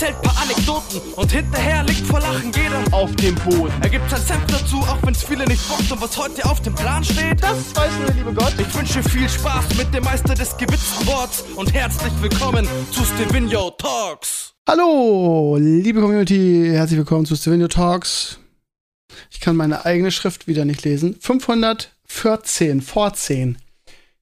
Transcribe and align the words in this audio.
erzählt 0.00 0.22
paar 0.22 0.42
Anekdoten 0.42 1.00
und 1.16 1.30
hinterher 1.30 1.82
liegt 1.84 2.06
vor 2.06 2.20
Lachen 2.20 2.50
jeder 2.52 2.82
auf 2.90 3.14
dem 3.16 3.34
Boden. 3.34 3.72
Er 3.82 3.90
gibt 3.90 4.08
sein 4.08 4.20
Senf 4.22 4.46
dazu, 4.46 4.78
auch 4.78 4.96
wenn's 5.02 5.22
viele 5.22 5.44
nicht 5.44 5.68
bockt 5.68 5.92
und 5.92 6.00
was 6.00 6.16
heute 6.16 6.44
auf 6.46 6.62
dem 6.62 6.74
Plan 6.74 7.04
steht. 7.04 7.42
Das 7.42 7.76
weiß 7.76 7.92
nur 7.98 8.06
der 8.06 8.14
liebe 8.14 8.32
Gott. 8.32 8.54
Ich 8.58 8.74
wünsche 8.74 9.02
viel 9.02 9.28
Spaß 9.28 9.76
mit 9.76 9.92
dem 9.92 10.02
Meister 10.04 10.34
des 10.34 10.56
gewitzten 10.56 11.06
Worts 11.06 11.44
und 11.54 11.74
herzlich 11.74 12.12
willkommen 12.22 12.66
zu 12.92 13.04
Stevenio 13.04 13.72
Talks. 13.72 14.54
Hallo, 14.66 15.58
liebe 15.60 16.00
Community, 16.00 16.70
herzlich 16.72 16.96
willkommen 16.98 17.26
zu 17.26 17.36
Stevenio 17.36 17.68
Talks. 17.68 18.38
Ich 19.30 19.40
kann 19.40 19.56
meine 19.56 19.84
eigene 19.84 20.10
Schrift 20.10 20.46
wieder 20.46 20.64
nicht 20.64 20.82
lesen. 20.82 21.16
514, 21.20 22.80
vor 22.80 23.12
10. 23.12 23.58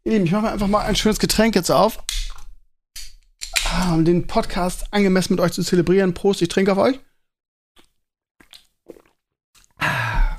Ihr 0.02 0.12
Lieben, 0.12 0.24
ich 0.24 0.32
mache 0.32 0.42
mir 0.42 0.52
einfach 0.52 0.66
mal 0.66 0.80
ein 0.80 0.96
schönes 0.96 1.20
Getränk 1.20 1.54
jetzt 1.54 1.70
auf. 1.70 1.98
Um 3.92 4.04
den 4.04 4.26
Podcast 4.26 4.86
angemessen 4.92 5.34
mit 5.34 5.40
euch 5.40 5.52
zu 5.52 5.62
zelebrieren. 5.62 6.14
Prost, 6.14 6.42
ich 6.42 6.48
trinke 6.48 6.72
auf 6.72 6.78
euch. 6.78 6.98
Ah. 9.78 10.36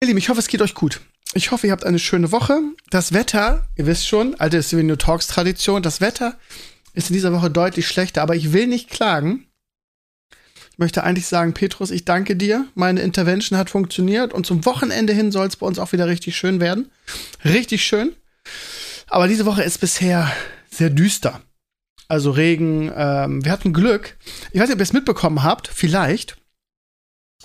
Ihr 0.00 0.08
Lieben, 0.08 0.18
ich 0.18 0.28
hoffe, 0.28 0.40
es 0.40 0.48
geht 0.48 0.62
euch 0.62 0.74
gut. 0.74 1.00
Ich 1.34 1.50
hoffe, 1.50 1.66
ihr 1.66 1.72
habt 1.72 1.84
eine 1.84 1.98
schöne 1.98 2.32
Woche. 2.32 2.60
Das 2.90 3.12
Wetter, 3.12 3.68
ihr 3.76 3.86
wisst 3.86 4.08
schon, 4.08 4.34
alte 4.36 4.62
Stevenio 4.62 4.96
Talks 4.96 5.26
Tradition, 5.26 5.82
das 5.82 6.00
Wetter 6.00 6.38
ist 6.94 7.10
in 7.10 7.14
dieser 7.14 7.32
Woche 7.32 7.50
deutlich 7.50 7.86
schlechter, 7.86 8.22
aber 8.22 8.34
ich 8.34 8.52
will 8.52 8.66
nicht 8.66 8.90
klagen. 8.90 9.46
Ich 10.72 10.78
möchte 10.78 11.04
eigentlich 11.04 11.26
sagen, 11.26 11.54
Petrus, 11.54 11.90
ich 11.90 12.04
danke 12.04 12.36
dir. 12.36 12.66
Meine 12.74 13.00
Intervention 13.00 13.58
hat 13.58 13.70
funktioniert 13.70 14.32
und 14.32 14.46
zum 14.46 14.64
Wochenende 14.64 15.12
hin 15.12 15.32
soll 15.32 15.46
es 15.46 15.56
bei 15.56 15.66
uns 15.66 15.78
auch 15.78 15.92
wieder 15.92 16.06
richtig 16.06 16.36
schön 16.36 16.60
werden. 16.60 16.90
Richtig 17.44 17.84
schön. 17.84 18.14
Aber 19.08 19.28
diese 19.28 19.46
Woche 19.46 19.62
ist 19.62 19.78
bisher 19.78 20.32
sehr 20.70 20.90
düster. 20.90 21.40
Also 22.08 22.30
Regen. 22.30 22.90
Ähm, 22.94 23.44
wir 23.44 23.52
hatten 23.52 23.72
Glück. 23.72 24.16
Ich 24.52 24.60
weiß 24.60 24.68
nicht, 24.68 24.74
ob 24.74 24.80
ihr 24.80 24.84
es 24.84 24.92
mitbekommen 24.92 25.42
habt. 25.42 25.68
Vielleicht. 25.68 26.36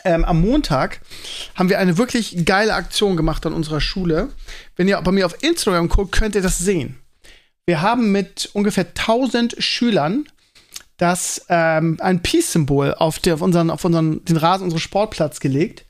Ähm, 0.05 0.25
am 0.25 0.41
Montag 0.41 1.01
haben 1.55 1.69
wir 1.69 1.79
eine 1.79 1.97
wirklich 1.97 2.45
geile 2.45 2.73
Aktion 2.73 3.15
gemacht 3.15 3.45
an 3.45 3.53
unserer 3.53 3.81
Schule. 3.81 4.29
Wenn 4.75 4.87
ihr 4.87 4.99
bei 5.01 5.11
mir 5.11 5.25
auf 5.25 5.43
Instagram 5.43 5.87
guckt, 5.87 6.13
könnt 6.13 6.35
ihr 6.35 6.41
das 6.41 6.57
sehen. 6.57 6.99
Wir 7.65 7.81
haben 7.81 8.11
mit 8.11 8.49
ungefähr 8.53 8.87
1000 8.87 9.55
Schülern 9.59 10.25
das 10.97 11.45
ähm, 11.49 11.97
ein 12.01 12.21
Peace-Symbol 12.21 12.95
auf, 12.95 13.19
auf, 13.27 13.41
unseren, 13.41 13.69
auf 13.69 13.85
unseren, 13.85 14.23
den 14.25 14.37
Rasen 14.37 14.65
unseres 14.65 14.81
Sportplatz 14.81 15.39
gelegt. 15.39 15.85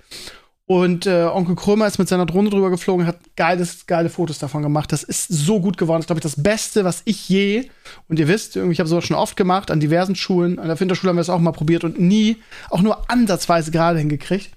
Und 0.66 1.06
äh, 1.08 1.26
Onkel 1.26 1.56
Krömer 1.56 1.88
ist 1.88 2.00
mit 2.00 2.08
seiner 2.08 2.26
Drohne 2.26 2.50
drüber 2.50 2.70
geflogen, 2.70 3.06
hat 3.06 3.20
geiles, 3.36 3.86
geile 3.86 4.10
Fotos 4.10 4.40
davon 4.40 4.62
gemacht. 4.62 4.94
Das 4.94 5.04
ist 5.04 5.28
so 5.28 5.60
gut 5.60 5.78
geworden. 5.78 5.98
Das 5.98 6.04
ist, 6.04 6.08
glaube 6.08 6.20
ich, 6.20 6.24
das 6.24 6.42
Beste, 6.42 6.86
was 6.86 7.02
ich 7.04 7.28
je, 7.28 7.70
und 8.08 8.18
ihr 8.18 8.30
wisst, 8.30 8.56
ich 8.56 8.80
habe 8.80 8.88
sowas 8.88 9.06
schon 9.06 9.18
oft 9.18 9.36
gemacht, 9.36 9.72
an 9.72 9.82
diversen 9.82 10.16
Schulen. 10.16 10.60
An 10.60 10.68
der 10.68 10.78
Finterschule 10.78 11.10
haben 11.10 11.18
wir 11.18 11.22
es 11.22 11.30
auch 11.30 11.40
mal 11.40 11.52
probiert 11.52 11.84
und 11.84 12.00
nie, 12.00 12.38
auch 12.70 12.82
nur 12.82 13.10
ansatzweise 13.12 13.72
gerade 13.72 14.00
hingekriegt. 14.00 14.52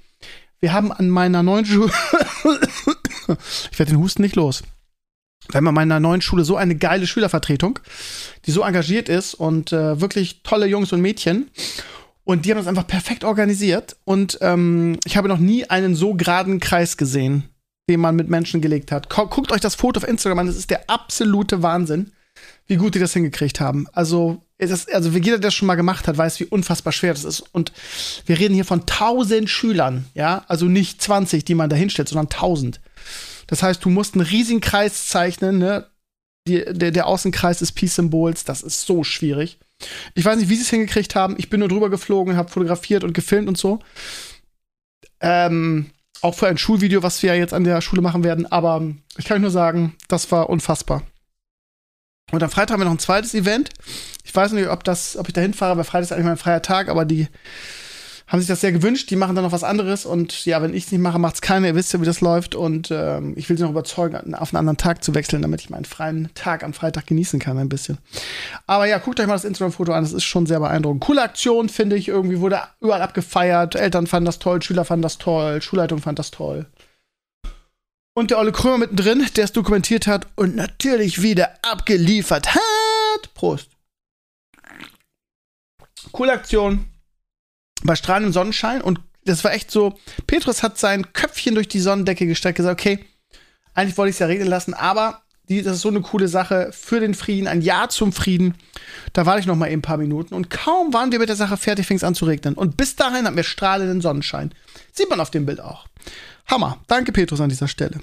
Wir 0.61 0.73
haben 0.73 0.93
an 0.93 1.11
meiner 1.11 1.43
neuen 1.43 1.67
Schule, 1.67 1.91
ich 3.73 3.79
werde 3.79 3.93
den 3.93 4.01
Husten 4.01 4.23
nicht 4.23 4.37
los. 4.37 4.63
Wir 5.51 5.59
haben 5.59 5.69
an 5.69 5.75
meiner 5.75 6.01
neuen 6.01 6.23
Schule 6.23 6.45
so 6.45 6.57
eine 6.57 6.77
geile 6.77 7.07
Schülervertretung, 7.07 7.79
die 8.47 8.53
so 8.53 8.63
engagiert 8.63 9.09
ist 9.09 9.35
und 9.35 9.73
äh, 9.73 10.01
wirklich 10.01 10.43
tolle 10.43 10.67
Jungs 10.67 10.93
und 10.93 11.01
Mädchen. 11.01 11.51
Und 12.27 12.45
die 12.45 12.51
haben 12.51 12.59
das 12.59 12.67
einfach 12.67 12.89
perfekt 12.89 13.23
organisiert. 13.23 13.97
Und 14.05 14.39
ähm, 14.41 14.99
ich 15.05 15.17
habe 15.17 15.29
noch 15.29 15.39
nie 15.39 15.65
einen 15.71 15.95
so 15.95 16.15
geraden 16.15 16.59
Kreis 16.59 16.97
gesehen, 16.97 17.45
den 17.89 18.01
man 18.01 18.17
mit 18.17 18.29
Menschen 18.29 18.61
gelegt 18.61 18.91
hat. 18.91 19.09
Guckt 19.09 19.53
euch 19.53 19.61
das 19.61 19.77
Foto 19.77 19.99
auf 19.99 20.09
Instagram 20.09 20.41
an, 20.41 20.47
das 20.49 20.57
ist 20.57 20.71
der 20.71 20.91
absolute 20.91 21.63
Wahnsinn, 21.63 22.11
wie 22.67 22.77
gut 22.77 22.97
die 22.97 22.99
das 22.99 23.13
hingekriegt 23.13 23.61
haben. 23.61 23.87
Also, 23.93 24.43
das, 24.59 24.89
also 24.89 25.09
jeder, 25.11 25.39
der 25.39 25.39
das 25.39 25.55
schon 25.55 25.69
mal 25.69 25.77
gemacht 25.77 26.09
hat, 26.09 26.19
weiß, 26.19 26.41
wie 26.41 26.47
unfassbar 26.47 26.93
schwer 26.93 27.15
das 27.15 27.23
ist. 27.23 27.45
Und 27.53 27.71
wir 28.27 28.41
reden 28.41 28.55
hier 28.55 28.65
von 28.65 28.81
1000 28.81 29.49
Schülern, 29.49 30.07
ja, 30.15 30.45
also 30.49 30.67
nicht 30.67 31.01
20, 31.01 31.45
die 31.45 31.55
man 31.55 31.71
da 31.71 31.77
hinstellt, 31.77 32.09
sondern 32.09 32.27
1000. 32.27 32.81
Das 33.47 33.63
heißt, 33.63 33.85
du 33.85 33.89
musst 33.89 34.15
einen 34.15 34.27
riesigen 34.27 34.61
Kreis 34.61 35.07
zeichnen, 35.07 35.59
ne? 35.59 35.87
Die, 36.49 36.65
der, 36.65 36.91
der 36.91 37.07
Außenkreis 37.07 37.61
des 37.61 37.71
Peace-Symbols, 37.71 38.43
das 38.43 38.63
ist 38.63 38.85
so 38.85 39.05
schwierig. 39.05 39.59
Ich 40.15 40.25
weiß 40.25 40.39
nicht, 40.39 40.49
wie 40.49 40.57
sie 40.57 40.63
es 40.63 40.71
hingekriegt 40.71 41.15
haben. 41.15 41.35
Ich 41.39 41.51
bin 41.51 41.61
nur 41.61 41.69
drüber 41.69 41.91
geflogen, 41.91 42.37
habe 42.37 42.51
fotografiert 42.51 43.05
und 43.05 43.13
gefilmt 43.13 43.49
und 43.49 43.59
so. 43.59 43.81
Ähm, 45.21 45.91
auch 46.23 46.35
für 46.35 46.49
ein 46.49 46.59
Schulvideo, 46.59 47.03
was 47.03 47.23
wir 47.23 47.37
jetzt 47.37 47.55
an 47.55 47.65
der 47.65 47.81
Schule 47.81 48.03
machen 48.03 48.25
werden. 48.25 48.47
Aber 48.47 48.83
ich 49.19 49.27
kann 49.27 49.37
euch 49.37 49.43
nur 49.43 49.51
sagen, 49.51 49.95
das 50.09 50.31
war 50.33 50.49
unfassbar. 50.49 51.03
Und 52.33 52.43
am 52.43 52.51
Freitag 52.51 52.75
haben 52.75 52.81
wir 52.81 52.87
noch 52.87 52.93
ein 52.93 52.99
zweites 52.99 53.35
Event. 53.35 53.71
Ich 54.25 54.35
weiß 54.35 54.53
nicht, 54.53 54.69
ob, 54.69 54.83
das, 54.83 55.17
ob 55.17 55.29
ich 55.29 55.35
da 55.35 55.41
hinfahre, 55.41 55.77
weil 55.77 55.85
Freitag 55.85 56.05
ist 56.05 56.13
eigentlich 56.13 56.27
mein 56.27 56.37
freier 56.37 56.63
Tag, 56.63 56.89
aber 56.89 57.05
die 57.05 57.29
haben 58.27 58.41
sich 58.41 58.49
das 58.49 58.61
sehr 58.61 58.73
gewünscht. 58.73 59.11
Die 59.11 59.17
machen 59.17 59.37
dann 59.37 59.45
noch 59.45 59.53
was 59.53 59.63
anderes 59.63 60.05
und 60.05 60.45
ja, 60.47 60.61
wenn 60.61 60.75
ich 60.75 60.87
es 60.87 60.93
nicht 60.93 61.01
mache, 61.01 61.19
macht 61.19 61.37
es 61.37 61.41
keiner. 61.41 61.69
Ihr 61.69 61.75
wisst 61.77 61.93
ja, 61.93 62.01
wie 62.01 62.05
das 62.05 62.21
läuft 62.21 62.55
und 62.55 62.91
ähm, 62.91 63.35
ich 63.37 63.49
will 63.49 63.57
sie 63.57 63.63
noch 63.63 63.71
überzeugen, 63.71 64.35
auf 64.35 64.53
einen 64.53 64.59
anderen 64.59 64.77
Tag 64.77 65.05
zu 65.05 65.15
wechseln, 65.15 65.43
damit 65.43 65.61
ich 65.61 65.71
meinen 65.71 65.85
freien 65.85 66.31
Tag 66.35 66.65
am 66.65 66.73
Freitag 66.73 67.07
genießen 67.07 67.39
kann 67.39 67.59
ein 67.59 67.69
bisschen. 67.69 67.99
Aber 68.67 68.87
ja, 68.87 68.99
guckt 68.99 69.21
euch 69.21 69.27
mal 69.27 69.35
das 69.35 69.45
Instagram-Foto 69.45 69.93
an. 69.93 70.03
Das 70.03 70.13
ist 70.13 70.25
schon 70.25 70.47
sehr 70.47 70.59
beeindruckend. 70.59 71.03
Coole 71.03 71.23
Aktion, 71.23 71.69
finde 71.69 71.97
ich. 71.97 72.09
Irgendwie 72.09 72.41
wurde 72.41 72.61
überall 72.81 73.03
abgefeiert. 73.03 73.77
Eltern 73.77 74.09
fanden 74.09 74.27
das 74.27 74.41
toll, 74.41 74.61
Schüler 74.61 74.85
fanden 74.85 75.03
das 75.03 75.19
toll, 75.19 75.63
Schulleitung 75.63 76.01
fand 76.01 76.19
das 76.19 76.33
toll. 76.33 76.67
Und 78.15 78.31
der 78.31 78.39
Olle 78.39 78.51
Krömer 78.51 78.79
mittendrin, 78.79 79.27
der 79.37 79.45
es 79.45 79.53
dokumentiert 79.53 80.07
hat 80.07 80.27
und 80.37 80.57
natürlich 80.57 81.23
wieder 81.23 81.51
abgeliefert 81.63 82.55
hat. 82.55 83.35
Prost. 83.35 83.71
Coole 86.13 86.33
Aktion 86.33 86.87
bei 87.83 87.95
strahlendem 87.95 88.33
Sonnenschein 88.33 88.81
und 88.81 89.01
das 89.25 89.45
war 89.45 89.53
echt 89.53 89.71
so, 89.71 89.99
Petrus 90.27 90.63
hat 90.63 90.79
sein 90.79 91.13
Köpfchen 91.13 91.55
durch 91.55 91.69
die 91.69 91.81
Sonnendecke 91.81 92.27
gestreckt, 92.27 92.57
gesagt, 92.57 92.81
okay, 92.81 93.05
eigentlich 93.75 93.99
wollte 93.99 94.11
ich 94.11 94.17
es 94.17 94.21
ja 94.21 94.27
regnen 94.27 94.49
lassen, 94.49 94.73
aber 94.73 95.23
die, 95.49 95.63
das 95.63 95.77
ist 95.77 95.83
so 95.83 95.89
eine 95.89 96.01
coole 96.01 96.29
Sache 96.29 96.71
für 96.73 96.99
den 96.99 97.15
Frieden, 97.15 97.47
ein 97.47 97.63
Ja 97.63 97.89
zum 97.89 98.13
Frieden. 98.13 98.55
Da 99.13 99.27
warte 99.27 99.41
ich 99.41 99.47
noch 99.47 99.55
mal 99.55 99.69
eben 99.69 99.79
ein 99.79 99.83
paar 99.83 99.97
Minuten 99.97 100.35
und 100.35 100.51
kaum 100.51 100.93
waren 100.93 101.13
wir 101.13 101.19
mit 101.19 101.29
der 101.29 101.37
Sache 101.37 101.57
fertig, 101.57 101.87
fing 101.87 101.97
es 101.97 102.05
an 102.05 102.15
zu 102.15 102.25
regnen. 102.25 102.55
Und 102.55 102.77
bis 102.77 102.97
dahin 102.97 103.27
hatten 103.27 103.37
wir 103.37 103.45
strahlenden 103.45 104.01
Sonnenschein. 104.01 104.53
Sieht 104.93 105.09
man 105.09 105.21
auf 105.21 105.31
dem 105.31 105.47
Bild 105.47 105.61
auch. 105.61 105.87
Hammer. 106.47 106.79
Danke, 106.89 107.13
Petrus, 107.13 107.41
an 107.41 107.49
dieser 107.49 107.69
Stelle. 107.69 108.01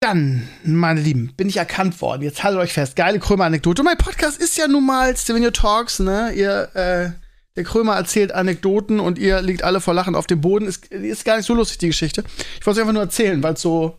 Dann, 0.00 0.48
meine 0.62 1.00
Lieben, 1.00 1.32
bin 1.36 1.48
ich 1.48 1.56
erkannt 1.56 2.00
worden. 2.00 2.22
Jetzt 2.22 2.44
haltet 2.44 2.60
euch 2.60 2.72
fest. 2.72 2.94
Geile 2.94 3.18
Krömer-Anekdote. 3.18 3.82
Und 3.82 3.86
mein 3.86 3.98
Podcast 3.98 4.40
ist 4.40 4.56
ja 4.56 4.68
nun 4.68 4.86
mal 4.86 5.16
Stevenio 5.16 5.50
Talks, 5.50 5.98
ne? 5.98 6.32
Ihr, 6.32 6.68
äh, 6.74 7.27
der 7.58 7.64
Krömer 7.64 7.96
erzählt 7.96 8.30
Anekdoten 8.30 9.00
und 9.00 9.18
ihr 9.18 9.42
liegt 9.42 9.64
alle 9.64 9.80
vor 9.80 9.92
Lachen 9.92 10.14
auf 10.14 10.28
dem 10.28 10.40
Boden. 10.40 10.64
Ist, 10.64 10.86
ist 10.92 11.24
gar 11.24 11.36
nicht 11.36 11.46
so 11.46 11.54
lustig, 11.54 11.78
die 11.78 11.88
Geschichte. 11.88 12.22
Ich 12.60 12.64
wollte 12.64 12.78
es 12.78 12.82
einfach 12.82 12.92
nur 12.92 13.02
erzählen, 13.02 13.42
weil 13.42 13.54
es 13.54 13.60
so, 13.60 13.98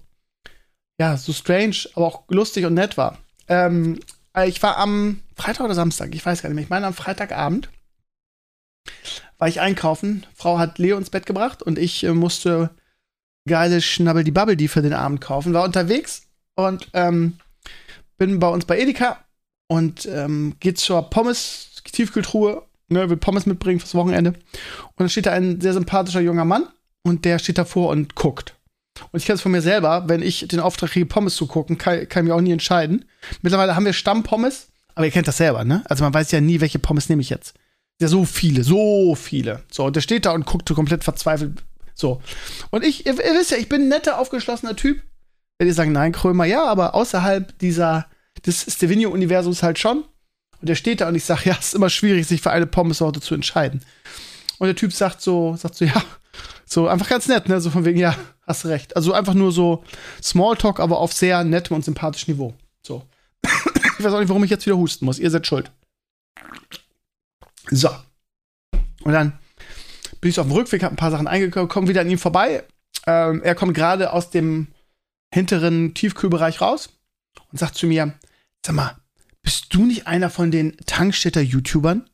ja, 0.97 1.17
so 1.17 1.33
strange, 1.33 1.75
aber 1.93 2.05
auch 2.05 2.23
lustig 2.29 2.63
und 2.63 2.73
nett 2.73 2.95
war. 2.95 3.17
Ähm, 3.49 3.99
ich 4.47 4.63
war 4.63 4.77
am 4.77 5.19
Freitag 5.35 5.65
oder 5.65 5.75
Samstag, 5.75 6.15
ich 6.15 6.25
weiß 6.25 6.41
gar 6.41 6.47
nicht 6.47 6.55
mehr. 6.55 6.63
Ich 6.63 6.69
meine, 6.69 6.87
am 6.87 6.93
Freitagabend 6.93 7.69
war 9.37 9.49
ich 9.49 9.59
einkaufen. 9.59 10.25
Frau 10.33 10.57
hat 10.57 10.79
Leo 10.79 10.97
ins 10.97 11.09
Bett 11.09 11.25
gebracht 11.25 11.61
und 11.61 11.77
ich 11.77 12.05
äh, 12.05 12.13
musste 12.13 12.69
geile 13.45 13.81
Schnabbel 13.81 14.23
die 14.23 14.31
Bubble 14.31 14.55
die 14.55 14.69
für 14.69 14.81
den 14.81 14.93
Abend 14.93 15.19
kaufen. 15.19 15.53
War 15.53 15.65
unterwegs 15.65 16.27
und 16.55 16.87
ähm, 16.93 17.37
bin 18.17 18.39
bei 18.39 18.47
uns 18.47 18.63
bei 18.63 18.79
Edeka 18.79 19.17
und 19.67 20.05
ähm, 20.05 20.55
geht 20.61 20.77
zur 20.77 21.09
Pommes 21.09 21.81
Tiefkühltruhe 21.91 22.68
ne, 22.89 23.09
will 23.09 23.17
Pommes 23.17 23.45
mitbringen 23.45 23.79
fürs 23.79 23.95
Wochenende. 23.95 24.31
Und 24.31 24.99
dann 24.99 25.09
steht 25.09 25.25
da 25.25 25.31
ein 25.31 25.61
sehr 25.61 25.73
sympathischer 25.73 26.21
junger 26.21 26.45
Mann 26.45 26.67
und 27.03 27.25
der 27.25 27.39
steht 27.39 27.57
davor 27.57 27.89
und 27.89 28.15
guckt. 28.15 28.55
Und 29.11 29.19
ich 29.19 29.25
kenne 29.25 29.35
es 29.35 29.41
von 29.41 29.51
mir 29.51 29.61
selber, 29.61 30.03
wenn 30.07 30.21
ich 30.21 30.47
den 30.47 30.59
Auftrag 30.59 30.91
kriege, 30.91 31.05
Pommes 31.05 31.35
zu 31.35 31.47
gucken, 31.47 31.77
kann, 31.77 32.07
kann 32.09 32.23
ich 32.23 32.29
mich 32.29 32.33
auch 32.33 32.41
nie 32.41 32.51
entscheiden. 32.51 33.05
Mittlerweile 33.41 33.75
haben 33.75 33.85
wir 33.85 33.93
Stammpommes, 33.93 34.67
aber 34.95 35.05
ihr 35.05 35.11
kennt 35.11 35.27
das 35.27 35.37
selber, 35.37 35.63
ne? 35.63 35.83
Also 35.85 36.03
man 36.03 36.13
weiß 36.13 36.31
ja 36.31 36.41
nie, 36.41 36.59
welche 36.59 36.79
Pommes 36.79 37.07
nehme 37.07 37.21
ich 37.21 37.29
jetzt. 37.29 37.53
Ja, 38.01 38.07
so 38.07 38.25
viele, 38.25 38.63
so 38.63 39.15
viele. 39.15 39.63
So, 39.71 39.85
und 39.85 39.95
der 39.95 40.01
steht 40.01 40.25
da 40.25 40.31
und 40.31 40.45
guckt 40.45 40.73
komplett 40.73 41.03
verzweifelt. 41.03 41.63
So. 41.93 42.21
Und 42.69 42.85
ich, 42.85 43.05
ihr, 43.05 43.13
ihr 43.13 43.33
wisst 43.33 43.51
ja, 43.51 43.57
ich 43.57 43.69
bin 43.69 43.83
ein 43.83 43.87
netter, 43.89 44.19
aufgeschlossener 44.19 44.75
Typ. 44.75 45.01
Wenn 45.57 45.67
ihr 45.67 45.73
sagen, 45.73 45.91
nein, 45.91 46.13
Krömer, 46.13 46.45
ja, 46.45 46.65
aber 46.65 46.95
außerhalb 46.95 47.57
dieser, 47.59 48.07
des 48.45 48.65
Stevenio-Universums 48.73 49.63
halt 49.63 49.79
schon. 49.79 50.05
Und 50.61 50.69
der 50.69 50.75
steht 50.75 51.01
da 51.01 51.07
und 51.07 51.15
ich 51.15 51.23
sage, 51.23 51.41
ja, 51.45 51.57
es 51.59 51.67
ist 51.67 51.75
immer 51.75 51.89
schwierig, 51.89 52.27
sich 52.27 52.41
für 52.41 52.51
eine 52.51 52.67
Pommessorte 52.67 53.21
zu 53.21 53.33
entscheiden. 53.33 53.81
Und 54.57 54.67
der 54.67 54.75
Typ 54.75 54.91
sagt 54.91 55.21
so, 55.21 55.55
sagt 55.55 55.75
so, 55.75 55.85
ja, 55.85 56.03
so 56.65 56.87
einfach 56.87 57.09
ganz 57.09 57.27
nett, 57.27 57.47
ne? 57.47 57.59
So 57.61 57.69
von 57.69 57.85
wegen, 57.85 57.99
ja, 57.99 58.15
hast 58.45 58.65
recht. 58.65 58.95
Also 58.95 59.13
einfach 59.13 59.33
nur 59.33 59.51
so 59.51 59.83
Smalltalk, 60.21 60.79
aber 60.79 60.99
auf 60.99 61.13
sehr 61.13 61.43
nettem 61.43 61.75
und 61.75 61.85
sympathischem 61.85 62.33
Niveau. 62.33 62.53
So. 62.81 63.03
ich 63.43 64.03
weiß 64.03 64.13
auch 64.13 64.19
nicht, 64.19 64.29
warum 64.29 64.43
ich 64.43 64.51
jetzt 64.51 64.65
wieder 64.65 64.77
husten 64.77 65.05
muss. 65.05 65.19
Ihr 65.19 65.31
seid 65.31 65.47
schuld. 65.47 65.71
So. 67.71 67.89
Und 69.03 69.13
dann 69.13 69.39
bin 70.19 70.29
ich 70.29 70.35
so 70.35 70.41
auf 70.41 70.47
dem 70.47 70.55
Rückweg, 70.55 70.83
hab 70.83 70.91
ein 70.91 70.97
paar 70.97 71.11
Sachen 71.11 71.27
eingekauft, 71.27 71.71
komme 71.71 71.87
wieder 71.87 72.01
an 72.01 72.09
ihm 72.09 72.17
vorbei. 72.17 72.63
Ähm, 73.07 73.41
er 73.43 73.55
kommt 73.55 73.73
gerade 73.73 74.11
aus 74.11 74.29
dem 74.29 74.67
hinteren 75.33 75.93
Tiefkühlbereich 75.93 76.61
raus 76.61 76.89
und 77.51 77.57
sagt 77.57 77.75
zu 77.75 77.87
mir: 77.87 78.13
Sag 78.65 78.75
mal, 78.75 78.98
bist 79.49 79.73
du 79.73 79.83
nicht 79.83 80.05
einer 80.05 80.29
von 80.29 80.51
den 80.51 80.77
Tankstädter-YouTubern? 80.85 82.07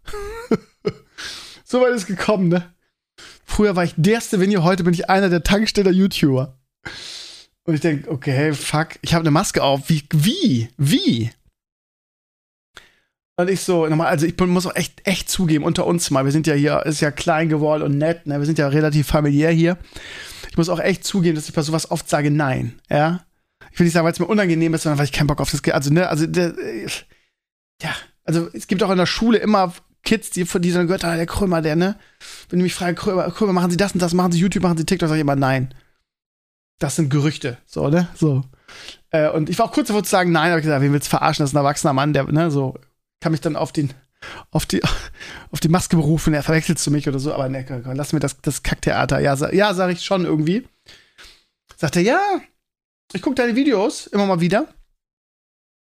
so 1.66 1.82
weit 1.82 1.94
ist 1.94 2.08
gekommen, 2.08 2.48
ne? 2.48 2.74
Früher 3.44 3.76
war 3.76 3.84
ich 3.84 3.94
der 3.98 4.22
Stevenio, 4.22 4.64
heute 4.64 4.86
bin 4.86 4.94
ich 4.94 5.10
einer 5.10 5.28
der 5.28 5.44
Tankstädter-YouTuber. 5.44 6.58
Und 7.66 7.74
ich 7.74 7.82
denke, 7.82 8.10
okay, 8.10 8.54
fuck, 8.54 8.92
ich 9.02 9.14
habe 9.14 9.24
eine 9.24 9.32
Maske 9.32 9.64
auf. 9.64 9.90
Wie, 9.90 10.06
wie, 10.14 10.70
wie? 10.78 11.30
Und 13.36 13.50
ich 13.50 13.60
so, 13.60 13.86
nochmal, 13.86 14.08
also 14.08 14.26
ich 14.26 14.40
muss 14.40 14.66
auch 14.66 14.78
echt, 14.78 15.06
echt 15.06 15.30
zugeben, 15.30 15.66
unter 15.66 15.86
uns 15.86 16.10
mal, 16.12 16.24
wir 16.24 16.32
sind 16.32 16.48
ja 16.48 16.54
hier, 16.54 16.86
ist 16.86 17.02
ja 17.02 17.12
klein 17.12 17.50
geworden 17.50 17.84
und 17.84 17.98
nett, 17.98 18.28
ne? 18.28 18.40
wir 18.40 18.46
sind 18.46 18.60
ja 18.60 18.70
relativ 18.70 19.08
familiär 19.08 19.52
hier. 19.52 19.78
Ich 20.50 20.56
muss 20.56 20.70
auch 20.70 20.80
echt 20.80 21.04
zugeben, 21.04 21.36
dass 21.36 21.50
ich 21.50 21.54
bei 21.54 21.64
sowas 21.64 21.92
oft 21.92 22.10
sage 22.10 22.32
Nein, 22.32 22.80
ja. 22.90 23.26
Ich 23.74 23.80
will 23.80 23.84
nicht 23.84 23.94
sagen, 23.94 24.06
weil 24.06 24.14
es 24.14 24.20
mir 24.20 24.26
unangenehm 24.26 24.74
ist, 24.74 24.84
sondern 24.84 25.00
weil 25.00 25.06
ich 25.06 25.12
keinen 25.12 25.28
Bock 25.28 25.42
auf 25.42 25.52
das, 25.52 25.62
also, 25.74 25.92
ne, 25.92 26.08
also, 26.08 26.28
der, 26.28 26.56
ja, 27.82 27.96
also 28.24 28.50
es 28.54 28.68
gibt 28.68 28.84
auch 28.84 28.92
in 28.92 28.98
der 28.98 29.06
Schule 29.06 29.38
immer 29.38 29.74
Kids, 30.04 30.30
die 30.30 30.46
von 30.46 30.62
dieser 30.62 30.84
gehört, 30.84 31.04
ah, 31.04 31.16
der 31.16 31.26
Krömer, 31.26 31.62
der, 31.62 31.76
ne? 31.76 31.98
Wenn 32.50 32.60
du 32.60 32.64
mich 32.64 32.76
fragst, 32.76 33.04
Krömer, 33.04 33.30
Krömer, 33.32 33.54
machen 33.54 33.72
Sie 33.72 33.78
das 33.78 33.94
und 33.94 34.02
das, 34.02 34.14
machen 34.14 34.32
Sie 34.32 34.40
YouTube, 34.40 34.64
machen 34.64 34.78
Sie 34.78 34.86
TikTok, 34.86 35.10
sage 35.10 35.20
ich 35.20 35.22
immer 35.22 35.36
Nein. 35.36 35.74
Das 36.80 36.96
sind 36.96 37.10
Gerüchte, 37.10 37.58
so, 37.66 37.90
ne? 37.90 38.08
So. 38.16 38.44
Äh, 39.10 39.30
und 39.30 39.50
ich 39.50 39.58
war 39.58 39.68
auch 39.68 39.72
kurz 39.72 39.88
davor 39.88 40.04
zu 40.04 40.10
sagen, 40.10 40.32
nein, 40.32 40.50
habe 40.50 40.60
ich 40.60 40.66
gesagt, 40.66 40.82
wen 40.82 40.92
willst 40.94 41.08
du 41.08 41.12
verarschen? 41.12 41.44
Das 41.44 41.52
ist 41.52 41.56
ein 41.56 41.60
erwachsener 41.60 41.94
Mann, 41.94 42.14
der, 42.14 42.26
ne, 42.32 42.52
so, 42.52 42.76
kann 43.22 43.32
mich 43.32 43.42
dann 43.42 43.56
auf 43.56 43.72
den, 43.72 43.94
auf 44.52 44.66
die, 44.66 44.82
auf 45.52 45.60
die 45.60 45.70
Maske 45.70 45.96
berufen, 45.96 46.34
er 46.34 46.44
verwechselt 46.44 46.80
zu 46.80 46.92
mich 46.92 47.08
oder 47.08 47.20
so, 47.20 47.34
aber 47.34 47.50
ne, 47.50 47.66
lass 47.94 48.14
mir 48.14 48.20
das, 48.20 48.42
das 48.42 48.64
Kacktheater. 48.64 49.20
Ja, 49.20 49.36
sa 49.36 49.52
ja, 49.54 49.74
sag 49.74 49.92
ich 49.92 50.04
schon 50.04 50.26
irgendwie. 50.26 50.68
Sagt 51.78 51.96
er, 51.96 52.02
ja, 52.02 52.20
ich 53.14 53.22
gucke 53.22 53.36
deine 53.36 53.56
Videos 53.56 54.08
immer 54.08 54.26
mal 54.26 54.40
wieder. 54.42 54.68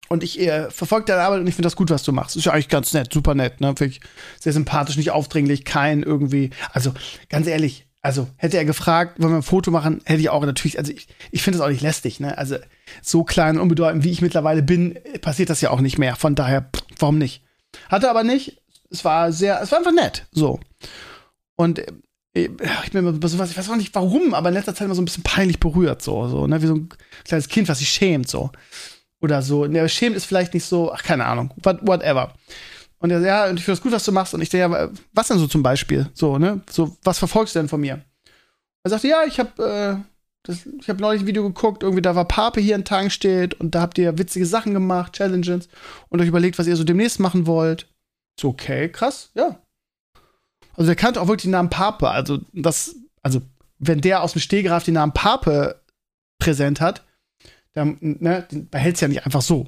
Und 0.07 0.24
ich 0.24 0.40
äh, 0.40 0.69
verfolge 0.69 1.06
deine 1.06 1.22
Arbeit 1.22 1.42
und 1.42 1.48
ich 1.48 1.56
finde 1.56 1.66
das 1.66 1.75
gut, 1.75 1.90
was 1.90 2.04
du 2.04 2.12
machst. 2.12 2.36
Ist 2.36 2.46
ja 2.46 2.52
eigentlich 2.52 2.69
ganz 2.69 2.94
nett, 2.94 3.12
super 3.12 3.34
nett, 3.34 3.60
ne? 3.62 3.74
Finde 3.75 3.94
ich 3.94 4.02
sehr 4.40 4.54
sympathisch, 4.54 4.98
nicht 4.98 5.12
aufdringlich, 5.12 5.66
kein 5.66 6.04
irgendwie. 6.04 6.52
Also, 6.72 6.94
ganz 7.30 7.48
ehrlich, 7.48 7.88
also 8.02 8.28
hätte 8.38 8.57
er 8.57 8.66
gefragt, 8.66 9.19
wollen 9.19 9.31
wir 9.34 9.38
ein 9.38 9.44
Foto 9.44 9.72
machen, 9.72 10.02
hätte 10.06 10.22
ich 10.22 10.30
auch 10.30 10.46
natürlich, 10.46 10.78
also 10.78 10.92
ich, 10.92 11.07
ich 11.31 11.42
finde 11.42 11.57
das 11.57 11.66
auch 11.66 11.72
nicht 11.72 11.81
lästig, 11.81 12.19
ne? 12.19 12.38
Also, 12.38 12.57
so 13.02 13.24
klein 13.24 13.56
und 13.56 13.63
unbedeutend, 13.63 14.04
wie 14.04 14.12
ich 14.12 14.22
mittlerweile 14.22 14.62
bin, 14.62 15.00
passiert 15.22 15.50
das 15.50 15.62
ja 15.62 15.72
auch 15.72 15.81
nicht 15.81 15.98
mehr. 15.98 16.16
Von 16.16 16.36
daher, 16.36 16.69
warum 17.00 17.18
nicht? 17.18 17.44
Hatte 17.90 18.10
aber 18.10 18.24
nicht. 18.24 18.62
Es 18.92 19.04
war 19.04 19.31
sehr, 19.31 19.60
es 19.62 19.72
war 19.72 19.80
einfach 19.80 19.92
nett. 19.92 20.28
So. 20.31 20.60
Und 21.56 21.80
äh, 21.80 22.50
ich 22.84 22.92
bin 22.92 23.06
immer 23.06 23.28
sowas, 23.28 23.50
ich 23.50 23.57
weiß 23.57 23.69
auch 23.69 23.75
nicht 23.75 23.96
warum, 23.96 24.34
aber 24.34 24.50
in 24.50 24.56
letzter 24.56 24.75
Zeit 24.75 24.86
immer 24.86 24.96
so 24.96 25.02
ein 25.02 25.06
bisschen 25.06 25.24
peinlich 25.24 25.60
berührt, 25.60 26.02
so, 26.02 26.28
so, 26.28 26.48
ne, 26.48 26.62
wie 26.62 26.68
so 26.68 26.75
ein 26.75 26.90
kleines 27.24 27.48
Kind, 27.48 27.69
was 27.69 27.80
sich 27.80 27.90
schämt, 27.90 28.30
so. 28.30 28.52
Oder 29.22 29.42
so. 29.42 29.66
Ne, 29.66 29.88
schämt 29.90 30.16
ist 30.16 30.26
vielleicht 30.26 30.54
nicht 30.54 30.66
so, 30.66 30.92
ach, 30.92 31.04
keine 31.04 31.26
Ahnung, 31.26 31.54
whatever. 31.64 32.34
Und 33.00 33.12
er 33.12 33.20
sagt, 33.20 33.28
ja, 33.28 33.50
und 33.50 33.60
ich 33.60 33.66
finde 33.66 33.78
das 33.78 33.84
gut, 33.84 33.92
was 33.92 34.06
du 34.06 34.12
machst. 34.12 34.34
Und 34.34 34.42
ich 34.42 34.50
denke, 34.50 34.76
ja, 34.76 34.90
was 35.14 35.28
denn 35.28 35.40
so 35.40 35.48
zum 35.48 35.64
Beispiel? 35.64 36.10
So, 36.14 36.38
ne? 36.38 36.62
So, 36.70 36.98
was 37.04 37.20
verfolgst 37.20 37.56
du 37.56 37.60
denn 37.60 37.70
von 37.70 37.82
mir? 37.82 38.02
Er 38.84 38.90
sagte, 38.90 39.08
ja, 39.08 39.24
ich 39.26 39.40
habe 39.40 40.04
äh, 40.04 40.16
ich 40.48 40.90
habe 40.90 41.02
neulich 41.02 41.24
ein 41.24 41.28
Video 41.28 41.44
geguckt, 41.44 41.84
irgendwie 41.84 42.02
da 42.02 42.16
war 42.16 42.26
Pape 42.26 42.62
hier 42.62 42.76
in 42.76 42.86
Tang 42.86 43.10
steht 43.10 43.56
und 43.56 43.74
da 43.74 43.82
habt 43.82 43.98
ihr 43.98 44.18
witzige 44.18 44.46
Sachen 44.46 44.74
gemacht, 44.74 45.14
Challenges 45.14 45.70
und 46.10 46.22
euch 46.22 46.28
überlegt, 46.28 46.60
was 46.60 46.68
ihr 46.68 46.76
so 46.76 46.84
demnächst 46.84 47.20
machen 47.20 47.48
wollt. 47.48 47.88
So, 48.40 48.50
okay, 48.50 48.90
krass, 48.90 49.32
ja. 49.34 49.60
Also 50.76 50.88
der 50.88 50.96
kannte 50.96 51.22
auch 51.22 51.28
wirklich 51.28 51.44
den 51.44 51.52
Namen 51.52 51.70
Pape. 51.70 52.10
Also 52.10 52.40
das, 52.54 52.96
also 53.22 53.42
wenn 53.80 54.02
der 54.02 54.22
aus 54.22 54.34
dem 54.34 54.42
Stehgreif 54.42 54.84
den 54.84 54.96
Namen 54.96 55.14
Pape 55.14 55.82
präsent 56.38 56.82
hat, 56.82 57.05
dann 57.75 57.98
ne, 58.01 58.48
behält 58.72 58.95
es 58.95 59.01
ja 59.01 59.07
nicht 59.07 59.25
einfach 59.25 59.42
so. 59.42 59.68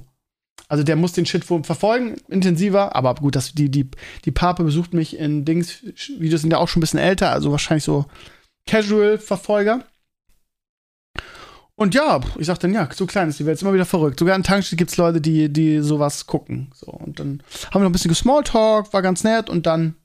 Also 0.69 0.83
der 0.83 0.95
muss 0.95 1.13
den 1.13 1.25
Shitwurm 1.25 1.63
verfolgen, 1.63 2.15
intensiver, 2.27 2.95
aber 2.95 3.15
gut, 3.15 3.35
das, 3.35 3.53
die, 3.53 3.69
die, 3.69 3.89
die 4.25 4.31
Pape 4.31 4.63
besucht 4.63 4.93
mich 4.93 5.17
in 5.17 5.45
Dings, 5.45 5.83
Videos 6.17 6.41
sind 6.41 6.51
ja 6.51 6.57
auch 6.57 6.67
schon 6.67 6.79
ein 6.79 6.81
bisschen 6.81 6.99
älter, 6.99 7.31
also 7.31 7.51
wahrscheinlich 7.51 7.83
so 7.83 8.05
Casual-Verfolger. 8.67 9.85
Und 11.75 11.93
ja, 11.93 12.19
ich 12.39 12.47
sag 12.47 12.57
dann, 12.57 12.73
ja, 12.73 12.89
so 12.91 13.05
klein 13.05 13.29
ist 13.29 13.39
die 13.39 13.45
Welt, 13.45 13.61
immer 13.61 13.73
wieder 13.73 13.85
verrückt. 13.85 14.19
Sogar 14.19 14.35
in 14.35 14.41
Tankstelle 14.41 14.77
gibt 14.77 14.89
es 14.89 14.97
Leute, 14.97 15.21
die, 15.21 15.53
die 15.53 15.79
sowas 15.81 16.25
gucken. 16.25 16.71
So, 16.73 16.87
und 16.87 17.19
dann 17.19 17.43
haben 17.67 17.75
wir 17.75 17.81
noch 17.81 17.89
ein 17.89 17.91
bisschen 17.91 18.15
Smalltalk, 18.15 18.91
war 18.93 19.03
ganz 19.03 19.23
nett 19.23 19.49
und 19.49 19.67
dann 19.67 19.95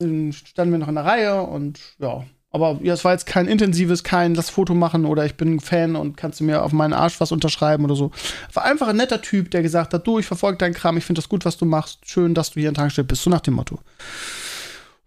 standen 0.00 0.72
wir 0.72 0.78
noch 0.78 0.88
in 0.88 0.94
der 0.94 1.04
Reihe 1.04 1.42
und 1.42 1.78
ja. 1.98 2.24
Aber 2.50 2.78
ja, 2.82 2.94
es 2.94 3.04
war 3.04 3.12
jetzt 3.12 3.26
kein 3.26 3.46
intensives, 3.46 4.02
kein 4.02 4.34
Lass 4.34 4.48
Foto 4.48 4.74
machen 4.74 5.04
oder 5.04 5.26
ich 5.26 5.34
bin 5.34 5.60
Fan 5.60 5.96
und 5.96 6.16
kannst 6.16 6.40
du 6.40 6.44
mir 6.44 6.62
auf 6.62 6.72
meinen 6.72 6.94
Arsch 6.94 7.20
was 7.20 7.30
unterschreiben 7.30 7.84
oder 7.84 7.94
so. 7.94 8.10
War 8.54 8.64
einfach 8.64 8.88
ein 8.88 8.96
netter 8.96 9.20
Typ, 9.20 9.50
der 9.50 9.62
gesagt 9.62 9.92
hat, 9.92 10.06
du, 10.06 10.18
ich 10.18 10.26
verfolge 10.26 10.56
deinen 10.56 10.72
Kram, 10.72 10.96
ich 10.96 11.04
finde 11.04 11.20
das 11.20 11.28
gut, 11.28 11.44
was 11.44 11.58
du 11.58 11.66
machst. 11.66 12.00
Schön, 12.04 12.34
dass 12.34 12.50
du 12.50 12.60
hier 12.60 12.70
in 12.70 12.74
Tankstelle 12.74 13.06
bist, 13.06 13.22
so 13.22 13.28
nach 13.28 13.40
dem 13.40 13.54
Motto. 13.54 13.80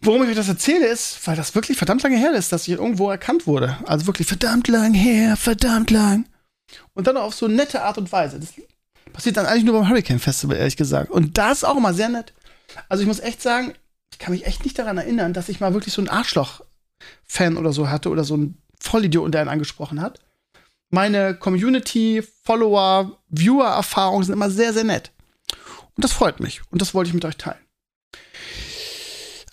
Warum 0.01 0.23
ich 0.23 0.29
euch 0.29 0.35
das 0.35 0.49
erzähle, 0.49 0.87
ist, 0.87 1.25
weil 1.25 1.35
das 1.35 1.53
wirklich 1.55 1.77
verdammt 1.77 2.03
lange 2.03 2.17
her 2.17 2.33
ist, 2.33 2.51
dass 2.51 2.67
ich 2.67 2.73
irgendwo 2.73 3.09
erkannt 3.09 3.47
wurde. 3.47 3.77
Also 3.85 4.07
wirklich 4.07 4.27
verdammt 4.27 4.67
lang 4.67 4.93
her, 4.93 5.35
verdammt 5.35 5.91
lang. 5.91 6.25
Und 6.93 7.07
dann 7.07 7.17
auf 7.17 7.33
so 7.33 7.47
nette 7.47 7.83
Art 7.83 7.97
und 7.97 8.11
Weise. 8.11 8.39
Das 8.39 8.49
passiert 9.13 9.37
dann 9.37 9.45
eigentlich 9.45 9.63
nur 9.63 9.79
beim 9.79 9.89
Hurricane 9.89 10.19
Festival, 10.19 10.57
ehrlich 10.57 10.77
gesagt. 10.77 11.11
Und 11.11 11.37
das 11.37 11.59
ist 11.59 11.63
auch 11.63 11.77
immer 11.77 11.93
sehr 11.93 12.09
nett. 12.09 12.33
Also 12.87 13.01
ich 13.01 13.07
muss 13.07 13.19
echt 13.19 13.41
sagen, 13.41 13.73
ich 14.11 14.19
kann 14.19 14.31
mich 14.31 14.45
echt 14.45 14.63
nicht 14.63 14.77
daran 14.77 14.97
erinnern, 14.97 15.33
dass 15.33 15.49
ich 15.49 15.59
mal 15.59 15.73
wirklich 15.73 15.93
so 15.93 16.01
ein 16.01 16.09
Arschloch-Fan 17.31 17.57
oder 17.57 17.73
so 17.73 17.89
hatte 17.89 18.09
oder 18.09 18.23
so 18.23 18.37
ein 18.37 18.57
Vollidiot, 18.79 19.33
der 19.33 19.41
einen 19.41 19.49
angesprochen 19.49 20.01
hat. 20.01 20.19
Meine 20.89 21.35
Community, 21.35 22.23
Follower, 22.43 23.17
Viewer-Erfahrungen 23.29 24.25
sind 24.25 24.33
immer 24.33 24.49
sehr, 24.49 24.73
sehr 24.73 24.83
nett. 24.83 25.11
Und 25.95 26.03
das 26.03 26.11
freut 26.11 26.39
mich. 26.39 26.61
Und 26.69 26.81
das 26.81 26.93
wollte 26.93 27.09
ich 27.09 27.13
mit 27.13 27.25
euch 27.25 27.37
teilen. 27.37 27.59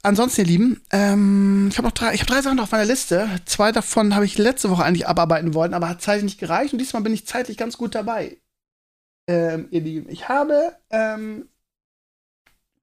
Ansonsten, 0.02 0.42
ihr 0.42 0.46
Lieben, 0.46 0.82
ähm, 0.90 1.68
ich 1.70 1.76
habe 1.76 1.86
noch 1.86 1.94
drei, 1.94 2.14
ich 2.14 2.20
habe 2.20 2.32
drei 2.32 2.42
Sachen 2.42 2.60
auf 2.60 2.70
meiner 2.70 2.84
Liste. 2.84 3.28
Zwei 3.44 3.72
davon 3.72 4.14
habe 4.14 4.24
ich 4.24 4.38
letzte 4.38 4.70
Woche 4.70 4.84
eigentlich 4.84 5.06
abarbeiten 5.06 5.54
wollen, 5.54 5.74
aber 5.74 5.88
hat 5.88 6.02
zeitlich 6.02 6.24
nicht 6.24 6.40
gereicht 6.40 6.72
und 6.72 6.78
diesmal 6.78 7.02
bin 7.02 7.12
ich 7.12 7.26
zeitlich 7.26 7.56
ganz 7.56 7.76
gut 7.76 7.94
dabei. 7.94 8.38
Ähm, 9.28 9.68
ihr 9.70 9.80
Lieben, 9.80 10.08
ich 10.08 10.28
habe 10.28 10.76
ähm, 10.90 11.48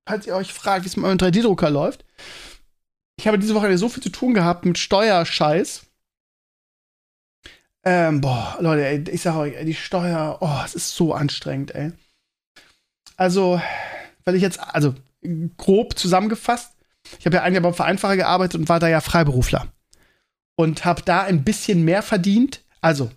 falls 0.07 0.27
ihr 0.27 0.35
euch 0.35 0.53
fragt, 0.53 0.85
wie 0.85 0.89
es 0.89 0.95
mit 0.95 1.06
meinem 1.06 1.17
3D-Drucker 1.17 1.69
läuft. 1.69 2.06
Ich 3.17 3.27
habe 3.27 3.39
diese 3.39 3.56
Woche 3.56 3.77
so 3.77 3.89
viel 3.89 4.03
zu 4.03 4.09
tun 4.09 4.33
gehabt 4.33 4.65
mit 4.65 4.77
Steuerscheiß. 4.77 5.85
Ähm, 7.83 8.19
boah, 8.21 8.57
Leute, 8.59 8.85
ey, 8.85 9.03
ich 9.12 9.21
sag 9.21 9.35
euch, 9.35 9.56
ey, 9.56 9.63
die 9.63 9.75
Steuer, 9.75 10.38
oh, 10.41 10.62
es 10.65 10.74
ist 10.74 10.95
so 10.95 11.13
anstrengend, 11.13 11.74
ey. 11.75 11.91
Also, 13.15 13.62
weil 14.24 14.36
ich 14.36 14.41
jetzt, 14.41 14.60
also 14.60 14.95
grob 15.57 15.98
zusammengefasst, 15.98 16.74
ich 17.19 17.25
habe 17.25 17.38
ja 17.38 17.43
ein 17.43 17.53
Jahr 17.53 17.62
beim 17.62 17.74
Vereinfacher 17.74 18.17
gearbeitet 18.17 18.60
und 18.60 18.69
war 18.69 18.79
da 18.79 18.88
ja 18.88 19.01
Freiberufler. 19.01 19.67
Und 20.55 20.86
habe 20.86 21.03
da 21.03 21.22
ein 21.24 21.43
bisschen 21.43 21.84
mehr 21.84 22.01
verdient. 22.01 22.62
Also, 22.81 23.12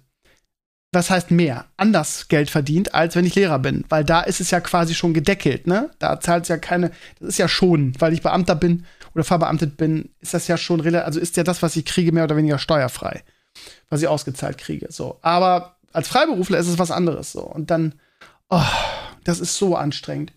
was 0.99 1.11
heißt 1.11 1.31
mehr, 1.31 1.67
anders 1.77 2.27
Geld 2.27 2.51
verdient, 2.51 2.93
als 2.93 3.15
wenn 3.15 3.25
ich 3.25 3.37
Lehrer 3.37 3.61
bin. 3.61 3.85
Weil 3.89 4.05
da 4.05 4.21
ist 4.21 4.41
es 4.41 4.51
ja 4.51 4.59
quasi 4.59 4.95
schon 4.95 5.15
gedeckelt, 5.15 5.69
ne? 5.69 5.91
Da 6.01 6.19
zahlt 6.19 6.43
es 6.43 6.49
ja 6.49 6.59
keine, 6.59 6.91
das 7.21 7.29
ist 7.31 7.39
ja 7.39 7.47
schon, 7.47 7.93
weil 8.01 8.13
ich 8.13 8.21
Beamter 8.21 8.57
bin 8.57 8.85
oder 9.15 9.23
verbeamtet 9.23 9.77
bin, 9.77 10.11
ist 10.21 10.35
das 10.35 10.49
ja 10.49 10.57
schon, 10.57 10.85
also 10.97 11.21
ist 11.21 11.37
ja 11.37 11.45
das, 11.45 11.63
was 11.63 11.77
ich 11.77 11.85
kriege, 11.85 12.11
mehr 12.11 12.25
oder 12.25 12.37
weniger 12.37 12.59
steuerfrei. 12.59 13.23
Was 13.91 14.03
ich 14.03 14.09
ausgezahlt 14.09 14.59
kriege, 14.59 14.89
so. 14.91 15.19
Aber 15.23 15.77
als 15.93 16.09
Freiberufler 16.09 16.59
ist 16.59 16.69
es 16.69 16.81
was 16.81 16.91
anderes, 16.91 17.31
so. 17.31 17.43
Und 17.43 17.71
dann, 17.71 17.95
oh, 18.51 18.61
das 19.23 19.39
ist 19.39 19.57
so 19.57 19.77
anstrengend. 19.77 20.33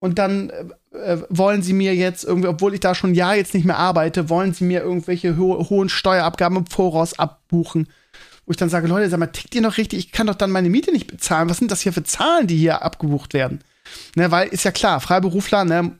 Und 0.00 0.18
dann 0.18 0.48
äh, 0.94 1.12
äh 1.12 1.22
wollen 1.28 1.60
sie 1.60 1.74
mir 1.74 1.94
jetzt 1.94 2.24
irgendwie, 2.24 2.48
obwohl 2.48 2.72
ich 2.72 2.80
da 2.80 2.94
schon 2.94 3.10
ein 3.10 3.14
Jahr 3.14 3.36
jetzt 3.36 3.52
nicht 3.52 3.66
mehr 3.66 3.76
arbeite, 3.76 4.30
wollen 4.30 4.54
sie 4.54 4.64
mir 4.64 4.80
irgendwelche 4.80 5.36
ho 5.36 5.68
hohen 5.68 5.90
Steuerabgaben 5.90 6.56
im 6.56 6.66
Voraus 6.66 7.18
abbuchen 7.18 7.88
wo 8.48 8.52
ich 8.52 8.56
dann 8.56 8.70
sage, 8.70 8.88
Leute, 8.88 9.10
sag 9.10 9.20
mal, 9.20 9.26
tickt 9.26 9.54
ihr 9.54 9.60
noch 9.60 9.76
richtig? 9.76 9.98
Ich 9.98 10.10
kann 10.10 10.26
doch 10.26 10.34
dann 10.34 10.50
meine 10.50 10.70
Miete 10.70 10.90
nicht 10.90 11.06
bezahlen. 11.06 11.50
Was 11.50 11.58
sind 11.58 11.70
das 11.70 11.82
hier 11.82 11.92
für 11.92 12.02
Zahlen, 12.02 12.46
die 12.46 12.56
hier 12.56 12.80
abgebucht 12.80 13.34
werden? 13.34 13.62
Ne, 14.16 14.30
weil 14.30 14.48
ist 14.48 14.64
ja 14.64 14.70
klar, 14.70 15.00
Freiberufler, 15.00 15.66
ne, 15.66 15.98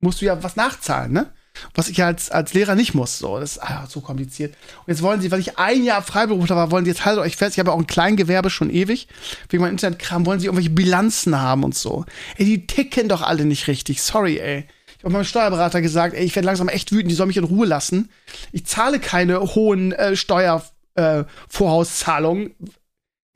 musst 0.00 0.20
du 0.20 0.24
ja 0.24 0.42
was 0.42 0.56
nachzahlen, 0.56 1.12
ne? 1.12 1.30
Was 1.74 1.88
ich 1.88 2.02
als, 2.02 2.28
als 2.32 2.54
Lehrer 2.54 2.74
nicht 2.74 2.94
muss. 2.94 3.20
So, 3.20 3.38
das 3.38 3.52
ist 3.52 3.62
ah, 3.62 3.86
so 3.88 4.00
kompliziert. 4.00 4.56
Und 4.80 4.88
jetzt 4.88 5.02
wollen 5.02 5.20
sie, 5.20 5.30
weil 5.30 5.38
ich 5.38 5.58
ein 5.58 5.84
Jahr 5.84 6.02
Freiberufler 6.02 6.56
war, 6.56 6.72
wollen 6.72 6.84
sie 6.84 6.90
jetzt 6.90 7.04
haltet 7.04 7.22
euch 7.22 7.36
fest, 7.36 7.54
ich 7.54 7.60
habe 7.60 7.70
ja 7.70 7.74
auch 7.74 7.80
ein 7.80 7.86
Kleingewerbe 7.86 8.50
schon 8.50 8.68
ewig. 8.68 9.06
Wegen 9.48 9.62
meinem 9.62 9.72
Internetkram 9.72 10.26
wollen 10.26 10.40
sie 10.40 10.46
irgendwelche 10.46 10.70
Bilanzen 10.70 11.40
haben 11.40 11.62
und 11.62 11.76
so. 11.76 12.04
Ey, 12.36 12.46
die 12.46 12.66
ticken 12.66 13.08
doch 13.08 13.22
alle 13.22 13.44
nicht 13.44 13.68
richtig. 13.68 14.02
Sorry, 14.02 14.38
ey. 14.38 14.66
Ich 14.98 15.04
habe 15.04 15.12
meinem 15.12 15.24
Steuerberater 15.24 15.80
gesagt, 15.80 16.14
ey, 16.14 16.24
ich 16.24 16.34
werde 16.34 16.46
langsam 16.46 16.68
echt 16.68 16.90
wütend, 16.90 17.12
die 17.12 17.14
soll 17.14 17.26
mich 17.26 17.36
in 17.36 17.44
Ruhe 17.44 17.66
lassen. 17.66 18.10
Ich 18.50 18.66
zahle 18.66 18.98
keine 18.98 19.40
hohen 19.40 19.92
äh, 19.92 20.16
Steuer 20.16 20.64
äh, 20.96 21.24
Vorauszahlung. 21.48 22.50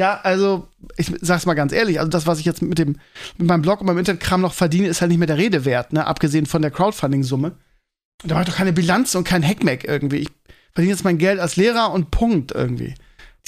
Ja, 0.00 0.18
also, 0.22 0.68
ich 0.96 1.12
sag's 1.20 1.44
mal 1.44 1.54
ganz 1.54 1.72
ehrlich, 1.72 1.98
also 1.98 2.10
das, 2.10 2.26
was 2.26 2.38
ich 2.38 2.46
jetzt 2.46 2.62
mit 2.62 2.78
dem, 2.78 2.98
mit 3.36 3.46
meinem 3.46 3.62
Blog 3.62 3.80
und 3.80 3.86
meinem 3.86 3.98
Internetkram 3.98 4.40
noch 4.40 4.54
verdiene, 4.54 4.88
ist 4.88 5.02
halt 5.02 5.10
nicht 5.10 5.18
mehr 5.18 5.26
der 5.26 5.36
Rede 5.36 5.66
wert, 5.66 5.92
ne? 5.92 6.06
Abgesehen 6.06 6.46
von 6.46 6.62
der 6.62 6.70
Crowdfunding-Summe. 6.70 7.56
Da 8.24 8.34
war 8.34 8.44
doch 8.44 8.56
keine 8.56 8.72
Bilanz 8.72 9.14
und 9.14 9.24
kein 9.24 9.46
Hackmack 9.46 9.84
irgendwie. 9.84 10.18
Ich 10.18 10.28
verdiene 10.72 10.94
jetzt 10.94 11.04
mein 11.04 11.18
Geld 11.18 11.38
als 11.38 11.56
Lehrer 11.56 11.92
und 11.92 12.10
Punkt 12.10 12.52
irgendwie. 12.52 12.94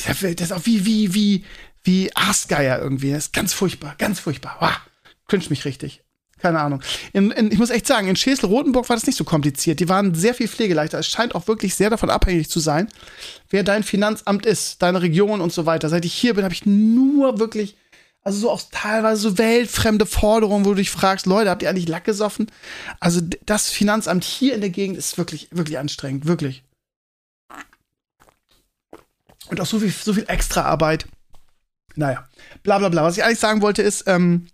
Das 0.07 0.23
ist 0.23 0.53
auch 0.53 0.65
wie, 0.65 0.85
wie, 0.87 1.15
wie, 1.15 1.45
wie 1.85 2.15
Aasgeier 2.15 2.81
irgendwie. 2.81 3.13
Das 3.13 3.27
ist 3.27 3.33
ganz 3.33 3.53
furchtbar, 3.53 3.95
ganz 3.99 4.21
furchtbar. 4.21 4.57
Wow. 4.61 4.81
cringe 5.29 5.45
mich 5.51 5.65
richtig. 5.65 6.02
Keine 6.43 6.59
Ahnung. 6.59 6.83
In, 7.13 7.31
in, 7.31 7.53
ich 7.53 7.59
muss 7.59 7.71
echt 7.71 7.87
sagen, 7.87 8.09
in 8.09 8.17
Schesel-Rotenburg 8.17 8.89
war 8.89 8.97
das 8.97 9.07
nicht 9.07 9.15
so 9.15 9.23
kompliziert. 9.23 9.79
Die 9.79 9.89
waren 9.89 10.13
sehr 10.17 10.35
viel 10.35 10.49
pflegeleichter. 10.49 10.99
Es 10.99 11.07
scheint 11.07 11.37
auch 11.37 11.47
wirklich 11.47 11.77
sehr 11.77 11.89
davon 11.89 12.11
abhängig 12.11 12.51
zu 12.51 12.59
sein, 12.59 12.89
wer 13.49 13.63
dein 13.63 13.85
Finanzamt 13.85 14.45
ist, 14.45 14.83
deine 14.83 15.03
Region 15.03 15.41
und 15.41 15.53
so 15.53 15.67
weiter. 15.67 15.89
Seit 15.89 16.05
ich 16.05 16.13
hier 16.13 16.35
bin, 16.35 16.43
habe 16.43 16.53
ich 16.53 16.67
nur 16.67 17.39
wirklich, 17.39 17.77
also 18.23 18.41
so 18.41 18.51
auch 18.51 18.61
teilweise 18.73 19.23
so 19.23 19.39
weltfremde 19.39 20.05
Forderungen, 20.05 20.65
wo 20.65 20.71
du 20.71 20.77
dich 20.79 20.91
fragst, 20.91 21.27
Leute, 21.27 21.49
habt 21.49 21.63
ihr 21.63 21.71
eigentlich 21.71 21.87
Lack 21.87 22.03
gesoffen? 22.03 22.51
Also 22.99 23.21
das 23.47 23.71
Finanzamt 23.71 24.25
hier 24.25 24.57
in 24.57 24.63
der 24.63 24.71
Gegend 24.71 24.97
ist 24.97 25.19
wirklich, 25.19 25.47
wirklich 25.53 25.79
anstrengend, 25.79 26.27
wirklich. 26.27 26.65
Und 29.47 29.61
auch 29.61 29.67
so 29.67 29.79
viel, 29.79 29.93
so 29.93 30.13
viel 30.13 30.25
extra 30.27 30.63
Arbeit. 30.63 31.07
Naja, 31.95 32.27
bla 32.65 32.81
bla 32.81 32.89
bla. 32.89 33.05
Was 33.05 33.17
ich 33.17 33.23
eigentlich 33.23 33.39
sagen 33.39 33.63
wollte 33.63 33.83
ist, 33.83 34.09
ähm, 34.09 34.49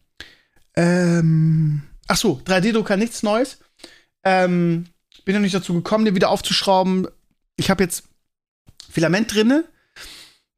ähm, 0.78 1.82
ach 2.06 2.16
so, 2.16 2.40
3D-Drucker 2.44 2.96
nichts 2.96 3.24
Neues. 3.24 3.58
Ähm, 4.22 4.86
bin 5.24 5.34
noch 5.34 5.42
nicht 5.42 5.54
dazu 5.54 5.74
gekommen, 5.74 6.04
den 6.04 6.14
wieder 6.14 6.30
aufzuschrauben. 6.30 7.08
Ich 7.56 7.68
habe 7.68 7.82
jetzt 7.82 8.04
Filament 8.88 9.34
drinne, 9.34 9.64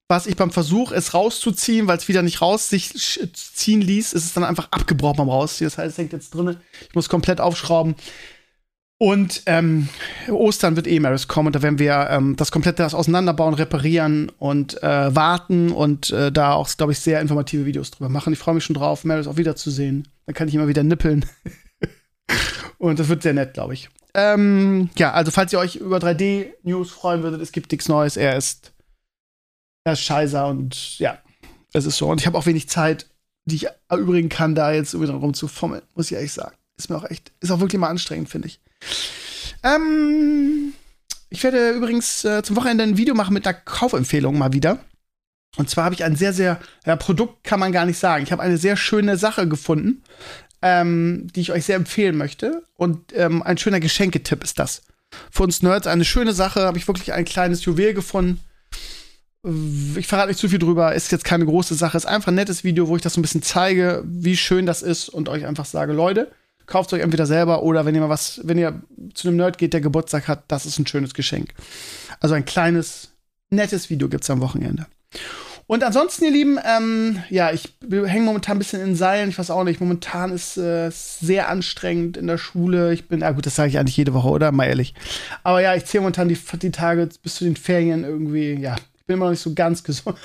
was 0.06 0.26
ich 0.26 0.36
beim 0.36 0.50
Versuch, 0.50 0.92
es 0.92 1.14
rauszuziehen, 1.14 1.88
weil 1.88 1.96
es 1.96 2.06
wieder 2.06 2.22
nicht 2.22 2.42
raus 2.42 2.68
sich 2.68 2.92
ziehen 3.32 3.80
ließ, 3.80 4.12
ist 4.12 4.24
es 4.26 4.34
dann 4.34 4.44
einfach 4.44 4.68
abgebrochen 4.70 5.16
beim 5.16 5.30
Rausziehen. 5.30 5.68
Das 5.68 5.78
heißt, 5.78 5.92
es 5.92 5.98
hängt 5.98 6.12
jetzt 6.12 6.34
drinne. 6.34 6.60
Ich 6.86 6.94
muss 6.94 7.08
komplett 7.08 7.40
aufschrauben. 7.40 7.96
Und 9.02 9.44
ähm, 9.46 9.88
Ostern 10.28 10.76
wird 10.76 10.86
eh 10.86 11.00
Maris 11.00 11.26
kommen 11.26 11.46
und 11.46 11.56
da 11.56 11.62
werden 11.62 11.78
wir 11.78 12.08
ähm, 12.10 12.36
das 12.36 12.52
komplette 12.52 12.82
das 12.82 12.92
auseinanderbauen, 12.92 13.54
reparieren 13.54 14.30
und 14.38 14.82
äh, 14.82 15.16
warten 15.16 15.72
und 15.72 16.10
äh, 16.10 16.30
da 16.30 16.52
auch, 16.52 16.68
glaube 16.76 16.92
ich, 16.92 16.98
sehr 16.98 17.22
informative 17.22 17.64
Videos 17.64 17.90
drüber 17.90 18.10
machen. 18.10 18.34
Ich 18.34 18.38
freue 18.38 18.54
mich 18.54 18.64
schon 18.64 18.74
drauf, 18.74 19.04
Maris 19.04 19.26
auch 19.26 19.38
wiederzusehen. 19.38 20.06
Dann 20.26 20.34
kann 20.34 20.48
ich 20.48 20.54
immer 20.54 20.68
wieder 20.68 20.82
nippeln. 20.82 21.24
und 22.78 22.98
das 22.98 23.08
wird 23.08 23.22
sehr 23.22 23.32
nett, 23.32 23.54
glaube 23.54 23.72
ich. 23.72 23.88
Ähm, 24.12 24.90
ja, 24.98 25.12
also 25.12 25.30
falls 25.30 25.50
ihr 25.54 25.60
euch 25.60 25.76
über 25.76 25.96
3D-News 25.96 26.90
freuen 26.90 27.22
würdet, 27.22 27.40
es 27.40 27.52
gibt 27.52 27.72
nichts 27.72 27.88
Neues. 27.88 28.18
Er 28.18 28.36
ist, 28.36 28.74
er 29.84 29.94
ist 29.94 30.02
scheißer 30.02 30.46
und 30.46 30.98
ja, 30.98 31.16
es 31.72 31.86
ist 31.86 31.96
so. 31.96 32.10
Und 32.10 32.20
ich 32.20 32.26
habe 32.26 32.36
auch 32.36 32.44
wenig 32.44 32.68
Zeit, 32.68 33.06
die 33.46 33.54
ich 33.54 33.66
erübrigen 33.88 34.28
kann, 34.28 34.54
da 34.54 34.72
jetzt 34.72 34.92
irgendwie 34.92 35.10
drum 35.10 35.32
zu 35.32 35.48
fummeln, 35.48 35.84
muss 35.94 36.10
ich 36.10 36.16
ehrlich 36.18 36.34
sagen. 36.34 36.54
Ist 36.76 36.90
mir 36.90 36.96
auch 36.98 37.08
echt, 37.08 37.32
ist 37.40 37.50
auch 37.50 37.60
wirklich 37.60 37.80
mal 37.80 37.88
anstrengend, 37.88 38.28
finde 38.28 38.48
ich. 38.48 38.60
Ähm, 39.62 40.72
ich 41.28 41.44
werde 41.44 41.70
übrigens 41.70 42.24
äh, 42.24 42.42
zum 42.42 42.56
Wochenende 42.56 42.84
ein 42.84 42.96
Video 42.96 43.14
machen 43.14 43.34
mit 43.34 43.46
einer 43.46 43.54
Kaufempfehlung 43.54 44.38
mal 44.38 44.52
wieder. 44.52 44.78
Und 45.56 45.68
zwar 45.68 45.84
habe 45.84 45.94
ich 45.94 46.04
ein 46.04 46.16
sehr, 46.16 46.32
sehr, 46.32 46.60
ja, 46.86 46.96
Produkt 46.96 47.44
kann 47.44 47.60
man 47.60 47.72
gar 47.72 47.84
nicht 47.84 47.98
sagen. 47.98 48.22
Ich 48.22 48.32
habe 48.32 48.42
eine 48.42 48.56
sehr 48.56 48.76
schöne 48.76 49.16
Sache 49.16 49.48
gefunden, 49.48 50.02
ähm, 50.62 51.28
die 51.34 51.40
ich 51.40 51.52
euch 51.52 51.64
sehr 51.64 51.76
empfehlen 51.76 52.16
möchte. 52.16 52.62
Und 52.76 53.12
ähm, 53.14 53.42
ein 53.42 53.58
schöner 53.58 53.80
Geschenketipp 53.80 54.44
ist 54.44 54.58
das. 54.58 54.82
Für 55.30 55.42
uns 55.42 55.62
Nerds 55.62 55.88
eine 55.88 56.04
schöne 56.04 56.32
Sache, 56.32 56.62
habe 56.62 56.78
ich 56.78 56.86
wirklich 56.86 57.12
ein 57.12 57.24
kleines 57.24 57.64
Juwel 57.64 57.94
gefunden. 57.94 58.40
Ich 59.96 60.06
verrate 60.06 60.28
nicht 60.28 60.38
zu 60.38 60.48
viel 60.48 60.58
drüber, 60.58 60.94
ist 60.94 61.10
jetzt 61.10 61.24
keine 61.24 61.46
große 61.46 61.74
Sache, 61.74 61.96
ist 61.96 62.06
einfach 62.06 62.28
ein 62.28 62.34
nettes 62.34 62.62
Video, 62.62 62.88
wo 62.88 62.96
ich 62.96 63.02
das 63.02 63.14
so 63.14 63.20
ein 63.20 63.22
bisschen 63.22 63.42
zeige, 63.42 64.04
wie 64.04 64.36
schön 64.36 64.66
das 64.66 64.82
ist 64.82 65.08
und 65.08 65.28
euch 65.30 65.46
einfach 65.46 65.64
sage, 65.64 65.94
Leute, 65.94 66.30
kauft 66.70 66.92
euch 66.94 67.02
entweder 67.02 67.26
selber 67.26 67.62
oder 67.62 67.84
wenn 67.84 67.94
ihr 67.94 68.00
mal 68.00 68.08
was, 68.08 68.40
wenn 68.44 68.56
ihr 68.56 68.80
zu 69.12 69.28
einem 69.28 69.36
Nerd 69.36 69.58
geht, 69.58 69.74
der 69.74 69.82
Geburtstag 69.82 70.28
hat, 70.28 70.44
das 70.48 70.64
ist 70.64 70.78
ein 70.78 70.86
schönes 70.86 71.12
Geschenk. 71.12 71.52
Also 72.20 72.34
ein 72.34 72.46
kleines, 72.46 73.10
nettes 73.50 73.90
Video 73.90 74.08
gibt 74.08 74.24
es 74.24 74.30
am 74.30 74.40
Wochenende. 74.40 74.86
Und 75.66 75.84
ansonsten, 75.84 76.24
ihr 76.24 76.32
Lieben, 76.32 76.58
ähm, 76.64 77.22
ja, 77.28 77.52
ich 77.52 77.72
hänge 77.88 78.24
momentan 78.24 78.56
ein 78.56 78.58
bisschen 78.58 78.82
in 78.82 78.96
Seilen. 78.96 79.30
Ich 79.30 79.38
weiß 79.38 79.50
auch 79.50 79.62
nicht, 79.62 79.80
momentan 79.80 80.32
ist 80.32 80.56
äh, 80.56 80.90
sehr 80.90 81.48
anstrengend 81.48 82.16
in 82.16 82.26
der 82.26 82.38
Schule. 82.38 82.92
Ich 82.92 83.06
bin, 83.06 83.22
ah 83.22 83.30
gut, 83.30 83.46
das 83.46 83.54
sage 83.54 83.68
ich 83.68 83.78
eigentlich 83.78 83.96
jede 83.96 84.12
Woche, 84.12 84.30
oder? 84.30 84.50
Mal 84.50 84.66
ehrlich. 84.66 84.94
Aber 85.44 85.60
ja, 85.60 85.76
ich 85.76 85.84
zähle 85.84 86.02
momentan 86.02 86.28
die, 86.28 86.36
die 86.60 86.72
Tage 86.72 87.08
bis 87.22 87.36
zu 87.36 87.44
den 87.44 87.54
Ferien 87.54 88.02
irgendwie, 88.02 88.54
ja, 88.54 88.74
ich 88.98 89.06
bin 89.06 89.14
immer 89.14 89.26
noch 89.26 89.30
nicht 89.30 89.42
so 89.42 89.54
ganz 89.54 89.84
gesund. 89.84 90.16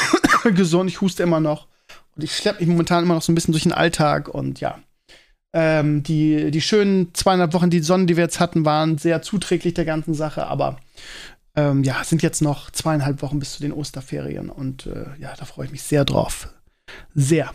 gesund, 0.54 0.88
ich 0.88 1.00
huste 1.00 1.24
immer 1.24 1.40
noch. 1.40 1.66
Und 2.14 2.22
ich 2.22 2.36
schleppe 2.36 2.60
mich 2.60 2.68
momentan 2.68 3.02
immer 3.02 3.14
noch 3.14 3.22
so 3.22 3.32
ein 3.32 3.34
bisschen 3.34 3.52
durch 3.52 3.64
den 3.64 3.72
Alltag 3.72 4.28
und 4.28 4.60
ja, 4.60 4.78
ähm, 5.52 6.02
die, 6.02 6.50
die 6.50 6.60
schönen 6.60 7.14
zweieinhalb 7.14 7.52
Wochen, 7.52 7.70
die 7.70 7.80
Sonnen, 7.80 8.06
die 8.06 8.16
wir 8.16 8.24
jetzt 8.24 8.40
hatten, 8.40 8.64
waren 8.64 8.98
sehr 8.98 9.22
zuträglich 9.22 9.74
der 9.74 9.84
ganzen 9.84 10.14
Sache, 10.14 10.46
aber 10.46 10.78
ähm, 11.54 11.84
ja, 11.84 12.02
sind 12.04 12.22
jetzt 12.22 12.40
noch 12.40 12.70
zweieinhalb 12.70 13.20
Wochen 13.22 13.38
bis 13.38 13.52
zu 13.52 13.62
den 13.62 13.72
Osterferien 13.72 14.48
und 14.48 14.86
äh, 14.86 15.06
ja, 15.18 15.34
da 15.36 15.44
freue 15.44 15.66
ich 15.66 15.72
mich 15.72 15.82
sehr 15.82 16.04
drauf. 16.04 16.48
Sehr. 17.14 17.50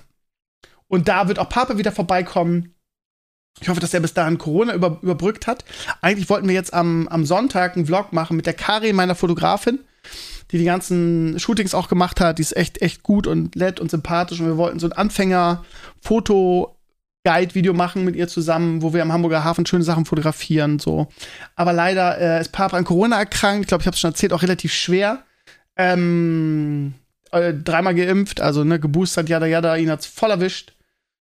Und 0.88 1.08
da 1.08 1.28
wird 1.28 1.40
auch 1.40 1.50
Papa 1.50 1.78
wieder 1.78 1.92
vorbeikommen. 1.92 2.74
Ich 3.60 3.70
hoffe, 3.70 3.80
dass 3.80 3.94
er 3.94 4.00
bis 4.00 4.14
dahin 4.14 4.38
Corona 4.38 4.74
über, 4.76 5.00
überbrückt 5.02 5.48
hat. 5.48 5.66
Eigentlich 6.02 6.30
wollten 6.30 6.48
wir 6.48 6.54
jetzt 6.54 6.74
am, 6.74 7.08
am 7.08 7.26
Sonntag 7.26 7.76
einen 7.76 7.88
Vlog 7.88 8.14
machen 8.14 8.38
mit 8.38 8.46
der 8.46 8.54
Karin, 8.54 8.96
meiner 8.96 9.16
Fotografin, 9.16 9.80
die 10.52 10.60
die 10.60 10.66
ganzen 10.66 11.40
Shootings 11.40 11.74
auch 11.74 11.90
gemacht 11.90 12.22
hat. 12.22 12.38
Die 12.38 12.44
ist 12.44 12.56
echt, 12.56 12.84
echt 12.84 13.02
gut 13.02 13.26
und 13.26 13.56
nett 13.56 13.80
und 13.80 13.90
sympathisch. 13.90 14.40
Und 14.40 14.46
wir 14.46 14.58
wollten 14.58 14.80
so 14.80 14.88
ein 14.88 14.94
Anfänger-Foto 14.94 16.77
Guide-Video 17.28 17.74
machen 17.74 18.06
mit 18.06 18.16
ihr 18.16 18.30
zusammen, 18.30 18.82
wo 18.82 18.94
wir 18.94 19.02
am 19.02 19.12
Hamburger 19.12 19.44
Hafen 19.44 19.66
schöne 19.66 19.84
Sachen 19.84 20.06
fotografieren. 20.06 20.80
So. 20.80 21.08
Aber 21.58 21.74
leider 21.74 22.18
äh, 22.20 22.40
ist 22.40 22.54
Papa 22.54 22.78
an 22.78 22.86
Corona 22.86 23.20
erkrankt. 23.20 23.64
Ich 23.64 23.68
glaube, 23.68 23.82
ich 23.82 23.88
habe 23.88 23.96
es 23.96 24.00
schon 24.00 24.12
erzählt, 24.12 24.32
auch 24.32 24.44
relativ 24.44 24.74
schwer. 24.74 25.24
Ähm, 25.76 26.94
äh, 27.32 27.54
dreimal 27.54 27.96
geimpft, 27.96 28.40
also 28.40 28.64
ne, 28.64 28.80
geboostert, 28.80 29.28
jada 29.28 29.46
jada, 29.46 29.76
ihn 29.76 29.92
hat's 29.92 30.06
voll 30.06 30.32
erwischt. 30.32 30.74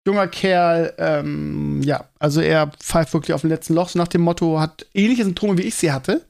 Junger 0.07 0.27
Kerl, 0.27 0.93
ähm, 0.97 1.81
ja, 1.83 2.05
also 2.17 2.39
er 2.39 2.67
pfeift 2.79 3.13
wirklich 3.13 3.33
auf 3.33 3.41
dem 3.41 3.49
letzten 3.49 3.73
Loch, 3.73 3.89
so 3.89 3.99
nach 3.99 4.07
dem 4.07 4.21
Motto, 4.21 4.57
hat 4.57 4.85
ähnliche 4.93 5.25
Symptome, 5.25 5.57
wie 5.57 5.63
ich 5.63 5.75
sie 5.75 5.91
hatte. 5.91 6.25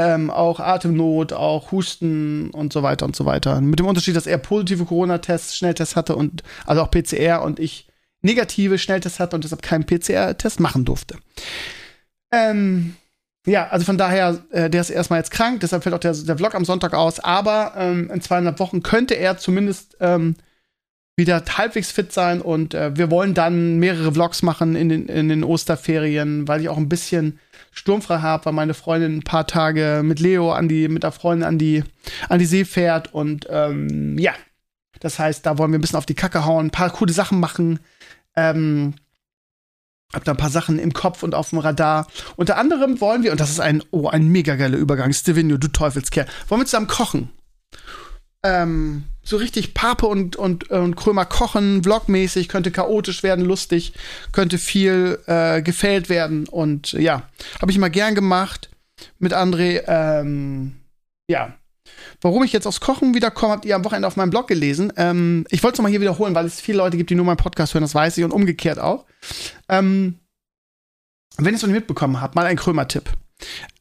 Ähm, 0.00 0.30
auch 0.30 0.58
Atemnot, 0.58 1.32
auch 1.32 1.70
Husten 1.70 2.50
und 2.50 2.72
so 2.72 2.82
weiter 2.82 3.06
und 3.06 3.14
so 3.14 3.24
weiter. 3.24 3.60
Mit 3.60 3.78
dem 3.78 3.86
Unterschied, 3.86 4.16
dass 4.16 4.26
er 4.26 4.38
positive 4.38 4.84
Corona-Tests, 4.84 5.56
Schnelltests 5.56 5.94
hatte 5.94 6.16
und 6.16 6.42
also 6.66 6.82
auch 6.82 6.90
PCR 6.90 7.42
und 7.42 7.60
ich 7.60 7.87
negative 8.22 8.78
Schnelltest 8.78 9.20
hatte 9.20 9.36
und 9.36 9.44
deshalb 9.44 9.62
keinen 9.62 9.86
PCR-Test 9.86 10.60
machen 10.60 10.84
durfte. 10.84 11.16
Ähm, 12.32 12.96
ja, 13.46 13.68
also 13.68 13.84
von 13.84 13.96
daher, 13.96 14.42
äh, 14.50 14.68
der 14.68 14.80
ist 14.80 14.90
erstmal 14.90 15.20
jetzt 15.20 15.30
krank, 15.30 15.60
deshalb 15.60 15.82
fällt 15.82 15.94
auch 15.94 16.00
der, 16.00 16.12
der 16.12 16.36
Vlog 16.36 16.54
am 16.54 16.64
Sonntag 16.64 16.92
aus, 16.94 17.20
aber 17.20 17.72
ähm, 17.76 18.10
in 18.12 18.20
zweieinhalb 18.20 18.58
Wochen 18.58 18.82
könnte 18.82 19.14
er 19.14 19.38
zumindest 19.38 19.96
ähm, 20.00 20.36
wieder 21.16 21.42
halbwegs 21.56 21.90
fit 21.90 22.12
sein 22.12 22.40
und 22.40 22.74
äh, 22.74 22.96
wir 22.96 23.10
wollen 23.10 23.34
dann 23.34 23.78
mehrere 23.78 24.12
Vlogs 24.12 24.42
machen 24.42 24.76
in 24.76 24.88
den, 24.88 25.06
in 25.06 25.28
den 25.28 25.44
Osterferien, 25.44 26.46
weil 26.46 26.60
ich 26.60 26.68
auch 26.68 26.76
ein 26.76 26.88
bisschen 26.88 27.38
sturmfrei 27.72 28.18
habe, 28.18 28.46
weil 28.46 28.52
meine 28.52 28.74
Freundin 28.74 29.18
ein 29.18 29.22
paar 29.22 29.46
Tage 29.46 30.02
mit 30.04 30.20
Leo 30.20 30.52
an 30.52 30.68
die, 30.68 30.88
mit 30.88 31.02
der 31.02 31.12
Freundin 31.12 31.46
an 31.46 31.58
die, 31.58 31.82
an 32.28 32.38
die 32.38 32.46
See 32.46 32.64
fährt 32.64 33.14
und 33.14 33.46
ähm, 33.50 34.18
ja, 34.18 34.34
das 35.00 35.18
heißt, 35.18 35.46
da 35.46 35.58
wollen 35.58 35.72
wir 35.72 35.78
ein 35.78 35.80
bisschen 35.80 35.98
auf 35.98 36.06
die 36.06 36.14
Kacke 36.14 36.44
hauen, 36.44 36.66
ein 36.66 36.70
paar 36.70 36.90
coole 36.90 37.12
Sachen 37.12 37.40
machen, 37.40 37.78
ähm, 38.38 38.94
hab 40.12 40.24
da 40.24 40.32
ein 40.32 40.38
paar 40.38 40.50
Sachen 40.50 40.78
im 40.78 40.92
Kopf 40.92 41.22
und 41.22 41.34
auf 41.34 41.50
dem 41.50 41.58
Radar. 41.58 42.06
Unter 42.36 42.56
anderem 42.56 43.00
wollen 43.00 43.22
wir, 43.22 43.32
und 43.32 43.40
das 43.40 43.50
ist 43.50 43.60
ein, 43.60 43.82
oh, 43.90 44.08
ein 44.08 44.28
mega 44.28 44.56
geiler 44.56 44.78
Übergang, 44.78 45.12
Stevenio, 45.12 45.58
du 45.58 45.68
Teufelskerl, 45.68 46.26
wollen 46.48 46.62
wir 46.62 46.66
zusammen 46.66 46.86
kochen. 46.86 47.30
Ähm, 48.42 49.04
so 49.22 49.36
richtig 49.36 49.74
Pape 49.74 50.06
und, 50.06 50.36
und, 50.36 50.70
und 50.70 50.96
Krömer 50.96 51.26
kochen, 51.26 51.82
vlogmäßig, 51.82 52.48
könnte 52.48 52.70
chaotisch 52.70 53.22
werden, 53.22 53.44
lustig, 53.44 53.92
könnte 54.32 54.56
viel 54.56 55.18
äh, 55.26 55.60
gefällt 55.60 56.08
werden. 56.08 56.48
Und 56.48 56.92
ja, 56.92 57.28
habe 57.60 57.70
ich 57.70 57.76
immer 57.76 57.90
gern 57.90 58.14
gemacht 58.14 58.70
mit 59.18 59.34
André. 59.34 59.82
Ähm, 59.86 60.76
ja, 61.28 61.52
Warum 62.20 62.42
ich 62.42 62.52
jetzt 62.52 62.66
aufs 62.66 62.80
Kochen 62.80 63.14
wiederkomme, 63.14 63.52
habt 63.52 63.64
ihr 63.64 63.76
am 63.76 63.84
Wochenende 63.84 64.08
auf 64.08 64.16
meinem 64.16 64.30
Blog 64.30 64.48
gelesen. 64.48 64.92
Ähm, 64.96 65.46
ich 65.50 65.62
wollte 65.62 65.74
es 65.74 65.78
nochmal 65.78 65.90
hier 65.90 66.00
wiederholen, 66.00 66.34
weil 66.34 66.46
es 66.46 66.60
viele 66.60 66.78
Leute 66.78 66.96
gibt, 66.96 67.10
die 67.10 67.14
nur 67.14 67.24
meinen 67.24 67.36
Podcast 67.36 67.74
hören, 67.74 67.82
das 67.82 67.94
weiß 67.94 68.18
ich, 68.18 68.24
und 68.24 68.32
umgekehrt 68.32 68.78
auch. 68.78 69.04
Ähm, 69.68 70.18
wenn 71.36 71.54
ihr 71.54 71.56
es 71.56 71.62
noch 71.62 71.68
nicht 71.68 71.78
mitbekommen 71.78 72.20
habt, 72.20 72.34
mal 72.34 72.46
ein 72.46 72.56
Krömer-Tipp. 72.56 73.10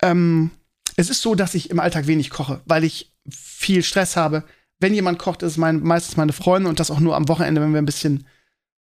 Ähm, 0.01 0.51
es 0.95 1.09
ist 1.09 1.21
so, 1.21 1.35
dass 1.35 1.55
ich 1.55 1.69
im 1.69 1.79
Alltag 1.79 2.07
wenig 2.07 2.29
koche, 2.29 2.61
weil 2.65 2.83
ich 2.83 3.13
viel 3.29 3.83
Stress 3.83 4.15
habe. 4.15 4.43
Wenn 4.79 4.93
jemand 4.93 5.19
kocht, 5.19 5.41
ist 5.41 5.53
es 5.53 5.57
mein, 5.57 5.81
meistens 5.81 6.17
meine 6.17 6.33
Freundin 6.33 6.69
und 6.69 6.79
das 6.79 6.91
auch 6.91 6.99
nur 6.99 7.15
am 7.15 7.27
Wochenende, 7.27 7.61
wenn 7.61 7.71
wir 7.71 7.81
ein 7.81 7.85
bisschen, 7.85 8.27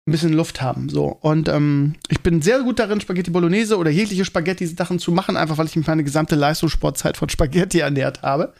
ein 0.06 0.12
bisschen 0.12 0.33
Luft 0.33 0.61
haben. 0.61 0.88
So. 0.88 1.06
Und 1.06 1.49
ähm, 1.49 1.95
ich 2.09 2.21
bin 2.21 2.42
sehr 2.42 2.61
gut 2.61 2.78
darin, 2.78 3.00
Spaghetti 3.00 3.30
Bolognese 3.30 3.78
oder 3.78 3.90
jegliche 3.90 4.25
Spaghetti-Sachen 4.25 4.99
zu 4.99 5.11
machen, 5.12 5.37
einfach 5.37 5.56
weil 5.56 5.66
ich 5.66 5.76
mich 5.76 5.87
meine 5.87 6.04
gesamte 6.04 6.37
Leistungssportzeit 6.37 7.16
von 7.16 7.28
Spaghetti 7.28 7.78
ernährt 7.80 8.23
habe. 8.23 8.52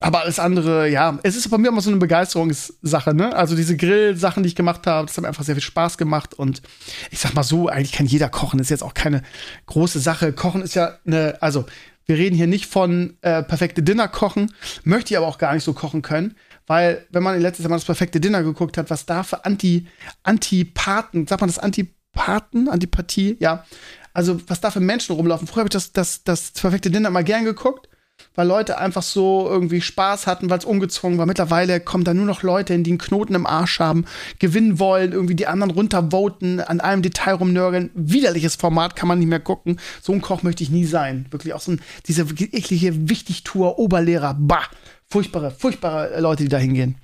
Aber 0.00 0.20
alles 0.20 0.38
andere, 0.38 0.88
ja, 0.88 1.18
es 1.24 1.34
ist 1.34 1.50
bei 1.50 1.58
mir 1.58 1.68
immer 1.68 1.80
so 1.80 1.90
eine 1.90 1.98
Begeisterungssache, 1.98 3.14
ne? 3.14 3.34
Also 3.34 3.56
diese 3.56 3.76
Grill-Sachen, 3.76 4.44
die 4.44 4.48
ich 4.48 4.54
gemacht 4.54 4.86
habe, 4.86 5.06
das 5.06 5.16
hat 5.16 5.22
mir 5.22 5.28
einfach 5.28 5.42
sehr 5.42 5.56
viel 5.56 5.62
Spaß 5.62 5.98
gemacht. 5.98 6.34
Und 6.34 6.62
ich 7.10 7.18
sag 7.18 7.34
mal 7.34 7.42
so, 7.42 7.68
eigentlich 7.68 7.92
kann 7.92 8.06
jeder 8.06 8.28
kochen. 8.28 8.58
Das 8.58 8.66
ist 8.66 8.70
jetzt 8.70 8.84
auch 8.84 8.94
keine 8.94 9.22
große 9.66 9.98
Sache. 9.98 10.32
Kochen 10.32 10.62
ist 10.62 10.76
ja 10.76 10.98
eine, 11.04 11.42
also 11.42 11.64
wir 12.06 12.16
reden 12.16 12.36
hier 12.36 12.46
nicht 12.46 12.66
von 12.66 13.16
äh, 13.22 13.42
perfekte 13.42 13.82
Dinner 13.82 14.06
kochen, 14.06 14.54
möchte 14.84 15.12
ich 15.12 15.18
aber 15.18 15.26
auch 15.26 15.36
gar 15.38 15.54
nicht 15.54 15.64
so 15.64 15.72
kochen 15.72 16.00
können, 16.02 16.36
Weil, 16.68 17.06
wenn 17.10 17.24
man 17.24 17.40
letztes 17.40 17.66
Mal 17.66 17.76
das 17.76 17.84
perfekte 17.84 18.20
Dinner 18.20 18.44
geguckt 18.44 18.78
hat, 18.78 18.90
was 18.90 19.04
da 19.04 19.24
für 19.24 19.44
Anti, 19.44 19.88
Antipathen, 20.22 21.26
sagt 21.26 21.40
man 21.40 21.48
das 21.48 21.58
Antipathen, 21.58 22.68
Antipathie, 22.68 23.36
ja. 23.40 23.64
Also, 24.12 24.40
was 24.48 24.60
da 24.60 24.70
für 24.70 24.80
Menschen 24.80 25.16
rumlaufen. 25.16 25.48
Früher 25.48 25.62
habe 25.62 25.68
ich 25.68 25.72
das, 25.72 25.92
das, 25.92 26.22
das 26.24 26.52
perfekte 26.52 26.90
Dinner 26.90 27.08
immer 27.08 27.24
gern 27.24 27.44
geguckt 27.44 27.88
weil 28.34 28.46
Leute 28.46 28.78
einfach 28.78 29.02
so 29.02 29.48
irgendwie 29.48 29.80
Spaß 29.80 30.26
hatten, 30.26 30.50
weil 30.50 30.58
es 30.58 30.64
ungezwungen 30.64 31.18
war. 31.18 31.26
Mittlerweile 31.26 31.80
kommen 31.80 32.04
da 32.04 32.14
nur 32.14 32.26
noch 32.26 32.42
Leute 32.42 32.72
hin, 32.72 32.84
die 32.84 32.90
einen 32.90 32.98
Knoten 32.98 33.34
im 33.34 33.46
Arsch 33.46 33.80
haben, 33.80 34.04
gewinnen 34.38 34.78
wollen, 34.78 35.12
irgendwie 35.12 35.34
die 35.34 35.46
anderen 35.46 35.72
runtervoten, 35.72 36.60
an 36.60 36.80
einem 36.80 37.02
Detail 37.02 37.34
rumnörgeln. 37.34 37.90
Widerliches 37.94 38.56
Format 38.56 38.96
kann 38.96 39.08
man 39.08 39.18
nicht 39.18 39.28
mehr 39.28 39.40
gucken. 39.40 39.80
So 40.02 40.12
ein 40.12 40.22
Koch 40.22 40.42
möchte 40.42 40.62
ich 40.62 40.70
nie 40.70 40.84
sein. 40.84 41.26
Wirklich 41.30 41.54
auch 41.54 41.60
so 41.60 41.72
ein, 41.72 41.80
diese 42.06 42.22
eklige 42.22 43.08
Wichtigtour, 43.08 43.78
Oberlehrer, 43.78 44.36
bah, 44.38 44.64
furchtbare, 45.08 45.50
furchtbare 45.50 46.20
Leute, 46.20 46.44
die 46.44 46.48
da 46.48 46.58
hingehen. 46.58 46.96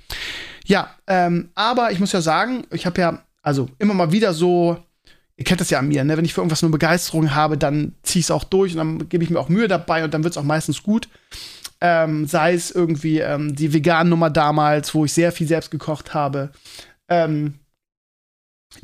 Ja, 0.66 0.90
ähm, 1.06 1.50
aber 1.54 1.92
ich 1.92 2.00
muss 2.00 2.12
ja 2.12 2.20
sagen, 2.20 2.64
ich 2.70 2.86
habe 2.86 3.00
ja 3.00 3.22
also 3.42 3.68
immer 3.78 3.94
mal 3.94 4.12
wieder 4.12 4.32
so 4.32 4.78
ihr 5.36 5.44
kennt 5.44 5.60
das 5.60 5.70
ja 5.70 5.80
an 5.80 5.88
mir, 5.88 6.04
ne? 6.04 6.16
wenn 6.16 6.24
ich 6.24 6.34
für 6.34 6.40
irgendwas 6.40 6.62
nur 6.62 6.70
Begeisterung 6.70 7.34
habe, 7.34 7.58
dann 7.58 7.94
ziehe 8.02 8.20
ich 8.20 8.26
es 8.26 8.30
auch 8.30 8.44
durch 8.44 8.72
und 8.72 8.78
dann 8.78 9.08
gebe 9.08 9.24
ich 9.24 9.30
mir 9.30 9.40
auch 9.40 9.48
Mühe 9.48 9.68
dabei 9.68 10.04
und 10.04 10.14
dann 10.14 10.22
wird 10.22 10.34
es 10.34 10.38
auch 10.38 10.44
meistens 10.44 10.82
gut. 10.82 11.08
Ähm, 11.80 12.26
sei 12.26 12.54
es 12.54 12.70
irgendwie 12.70 13.18
ähm, 13.18 13.54
die 13.54 13.72
veganen 13.72 14.10
Nummer 14.10 14.30
damals, 14.30 14.94
wo 14.94 15.04
ich 15.04 15.12
sehr 15.12 15.32
viel 15.32 15.46
selbst 15.46 15.70
gekocht 15.70 16.14
habe. 16.14 16.50
Ähm, 17.08 17.54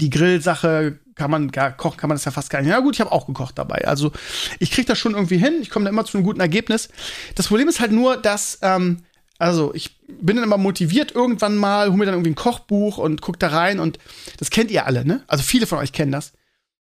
die 0.01 0.11
Grillsache 0.11 0.99
kann 1.15 1.31
man 1.31 1.51
gar 1.51 1.73
kochen, 1.73 1.99
kann 1.99 2.09
man 2.09 2.17
das 2.17 2.25
ja 2.25 2.33
fast 2.33 2.51
gar 2.51 2.61
nicht. 2.61 2.71
Ja 2.71 2.81
gut, 2.81 2.95
ich 2.95 3.01
habe 3.01 3.13
auch 3.13 3.27
gekocht 3.27 3.59
dabei. 3.59 3.87
Also 3.87 4.13
ich 4.59 4.71
kriege 4.71 4.87
das 4.87 4.99
schon 4.99 5.15
irgendwie 5.15 5.39
hin. 5.39 5.59
Ich 5.61 5.71
komme 5.71 5.85
da 5.85 5.91
immer 5.91 6.05
zu 6.05 6.17
einem 6.17 6.27
guten 6.27 6.41
Ergebnis. 6.41 6.89
Das 7.35 7.49
Problem 7.49 7.69
ist 7.69 7.81
halt 7.81 7.93
nur, 7.93 8.17
dass 8.17 8.59
ähm, 8.63 9.05
also 9.39 9.73
ich 9.75 9.99
bin 10.07 10.37
dann 10.37 10.45
immer 10.45 10.59
motiviert 10.59 11.13
irgendwann 11.13 11.57
mal, 11.57 11.89
hole 11.89 11.97
mir 11.97 12.05
dann 12.05 12.15
irgendwie 12.15 12.33
ein 12.33 12.37
Kochbuch 12.37 12.99
und 12.99 13.23
guck 13.23 13.39
da 13.39 13.49
rein 13.49 13.81
und 13.81 13.99
das 14.39 14.51
kennt 14.51 14.71
ihr 14.71 14.87
alle, 14.87 15.05
ne? 15.05 15.23
Also 15.29 15.43
viele 15.43 15.67
von 15.67 15.79
euch 15.79 15.93
kennen 15.93 16.13
das. 16.13 16.33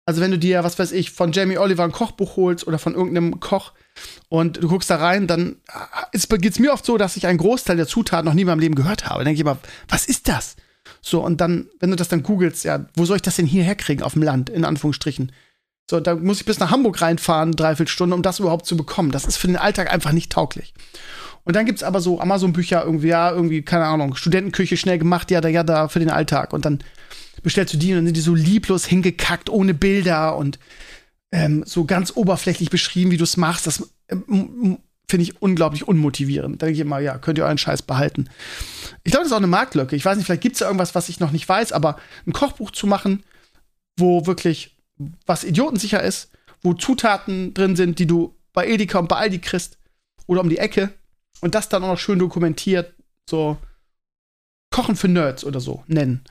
Also 0.05 0.21
wenn 0.21 0.31
du 0.31 0.37
dir, 0.37 0.63
was 0.63 0.77
weiß 0.77 0.91
ich, 0.91 1.11
von 1.11 1.31
Jamie 1.31 1.57
Oliver 1.57 1.83
ein 1.83 1.91
Kochbuch 1.91 2.37
holst 2.37 2.67
oder 2.67 2.77
von 2.77 2.93
irgendeinem 2.93 3.39
Koch 3.39 3.73
und 4.29 4.61
du 4.61 4.67
guckst 4.67 4.89
da 4.89 4.97
rein, 4.97 5.25
dann 5.25 5.57
geht 6.11 6.51
es 6.51 6.59
mir 6.59 6.73
oft 6.73 6.85
so, 6.85 6.97
dass 6.97 7.17
ich 7.17 7.25
einen 7.25 7.39
Großteil 7.39 7.77
der 7.77 7.87
Zutaten 7.87 8.25
noch 8.25 8.35
nie 8.35 8.41
in 8.41 8.47
meinem 8.47 8.59
Leben 8.59 8.75
gehört 8.75 9.05
habe. 9.05 9.19
Dann 9.19 9.25
denke 9.25 9.35
ich 9.37 9.41
immer, 9.41 9.57
was 9.87 10.05
ist 10.05 10.27
das? 10.27 10.57
So, 11.01 11.23
und 11.23 11.41
dann, 11.41 11.67
wenn 11.79 11.89
du 11.89 11.95
das 11.95 12.07
dann 12.07 12.21
googelst, 12.21 12.63
ja, 12.65 12.85
wo 12.95 13.05
soll 13.05 13.15
ich 13.15 13.23
das 13.23 13.37
denn 13.37 13.47
hierher 13.47 13.75
kriegen 13.75 14.03
auf 14.03 14.13
dem 14.13 14.21
Land, 14.21 14.49
in 14.51 14.65
Anführungsstrichen? 14.65 15.31
So, 15.89 15.99
da 15.99 16.15
muss 16.15 16.39
ich 16.39 16.45
bis 16.45 16.59
nach 16.59 16.71
Hamburg 16.71 17.01
reinfahren, 17.01 17.51
dreiviertel 17.53 17.91
Stunde, 17.91 18.15
um 18.15 18.21
das 18.21 18.39
überhaupt 18.39 18.65
zu 18.65 18.77
bekommen. 18.77 19.11
Das 19.11 19.25
ist 19.25 19.37
für 19.37 19.47
den 19.47 19.57
Alltag 19.57 19.91
einfach 19.91 20.11
nicht 20.11 20.31
tauglich. 20.31 20.73
Und 21.43 21.55
dann 21.55 21.65
gibt 21.65 21.77
es 21.77 21.83
aber 21.83 22.01
so 22.01 22.19
Amazon-Bücher 22.19 22.83
irgendwie, 22.83 23.09
ja, 23.09 23.31
irgendwie, 23.31 23.61
keine 23.61 23.85
Ahnung, 23.85 24.15
Studentenküche 24.15 24.77
schnell 24.77 24.97
gemacht, 24.97 25.29
ja, 25.29 25.41
da, 25.41 25.47
ja, 25.47 25.63
da, 25.63 25.87
für 25.87 25.99
den 25.99 26.09
Alltag. 26.09 26.53
Und 26.53 26.65
dann 26.65 26.79
bestellst 27.43 27.73
du 27.73 27.77
die 27.77 27.91
und 27.91 27.97
dann 27.97 28.05
sind 28.05 28.17
die 28.17 28.21
so 28.21 28.35
lieblos 28.35 28.85
hingekackt, 28.85 29.49
ohne 29.49 29.73
Bilder 29.73 30.35
und 30.37 30.59
ähm, 31.31 31.63
so 31.65 31.85
ganz 31.85 32.13
oberflächlich 32.15 32.69
beschrieben, 32.69 33.11
wie 33.11 33.17
du 33.17 33.23
es 33.23 33.37
machst. 33.37 33.67
Das 33.67 33.87
ähm, 34.09 34.79
finde 35.07 35.23
ich 35.23 35.41
unglaublich 35.41 35.87
unmotivierend. 35.87 36.61
Da 36.61 36.65
denke 36.65 36.75
ich 36.75 36.81
immer, 36.81 36.99
ja, 36.99 37.17
könnt 37.17 37.37
ihr 37.37 37.45
euren 37.45 37.57
Scheiß 37.57 37.83
behalten. 37.83 38.29
Ich 39.03 39.11
glaube, 39.11 39.23
das 39.23 39.27
ist 39.27 39.33
auch 39.33 39.37
eine 39.37 39.47
Marktlücke. 39.47 39.95
Ich 39.95 40.05
weiß 40.05 40.17
nicht, 40.17 40.25
vielleicht 40.25 40.41
gibt 40.41 40.55
es 40.55 40.61
ja 40.61 40.67
irgendwas, 40.67 40.95
was 40.95 41.09
ich 41.09 41.19
noch 41.19 41.31
nicht 41.31 41.47
weiß, 41.47 41.71
aber 41.71 41.97
ein 42.25 42.33
Kochbuch 42.33 42.71
zu 42.71 42.87
machen, 42.87 43.23
wo 43.97 44.25
wirklich 44.25 44.77
was 45.25 45.43
idiotensicher 45.43 46.01
ist, 46.01 46.31
wo 46.61 46.73
Zutaten 46.73 47.53
drin 47.53 47.75
sind, 47.75 47.99
die 47.99 48.07
du 48.07 48.35
bei 48.53 48.67
Edeka 48.67 48.99
und 48.99 49.09
bei 49.09 49.17
Aldi 49.17 49.39
kriegst 49.39 49.77
oder 50.25 50.41
um 50.41 50.49
die 50.49 50.57
Ecke 50.57 50.91
und 51.41 51.53
das 51.53 51.69
dann 51.69 51.83
auch 51.83 51.89
noch 51.89 51.99
schön 51.99 52.19
dokumentiert, 52.19 52.93
so 53.29 53.57
Kochen 54.71 54.95
für 54.95 55.07
Nerds 55.07 55.43
oder 55.43 55.59
so 55.59 55.83
nennen. 55.87 56.23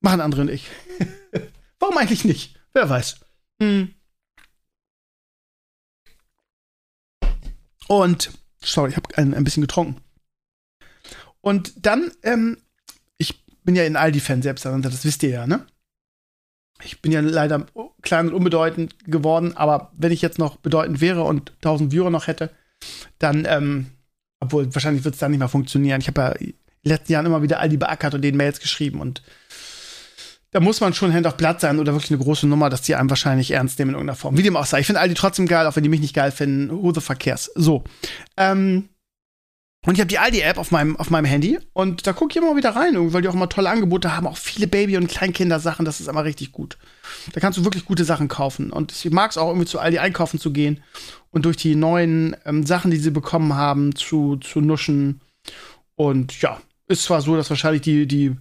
Machen 0.00 0.20
andere 0.20 0.44
nicht. 0.44 0.66
Warum 1.78 1.96
eigentlich 1.96 2.24
nicht? 2.24 2.58
Wer 2.72 2.88
weiß. 2.88 3.20
Hm. 3.60 3.94
Und, 7.88 8.30
sorry, 8.62 8.90
ich 8.90 8.96
habe 8.96 9.16
ein, 9.16 9.34
ein 9.34 9.44
bisschen 9.44 9.62
getrunken. 9.62 10.00
Und 11.40 11.86
dann, 11.86 12.12
ähm, 12.22 12.58
ich 13.16 13.44
bin 13.64 13.74
ja 13.74 13.84
in 13.84 13.96
Aldi-Fan 13.96 14.42
selbst, 14.42 14.64
das 14.64 15.04
wisst 15.04 15.22
ihr 15.22 15.30
ja, 15.30 15.46
ne? 15.46 15.66
Ich 16.84 17.02
bin 17.02 17.10
ja 17.10 17.20
leider 17.20 17.66
klein 18.02 18.28
und 18.28 18.34
unbedeutend 18.34 19.04
geworden, 19.04 19.56
aber 19.56 19.90
wenn 19.96 20.12
ich 20.12 20.22
jetzt 20.22 20.38
noch 20.38 20.58
bedeutend 20.58 21.00
wäre 21.00 21.24
und 21.24 21.50
1000 21.56 21.90
Viewer 21.90 22.10
noch 22.10 22.28
hätte, 22.28 22.50
dann, 23.18 23.44
ähm, 23.48 23.86
obwohl 24.38 24.72
wahrscheinlich 24.72 25.04
wird 25.04 25.14
es 25.14 25.20
dann 25.20 25.32
nicht 25.32 25.40
mehr 25.40 25.48
funktionieren. 25.48 26.00
Ich 26.00 26.06
habe 26.06 26.20
ja 26.20 26.28
in 26.32 26.46
den 26.46 26.56
letzten 26.84 27.12
Jahren 27.12 27.26
immer 27.26 27.42
wieder 27.42 27.58
Aldi 27.58 27.78
beackert 27.78 28.14
und 28.14 28.22
denen 28.22 28.36
Mails 28.36 28.60
geschrieben 28.60 29.00
und 29.00 29.22
da 30.50 30.60
muss 30.60 30.80
man 30.80 30.94
schon 30.94 31.12
Hand 31.12 31.26
auf 31.26 31.36
Blatt 31.36 31.60
sein 31.60 31.78
oder 31.78 31.92
wirklich 31.92 32.10
eine 32.10 32.22
große 32.22 32.46
Nummer, 32.46 32.70
dass 32.70 32.82
die 32.82 32.94
einem 32.94 33.10
wahrscheinlich 33.10 33.50
ernst 33.50 33.78
nehmen 33.78 33.90
in 33.90 33.96
irgendeiner 33.96 34.16
Form. 34.16 34.36
Wie 34.36 34.42
dem 34.42 34.56
auch 34.56 34.66
sei. 34.66 34.80
Ich 34.80 34.86
finde 34.86 35.00
Aldi 35.00 35.14
trotzdem 35.14 35.46
geil, 35.46 35.66
auch 35.66 35.76
wenn 35.76 35.82
die 35.82 35.88
mich 35.88 36.00
nicht 36.00 36.14
geil 36.14 36.30
finden. 36.30 36.70
Who 36.70 36.92
the 36.92 37.00
cares? 37.14 37.50
So. 37.54 37.84
Ähm, 38.36 38.88
und 39.86 39.94
ich 39.94 40.00
habe 40.00 40.08
die 40.08 40.18
Aldi-App 40.18 40.58
auf 40.58 40.70
meinem, 40.70 40.96
auf 40.96 41.10
meinem 41.10 41.26
Handy 41.26 41.58
und 41.72 42.06
da 42.06 42.12
gucke 42.12 42.32
ich 42.32 42.36
immer 42.36 42.56
wieder 42.56 42.70
rein, 42.70 43.12
weil 43.12 43.22
die 43.22 43.28
auch 43.28 43.34
immer 43.34 43.48
tolle 43.48 43.70
Angebote 43.70 44.14
haben, 44.14 44.26
auch 44.26 44.36
viele 44.36 44.66
Baby- 44.66 44.96
und 44.96 45.06
Kleinkindersachen, 45.06 45.84
das 45.84 46.00
ist 46.00 46.08
immer 46.08 46.24
richtig 46.24 46.50
gut. 46.50 46.78
Da 47.32 47.40
kannst 47.40 47.58
du 47.58 47.64
wirklich 47.64 47.84
gute 47.84 48.04
Sachen 48.04 48.26
kaufen. 48.28 48.72
Und 48.72 48.92
ich 48.92 49.10
mag 49.12 49.30
es 49.30 49.38
auch 49.38 49.48
irgendwie 49.48 49.66
zu 49.66 49.78
Aldi 49.78 49.98
einkaufen 49.98 50.40
zu 50.40 50.52
gehen 50.52 50.82
und 51.30 51.44
durch 51.44 51.56
die 51.56 51.76
neuen 51.76 52.36
ähm, 52.44 52.66
Sachen, 52.66 52.90
die 52.90 52.96
sie 52.96 53.12
bekommen 53.12 53.54
haben, 53.54 53.94
zu, 53.94 54.36
zu 54.36 54.60
nuschen. 54.60 55.20
Und 55.94 56.40
ja, 56.40 56.60
ist 56.88 57.04
zwar 57.04 57.22
so, 57.22 57.36
dass 57.36 57.50
wahrscheinlich 57.50 57.82
die, 57.82 58.06
die 58.06 58.36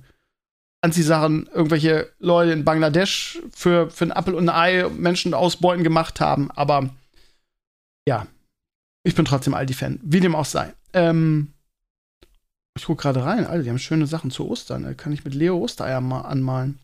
Anziehsachen 0.81 1.49
irgendwelche 1.53 2.11
Leute 2.19 2.51
in 2.51 2.65
Bangladesch 2.65 3.39
für, 3.51 3.89
für 3.89 4.05
ein 4.05 4.11
Apfel 4.11 4.35
und 4.35 4.47
ein 4.49 4.55
Ei 4.55 4.89
Menschen 4.89 5.33
ausbeuten 5.33 5.83
gemacht 5.83 6.21
haben. 6.21 6.51
Aber 6.51 6.89
ja, 8.07 8.27
ich 9.03 9.15
bin 9.15 9.25
trotzdem 9.25 9.53
Aldi-Fan. 9.53 9.99
Wie 10.03 10.19
dem 10.19 10.35
auch 10.35 10.45
sei. 10.45 10.73
Ähm, 10.93 11.53
ich 12.77 12.85
gucke 12.85 13.01
gerade 13.01 13.23
rein. 13.23 13.45
Alter, 13.45 13.63
die 13.63 13.69
haben 13.69 13.79
schöne 13.79 14.07
Sachen 14.07 14.31
zu 14.31 14.47
Ostern. 14.47 14.83
Da 14.83 14.93
kann 14.93 15.11
ich 15.11 15.25
mit 15.25 15.33
Leo 15.33 15.57
Ostereier 15.57 16.01
mal 16.01 16.21
anmalen. 16.21 16.79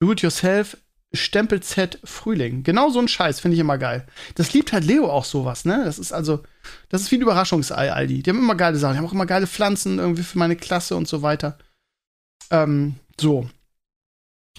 Do 0.00 0.12
it 0.12 0.20
yourself 0.20 0.76
Stempel-Z 1.14 2.00
Frühling. 2.04 2.62
Genau 2.62 2.90
so 2.90 2.98
ein 2.98 3.08
Scheiß 3.08 3.40
finde 3.40 3.54
ich 3.54 3.60
immer 3.60 3.78
geil. 3.78 4.06
Das 4.34 4.52
liebt 4.52 4.72
halt 4.72 4.84
Leo 4.84 5.08
auch 5.08 5.24
sowas, 5.24 5.64
ne? 5.64 5.82
Das 5.84 5.98
ist 5.98 6.12
also, 6.12 6.42
das 6.88 7.02
ist 7.02 7.10
wie 7.10 7.16
ein 7.16 7.22
Überraschungsei, 7.22 7.92
Aldi. 7.92 8.22
Die 8.22 8.30
haben 8.30 8.38
immer 8.38 8.56
geile 8.56 8.76
Sachen. 8.76 8.94
Die 8.94 8.98
haben 8.98 9.06
auch 9.06 9.12
immer 9.12 9.26
geile 9.26 9.46
Pflanzen 9.46 9.98
irgendwie 9.98 10.24
für 10.24 10.38
meine 10.38 10.56
Klasse 10.56 10.96
und 10.96 11.08
so 11.08 11.22
weiter. 11.22 11.58
Ähm, 12.62 12.94
so. 13.20 13.48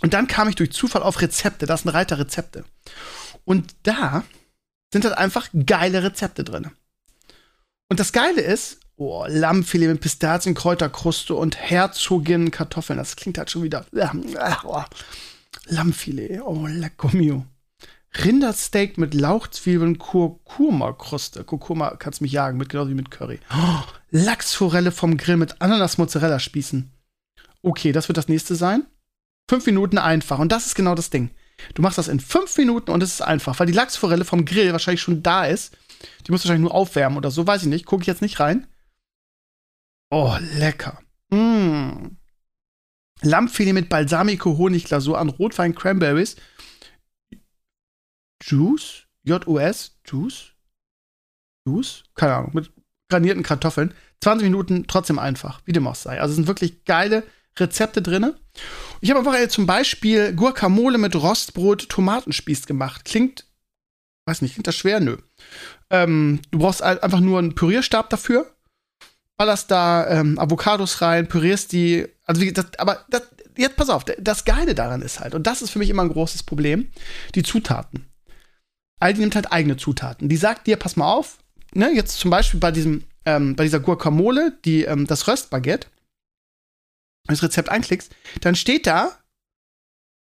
Und 0.02 0.14
dann 0.14 0.28
kam 0.28 0.50
ich 0.50 0.56
durch 0.56 0.72
Zufall 0.72 1.04
auf 1.04 1.22
Rezepte. 1.22 1.66
Das 1.66 1.82
sind 1.82 1.92
Reiter 1.92 2.20
Rezepte. 2.20 2.66
Und 3.46 3.76
da 3.84 4.24
sind 4.92 5.06
halt 5.06 5.18
einfach 5.18 5.50
geile 5.66 6.04
Rezepte 6.04 6.44
drin. 6.44 6.72
Und 7.90 8.00
das 8.00 8.12
Geile 8.12 8.42
ist, 8.42 8.80
oh, 8.98 9.26
Lammfilet 9.28 9.88
mit 9.88 10.02
Pistazien, 10.02 10.56
Kräuterkruste 10.56 11.36
und 11.36 11.58
Herzogin 11.58 12.52
Kartoffeln. 12.52 12.98
Das 12.98 13.16
klingt 13.16 13.38
halt 13.38 13.52
schon 13.52 13.64
wieder. 13.64 13.86
Oh, 14.64 14.84
Lammfilet, 15.68 16.42
oh, 16.42 16.68
lecker 16.68 17.10
mio. 17.14 17.46
Rindersteak 18.24 18.98
mit 18.98 19.14
Lauchzwiebeln, 19.14 19.98
Kurkuma-Kruste. 19.98 21.44
Kurkuma 21.44 21.96
kannst 21.98 22.22
mich 22.22 22.32
jagen, 22.32 22.58
mit, 22.58 22.70
genau 22.70 22.88
wie 22.88 22.94
mit 22.94 23.12
Curry. 23.12 23.40
Oh, 23.54 23.82
Lachsforelle 24.10 24.92
vom 24.92 25.18
Grill 25.18 25.38
mit 25.38 25.62
Ananas-Mozzarella-Spießen. 25.62 26.92
Okay, 27.66 27.92
das 27.92 28.08
wird 28.08 28.18
das 28.18 28.28
nächste 28.28 28.56
sein. 28.56 28.86
Fünf 29.50 29.66
Minuten 29.66 29.98
einfach. 29.98 30.38
Und 30.38 30.52
das 30.52 30.68
ist 30.68 30.76
genau 30.76 30.94
das 30.94 31.10
Ding. 31.10 31.32
Du 31.74 31.82
machst 31.82 31.98
das 31.98 32.08
in 32.08 32.20
fünf 32.20 32.56
Minuten 32.60 32.92
und 32.92 33.02
es 33.02 33.14
ist 33.14 33.22
einfach, 33.22 33.60
weil 33.60 33.66
die 33.66 33.74
Lachsforelle 33.74 34.24
vom 34.24 34.46
Grill 34.46 34.72
wahrscheinlich 34.72 35.02
schon 35.02 35.24
da 35.24 35.46
ist. 35.46 35.76
Die 36.26 36.32
muss 36.32 36.44
wahrscheinlich 36.44 36.62
nur 36.62 36.76
aufwärmen 36.76 37.18
oder 37.18 37.32
so, 37.32 37.48
weiß 37.48 37.64
ich 37.64 37.68
nicht. 37.68 37.88
Gucke 37.88 38.04
ich 38.04 38.08
jetzt 38.08 38.22
nicht 38.22 38.40
rein. 38.40 38.68
Oh, 40.12 40.38
lecker. 40.58 41.02
Mmh. 41.32 42.12
Lammfilet 43.24 43.74
mit 43.74 43.90
Balsamico, 43.90 44.60
Honigglasur 44.60 45.18
an 45.18 45.30
Rotwein, 45.30 45.74
Cranberries. 45.74 46.36
Juice? 48.44 49.08
J-U-S? 49.24 49.98
Juice? 50.06 50.52
Juice? 51.68 52.04
Keine 52.14 52.36
Ahnung. 52.36 52.52
Mit 52.54 52.72
granierten 53.10 53.42
Kartoffeln. 53.42 53.92
20 54.22 54.44
Minuten 54.44 54.86
trotzdem 54.86 55.18
einfach, 55.18 55.62
wie 55.66 55.74
dem 55.74 55.88
auch 55.88 55.96
sei. 55.96 56.22
Also 56.22 56.34
es 56.34 56.36
sind 56.36 56.48
wirklich 56.48 56.86
geile 56.86 57.24
Rezepte 57.60 58.02
drin. 58.02 58.34
Ich 59.02 59.10
habe 59.10 59.20
einfach 59.20 59.48
zum 59.50 59.66
Beispiel 59.66 60.34
Guacamole 60.34 60.98
mit 60.98 61.16
Rostbrot 61.16 61.90
Tomatenspieß 61.90 62.66
gemacht. 62.66 63.06
Klingt, 63.06 63.46
weiß 64.26 64.42
nicht, 64.42 64.54
klingt 64.54 64.68
das 64.68 64.76
schwer? 64.76 65.00
Nö. 65.00 65.18
Ähm, 65.90 66.42
du 66.52 66.60
brauchst 66.60 66.82
einfach 66.82 67.20
nur 67.20 67.40
einen 67.40 67.56
Pürierstab 67.56 68.10
dafür. 68.10 68.52
Ballerst 69.38 69.70
da 69.70 70.08
ähm, 70.08 70.40
Avocados 70.40 71.02
rein, 71.02 71.28
pürierst 71.28 71.72
die. 71.74 72.08
Also, 72.26 72.42
wie, 72.42 72.54
das, 72.54 72.68
aber 72.78 73.06
das, 73.10 73.24
jetzt 73.58 73.76
pass 73.76 73.90
auf, 73.90 74.06
das 74.06 74.46
Geile 74.46 74.76
daran 74.76 75.02
ist 75.02 75.20
halt, 75.20 75.36
und 75.36 75.46
das 75.46 75.62
ist 75.62 75.72
für 75.72 75.80
mich 75.80 75.90
immer 75.90 76.04
ein 76.04 76.10
großes 76.10 76.44
Problem, 76.44 76.90
die 77.36 77.44
Zutaten. 77.44 78.06
Aldi 79.00 79.20
nimmt 79.20 79.36
halt 79.36 79.52
eigene 79.52 79.78
Zutaten. 79.78 80.30
Die 80.30 80.38
sagt 80.38 80.68
dir, 80.68 80.78
pass 80.78 80.96
mal 80.96 81.12
auf, 81.12 81.38
ne, 81.74 81.92
jetzt 81.94 82.18
zum 82.18 82.32
Beispiel 82.32 82.60
bei 82.60 82.72
diesem, 82.72 83.04
ähm, 83.26 83.56
bei 83.56 83.64
dieser 83.64 83.80
Guacamole, 83.80 84.58
die, 84.64 84.84
ähm, 84.84 85.06
das 85.06 85.28
Röstbaguette, 85.28 85.88
das 87.28 87.44
Rezept 87.44 87.70
einklickst, 87.70 88.16
dann 88.42 88.56
steht 88.56 88.88
da, 88.88 89.18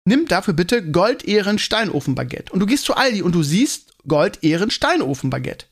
nimm 0.04 0.28
dafür 0.28 0.54
bitte 0.54 0.88
Gold-Ehren 0.90 1.58
Steinofenbaguette. 1.58 2.52
Und 2.52 2.60
du 2.60 2.66
gehst 2.66 2.84
zu 2.84 2.94
Aldi 2.94 3.22
und 3.22 3.34
du 3.34 3.42
siehst 3.42 3.94
Gold-Ehren 4.06 4.70
Steinofenbaguette. 4.70 5.66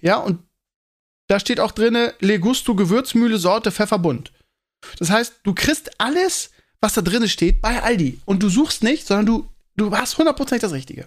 Ja, 0.00 0.16
und 0.16 0.40
da 1.28 1.40
steht 1.40 1.60
auch 1.60 1.72
drinne 1.72 2.14
Legusto 2.20 2.74
Gewürzmühle 2.74 3.38
Sorte 3.38 3.72
Pfefferbund. 3.72 4.32
Das 4.98 5.10
heißt, 5.10 5.40
du 5.44 5.54
kriegst 5.54 6.00
alles, 6.00 6.50
was 6.80 6.94
da 6.94 7.02
drinne 7.02 7.28
steht, 7.28 7.60
bei 7.60 7.82
Aldi. 7.82 8.20
Und 8.24 8.42
du 8.42 8.48
suchst 8.48 8.82
nicht, 8.82 9.06
sondern 9.06 9.26
du, 9.26 9.48
du 9.76 9.96
hast 9.96 10.18
hundertprozentig 10.18 10.62
das 10.62 10.72
Richtige. 10.72 11.06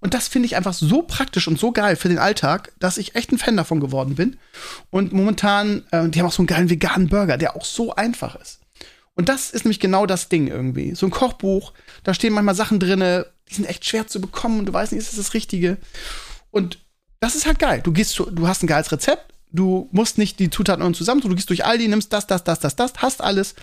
Und 0.00 0.14
das 0.14 0.28
finde 0.28 0.46
ich 0.46 0.56
einfach 0.56 0.74
so 0.74 1.02
praktisch 1.02 1.48
und 1.48 1.58
so 1.58 1.72
geil 1.72 1.96
für 1.96 2.08
den 2.08 2.18
Alltag, 2.18 2.72
dass 2.78 2.98
ich 2.98 3.14
echt 3.14 3.32
ein 3.32 3.38
Fan 3.38 3.56
davon 3.56 3.80
geworden 3.80 4.14
bin. 4.14 4.36
Und 4.90 5.12
momentan, 5.12 5.84
äh, 5.90 6.08
die 6.08 6.20
haben 6.20 6.26
auch 6.26 6.32
so 6.32 6.42
einen 6.42 6.48
geilen 6.48 6.70
veganen 6.70 7.08
Burger, 7.08 7.38
der 7.38 7.56
auch 7.56 7.64
so 7.64 7.94
einfach 7.94 8.36
ist. 8.36 8.60
Und 9.16 9.30
das 9.30 9.50
ist 9.50 9.64
nämlich 9.64 9.80
genau 9.80 10.06
das 10.06 10.28
Ding 10.28 10.46
irgendwie. 10.46 10.94
So 10.94 11.06
ein 11.06 11.10
Kochbuch, 11.10 11.72
da 12.04 12.14
stehen 12.14 12.34
manchmal 12.34 12.54
Sachen 12.54 12.78
drin, 12.78 13.00
die 13.48 13.54
sind 13.54 13.64
echt 13.64 13.84
schwer 13.84 14.06
zu 14.06 14.20
bekommen 14.20 14.60
und 14.60 14.66
du 14.66 14.72
weißt 14.72 14.92
nicht, 14.92 15.00
ist 15.00 15.08
das 15.08 15.16
das 15.16 15.34
Richtige. 15.34 15.78
Und 16.50 16.78
das 17.18 17.34
ist 17.34 17.46
halt 17.46 17.58
geil. 17.58 17.80
Du 17.82 17.92
gehst 17.92 18.18
du 18.18 18.46
hast 18.46 18.62
ein 18.62 18.66
geiles 18.66 18.92
Rezept, 18.92 19.32
du 19.52 19.88
musst 19.90 20.18
nicht 20.18 20.38
die 20.38 20.50
Zutaten 20.50 20.84
und 20.84 20.94
zusammen, 20.94 21.22
du 21.22 21.34
gehst 21.34 21.48
durch 21.48 21.64
Aldi, 21.64 21.88
nimmst 21.88 22.12
das, 22.12 22.26
das, 22.26 22.44
das, 22.44 22.60
das, 22.60 22.76
das, 22.76 22.92
hast 22.98 23.22
alles, 23.22 23.54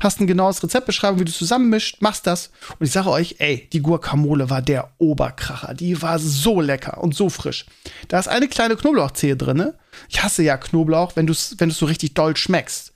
hast 0.00 0.20
ein 0.20 0.28
genaues 0.28 0.62
Rezeptbeschreibung, 0.62 1.18
wie 1.18 1.24
du 1.24 1.32
zusammenmischt, 1.32 2.00
machst 2.00 2.28
das. 2.28 2.50
Und 2.78 2.86
ich 2.86 2.92
sage 2.92 3.10
euch, 3.10 3.36
ey, 3.38 3.68
die 3.72 3.82
Guacamole 3.82 4.48
war 4.48 4.62
der 4.62 4.92
Oberkracher. 4.98 5.74
Die 5.74 6.00
war 6.02 6.20
so 6.20 6.60
lecker 6.60 7.02
und 7.02 7.16
so 7.16 7.28
frisch. 7.30 7.66
Da 8.08 8.18
ist 8.20 8.28
eine 8.28 8.46
kleine 8.46 8.76
Knoblauchzehe 8.76 9.36
drin. 9.36 9.72
Ich 10.08 10.22
hasse 10.22 10.44
ja 10.44 10.56
Knoblauch, 10.56 11.16
wenn 11.16 11.26
du 11.26 11.32
es 11.32 11.56
wenn 11.58 11.70
so 11.70 11.86
richtig 11.86 12.14
doll 12.14 12.36
schmeckst. 12.36 12.89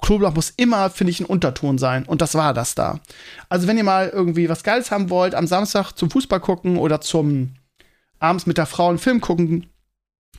Knoblauch 0.00 0.34
muss 0.34 0.50
immer, 0.56 0.90
finde 0.90 1.10
ich, 1.10 1.20
ein 1.20 1.26
Unterton 1.26 1.78
sein. 1.78 2.04
Und 2.04 2.22
das 2.22 2.34
war 2.34 2.54
das 2.54 2.74
da. 2.74 3.00
Also, 3.48 3.66
wenn 3.66 3.78
ihr 3.78 3.84
mal 3.84 4.08
irgendwie 4.08 4.48
was 4.48 4.62
Geiles 4.62 4.90
haben 4.90 5.10
wollt, 5.10 5.34
am 5.34 5.46
Samstag 5.46 5.92
zum 5.92 6.10
Fußball 6.10 6.40
gucken 6.40 6.76
oder 6.76 7.00
zum 7.00 7.54
abends 8.18 8.46
mit 8.46 8.58
der 8.58 8.66
Frau 8.66 8.88
einen 8.88 8.98
Film 8.98 9.20
gucken, 9.20 9.66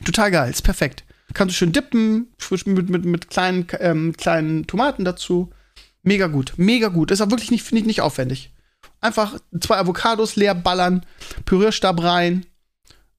total 0.04 0.30
geil, 0.30 0.50
ist 0.50 0.62
perfekt. 0.62 1.04
Kannst 1.34 1.54
du 1.54 1.58
schön 1.58 1.72
dippen, 1.72 2.32
mit, 2.66 2.90
mit, 2.90 3.04
mit 3.04 3.30
kleinen, 3.30 3.66
ähm, 3.80 4.14
kleinen 4.16 4.66
Tomaten 4.66 5.04
dazu. 5.04 5.50
Mega 6.02 6.26
gut, 6.26 6.54
mega 6.56 6.88
gut. 6.88 7.10
Ist 7.10 7.20
auch 7.20 7.30
wirklich 7.30 7.50
nicht, 7.50 7.72
ich, 7.72 7.84
nicht 7.84 8.00
aufwendig. 8.00 8.52
Einfach 9.00 9.38
zwei 9.60 9.78
Avocados 9.78 10.36
leer 10.36 10.54
ballern, 10.54 11.06
Pürierstab 11.44 12.02
rein, 12.02 12.46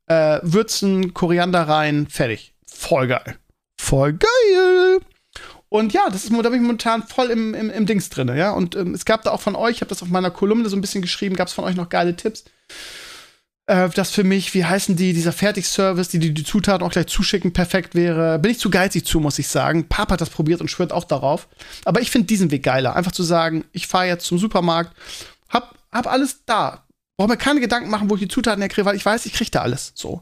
äh, 0.07 0.39
würzen, 0.43 1.13
Koriander 1.13 1.67
rein, 1.67 2.07
fertig. 2.07 2.53
Voll 2.65 3.07
geil. 3.07 3.37
Voll 3.79 4.13
geil. 4.13 4.99
Und 5.73 5.91
ja, 5.91 6.07
das 6.07 6.23
ist, 6.23 6.31
da 6.31 6.49
bin 6.49 6.53
ich 6.53 6.61
momentan 6.61 7.01
voll 7.01 7.31
im, 7.31 7.55
im, 7.55 7.71
im 7.71 7.87
Dings 7.87 8.07
drin, 8.11 8.27
ja. 8.37 8.51
Und 8.51 8.75
ähm, 8.75 8.93
es 8.93 9.05
gab 9.05 9.23
da 9.23 9.31
auch 9.31 9.41
von 9.41 9.55
euch, 9.55 9.77
ich 9.77 9.81
habe 9.81 9.89
das 9.89 10.03
auf 10.03 10.09
meiner 10.09 10.29
Kolumne 10.29 10.69
so 10.69 10.75
ein 10.75 10.81
bisschen 10.81 11.01
geschrieben, 11.01 11.35
gab 11.35 11.47
es 11.47 11.55
von 11.55 11.63
euch 11.63 11.75
noch 11.75 11.89
geile 11.89 12.15
Tipps. 12.15 12.43
Äh, 13.65 13.89
das 13.89 14.11
für 14.11 14.23
mich, 14.23 14.53
wie 14.53 14.65
heißen 14.65 14.95
die, 14.95 15.13
dieser 15.13 15.31
Fertigservice, 15.31 16.09
die, 16.09 16.19
die 16.19 16.31
die 16.31 16.43
Zutaten 16.43 16.85
auch 16.85 16.91
gleich 16.91 17.07
zuschicken, 17.07 17.53
perfekt 17.53 17.95
wäre. 17.95 18.37
Bin 18.37 18.51
ich 18.51 18.59
zu 18.59 18.69
geizig 18.69 19.03
zu, 19.07 19.19
muss 19.19 19.39
ich 19.39 19.47
sagen. 19.47 19.89
Papa 19.89 20.13
hat 20.13 20.21
das 20.21 20.29
probiert 20.29 20.61
und 20.61 20.67
schwört 20.67 20.91
auch 20.91 21.05
darauf. 21.05 21.47
Aber 21.85 22.01
ich 22.01 22.11
finde 22.11 22.27
diesen 22.27 22.51
Weg 22.51 22.61
geiler. 22.61 22.95
Einfach 22.95 23.11
zu 23.11 23.23
sagen, 23.23 23.65
ich 23.71 23.87
fahre 23.87 24.05
jetzt 24.05 24.27
zum 24.27 24.37
Supermarkt, 24.37 24.95
hab, 25.49 25.73
hab 25.91 26.05
alles 26.05 26.41
da. 26.45 26.85
Brauche 27.17 27.29
mir 27.29 27.37
keine 27.37 27.61
Gedanken 27.61 27.89
machen, 27.89 28.11
wo 28.11 28.13
ich 28.13 28.21
die 28.21 28.27
Zutaten 28.27 28.61
herkriege, 28.61 28.85
weil 28.85 28.95
ich 28.95 29.05
weiß, 29.07 29.25
ich 29.25 29.33
kriege 29.33 29.49
da 29.49 29.63
alles. 29.63 29.91
So. 29.95 30.21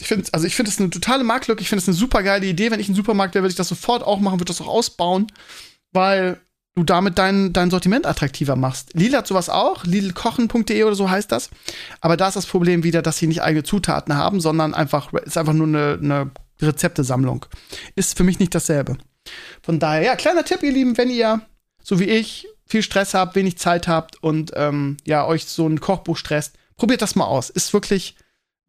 Ich 0.00 0.08
finde, 0.08 0.28
also 0.32 0.46
ich 0.46 0.56
finde 0.56 0.70
es 0.70 0.80
eine 0.80 0.90
totale 0.90 1.24
Marktlücke. 1.24 1.60
Ich 1.60 1.68
finde 1.68 1.82
es 1.82 1.88
eine 1.88 1.96
super 1.96 2.22
geile 2.22 2.46
Idee. 2.46 2.70
Wenn 2.70 2.80
ich 2.80 2.88
ein 2.88 2.94
Supermarkt 2.94 3.34
wäre, 3.34 3.42
würde 3.42 3.52
ich 3.52 3.56
das 3.56 3.68
sofort 3.68 4.02
auch 4.02 4.18
machen, 4.18 4.40
würde 4.40 4.46
das 4.46 4.60
auch 4.60 4.68
ausbauen, 4.68 5.26
weil 5.92 6.40
du 6.74 6.84
damit 6.84 7.18
dein, 7.18 7.52
dein 7.52 7.70
Sortiment 7.70 8.06
attraktiver 8.06 8.56
machst. 8.56 8.94
Lidl 8.94 9.18
hat 9.18 9.26
sowas 9.26 9.50
auch, 9.50 9.84
lidlkochen.de 9.84 10.84
oder 10.84 10.94
so 10.94 11.10
heißt 11.10 11.30
das. 11.30 11.50
Aber 12.00 12.16
da 12.16 12.28
ist 12.28 12.36
das 12.36 12.46
Problem 12.46 12.82
wieder, 12.82 13.02
dass 13.02 13.18
sie 13.18 13.26
nicht 13.26 13.42
eigene 13.42 13.62
Zutaten 13.62 14.16
haben, 14.16 14.40
sondern 14.40 14.72
einfach, 14.72 15.12
ist 15.12 15.36
einfach 15.36 15.52
nur 15.52 15.66
eine, 15.66 15.98
eine 16.02 16.30
Rezeptesammlung. 16.62 17.44
Ist 17.94 18.16
für 18.16 18.24
mich 18.24 18.38
nicht 18.38 18.54
dasselbe. 18.54 18.96
Von 19.62 19.78
daher, 19.78 20.02
ja, 20.02 20.16
kleiner 20.16 20.44
Tipp, 20.44 20.62
ihr 20.62 20.72
Lieben, 20.72 20.96
wenn 20.96 21.10
ihr, 21.10 21.42
so 21.82 22.00
wie 22.00 22.04
ich, 22.04 22.46
viel 22.66 22.82
Stress 22.82 23.14
habt, 23.14 23.34
wenig 23.34 23.58
Zeit 23.58 23.88
habt 23.88 24.22
und 24.22 24.52
ähm, 24.54 24.96
ja, 25.04 25.26
euch 25.26 25.44
so 25.44 25.66
ein 25.66 25.80
Kochbuch 25.80 26.16
stresst, 26.16 26.56
probiert 26.76 27.02
das 27.02 27.16
mal 27.16 27.26
aus. 27.26 27.50
Ist 27.50 27.72
wirklich 27.72 28.14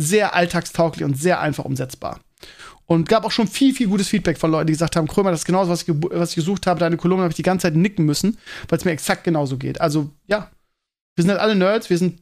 sehr 0.01 0.35
alltagstauglich 0.35 1.03
und 1.03 1.17
sehr 1.17 1.39
einfach 1.39 1.65
umsetzbar. 1.65 2.19
Und 2.85 3.07
gab 3.07 3.23
auch 3.23 3.31
schon 3.31 3.47
viel, 3.47 3.73
viel 3.73 3.87
gutes 3.87 4.09
Feedback 4.09 4.37
von 4.37 4.51
Leuten, 4.51 4.67
die 4.67 4.73
gesagt 4.73 4.95
haben, 4.95 5.07
Krömer, 5.07 5.31
das 5.31 5.41
ist 5.41 5.45
genau 5.45 5.67
was 5.69 5.83
ich, 5.83 5.87
was 5.89 6.31
ich 6.31 6.35
gesucht 6.35 6.67
habe. 6.67 6.79
Deine 6.79 6.97
Kolumne 6.97 7.23
habe 7.23 7.31
ich 7.31 7.37
die 7.37 7.43
ganze 7.43 7.63
Zeit 7.63 7.75
nicken 7.75 8.05
müssen, 8.05 8.37
weil 8.67 8.79
es 8.79 8.85
mir 8.85 8.91
exakt 8.91 9.23
genauso 9.23 9.57
geht. 9.57 9.79
Also, 9.79 10.09
ja, 10.27 10.51
wir 11.15 11.23
sind 11.23 11.31
halt 11.31 11.39
alle 11.39 11.55
Nerds, 11.55 11.89
wir 11.89 11.97
sind 11.97 12.21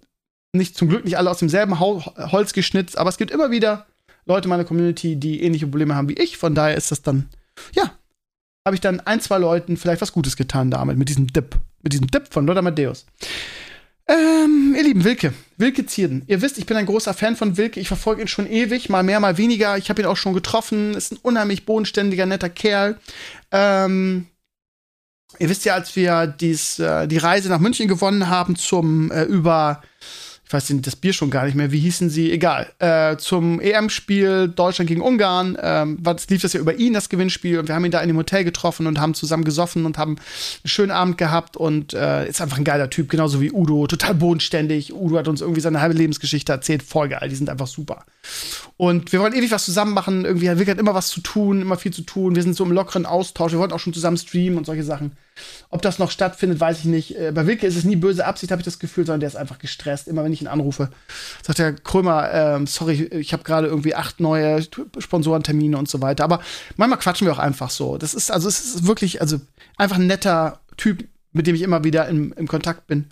nicht 0.53 0.77
zum 0.77 0.89
Glück 0.89 1.05
nicht 1.05 1.17
alle 1.17 1.29
aus 1.29 1.39
demselben 1.39 1.79
Holz 1.79 2.53
geschnitzt, 2.53 2.97
aber 2.97 3.09
es 3.09 3.17
gibt 3.17 3.31
immer 3.31 3.51
wieder 3.51 3.87
Leute 4.25 4.45
in 4.45 4.49
meiner 4.49 4.65
Community, 4.65 5.15
die 5.15 5.43
ähnliche 5.43 5.67
Probleme 5.67 5.95
haben 5.95 6.09
wie 6.09 6.13
ich. 6.13 6.37
Von 6.37 6.55
daher 6.55 6.75
ist 6.75 6.91
das 6.91 7.01
dann, 7.01 7.29
ja, 7.73 7.91
habe 8.65 8.75
ich 8.75 8.81
dann 8.81 8.99
ein, 8.99 9.21
zwei 9.21 9.37
Leuten 9.37 9.77
vielleicht 9.77 10.01
was 10.01 10.11
Gutes 10.11 10.35
getan 10.35 10.69
damit, 10.69 10.97
mit 10.97 11.09
diesem 11.09 11.27
Dip. 11.27 11.57
Mit 11.81 11.93
diesem 11.93 12.07
Dip 12.07 12.31
von 12.31 12.45
Lothar 12.45 12.61
Matthäus. 12.61 13.05
Ähm, 14.09 14.73
ihr 14.75 14.83
lieben 14.83 15.03
Wilke, 15.03 15.33
Wilke 15.57 15.85
Zierden. 15.85 16.23
Ihr 16.25 16.41
wisst, 16.41 16.57
ich 16.57 16.65
bin 16.65 16.75
ein 16.77 16.87
großer 16.87 17.13
Fan 17.13 17.35
von 17.35 17.57
Wilke. 17.57 17.79
Ich 17.79 17.87
verfolge 17.87 18.23
ihn 18.23 18.27
schon 18.27 18.49
ewig, 18.49 18.89
mal 18.89 19.03
mehr, 19.03 19.19
mal 19.19 19.37
weniger. 19.37 19.77
Ich 19.77 19.91
habe 19.91 20.01
ihn 20.01 20.07
auch 20.07 20.17
schon 20.17 20.33
getroffen. 20.33 20.95
Ist 20.95 21.11
ein 21.11 21.19
unheimlich 21.21 21.65
bodenständiger, 21.65 22.25
netter 22.25 22.49
Kerl. 22.49 22.97
Ähm, 23.51 24.25
ihr 25.37 25.47
wisst 25.47 25.63
ja, 25.63 25.75
als 25.75 25.95
wir 25.95 26.25
dies, 26.25 26.79
äh, 26.79 27.07
die 27.07 27.19
Reise 27.19 27.49
nach 27.49 27.59
München 27.59 27.87
gewonnen 27.87 28.29
haben 28.29 28.55
zum 28.55 29.11
äh, 29.11 29.25
über 29.25 29.83
ich 30.49 30.53
weiß 30.53 30.73
das 30.81 30.95
Bier 30.95 31.13
schon 31.13 31.29
gar 31.29 31.45
nicht 31.45 31.53
mehr, 31.53 31.71
wie 31.71 31.77
hießen 31.77 32.09
sie, 32.09 32.31
egal, 32.31 32.73
äh, 32.79 33.17
zum 33.17 33.61
EM-Spiel 33.61 34.47
Deutschland 34.47 34.87
gegen 34.87 35.01
Ungarn, 35.01 35.55
ähm, 35.61 35.99
was, 36.01 36.27
lief 36.27 36.41
das 36.41 36.53
ja 36.53 36.59
über 36.59 36.73
ihn, 36.73 36.93
das 36.93 37.09
Gewinnspiel, 37.09 37.59
und 37.59 37.67
wir 37.67 37.75
haben 37.75 37.85
ihn 37.85 37.91
da 37.91 38.01
in 38.01 38.07
dem 38.07 38.17
Hotel 38.17 38.43
getroffen 38.43 38.87
und 38.87 38.99
haben 38.99 39.13
zusammen 39.13 39.43
gesoffen 39.43 39.85
und 39.85 39.99
haben 39.99 40.15
einen 40.17 40.67
schönen 40.67 40.89
Abend 40.89 41.19
gehabt. 41.19 41.55
Und 41.55 41.93
äh, 41.93 42.27
ist 42.27 42.41
einfach 42.41 42.57
ein 42.57 42.63
geiler 42.63 42.89
Typ, 42.89 43.09
genauso 43.09 43.41
wie 43.41 43.51
Udo, 43.51 43.85
total 43.85 44.15
bodenständig. 44.15 44.91
Udo 44.91 45.19
hat 45.19 45.27
uns 45.27 45.41
irgendwie 45.41 45.61
seine 45.61 45.81
halbe 45.81 45.93
Lebensgeschichte 45.93 46.51
erzählt, 46.51 46.81
voll 46.81 47.09
geil, 47.09 47.29
die 47.29 47.35
sind 47.35 47.47
einfach 47.47 47.67
super. 47.67 48.03
Und 48.77 49.11
wir 49.11 49.19
wollen 49.19 49.33
ewig 49.33 49.51
was 49.51 49.65
zusammen 49.65 49.93
machen, 49.93 50.25
irgendwie 50.25 50.49
hat 50.49 50.57
Wilke 50.57 50.71
immer 50.71 50.93
was 50.93 51.09
zu 51.09 51.21
tun, 51.21 51.61
immer 51.61 51.77
viel 51.77 51.91
zu 51.91 52.03
tun, 52.03 52.35
wir 52.35 52.43
sind 52.43 52.55
so 52.55 52.63
im 52.63 52.71
lockeren 52.71 53.05
Austausch, 53.05 53.51
wir 53.51 53.59
wollten 53.59 53.73
auch 53.73 53.79
schon 53.79 53.93
zusammen 53.93 54.17
streamen 54.17 54.57
und 54.57 54.65
solche 54.65 54.83
Sachen. 54.83 55.11
Ob 55.69 55.81
das 55.81 55.99
noch 55.99 56.11
stattfindet, 56.11 56.59
weiß 56.59 56.79
ich 56.79 56.85
nicht. 56.85 57.17
Äh, 57.17 57.31
bei 57.33 57.45
Wilke 57.45 57.67
ist 57.67 57.75
es 57.75 57.83
nie 57.83 57.95
böse 57.95 58.25
Absicht, 58.25 58.51
habe 58.51 58.61
ich 58.61 58.65
das 58.65 58.79
Gefühl, 58.79 59.05
sondern 59.05 59.21
der 59.21 59.29
ist 59.29 59.35
einfach 59.35 59.59
gestresst. 59.59 60.07
Immer 60.07 60.23
wenn 60.23 60.33
ich 60.33 60.41
ihn 60.41 60.47
anrufe, 60.47 60.89
sagt 61.43 61.59
der 61.59 61.73
Krömer, 61.73 62.29
ähm, 62.33 62.67
sorry, 62.67 63.03
ich 63.05 63.33
habe 63.33 63.43
gerade 63.43 63.67
irgendwie 63.67 63.95
acht 63.95 64.19
neue 64.19 64.61
Sponsorentermine 64.97 65.77
und 65.77 65.89
so 65.89 66.01
weiter. 66.01 66.23
Aber 66.23 66.41
manchmal 66.77 66.99
quatschen 66.99 67.27
wir 67.27 67.33
auch 67.33 67.39
einfach 67.39 67.69
so. 67.69 67.97
Das 67.97 68.13
ist, 68.13 68.31
also 68.31 68.47
es 68.47 68.59
ist 68.59 68.87
wirklich, 68.87 69.21
also 69.21 69.39
einfach 69.77 69.97
ein 69.97 70.07
netter 70.07 70.59
Typ, 70.77 71.05
mit 71.31 71.47
dem 71.47 71.55
ich 71.55 71.61
immer 71.61 71.83
wieder 71.83 72.07
im, 72.07 72.33
im 72.33 72.47
Kontakt 72.47 72.87
bin. 72.87 73.05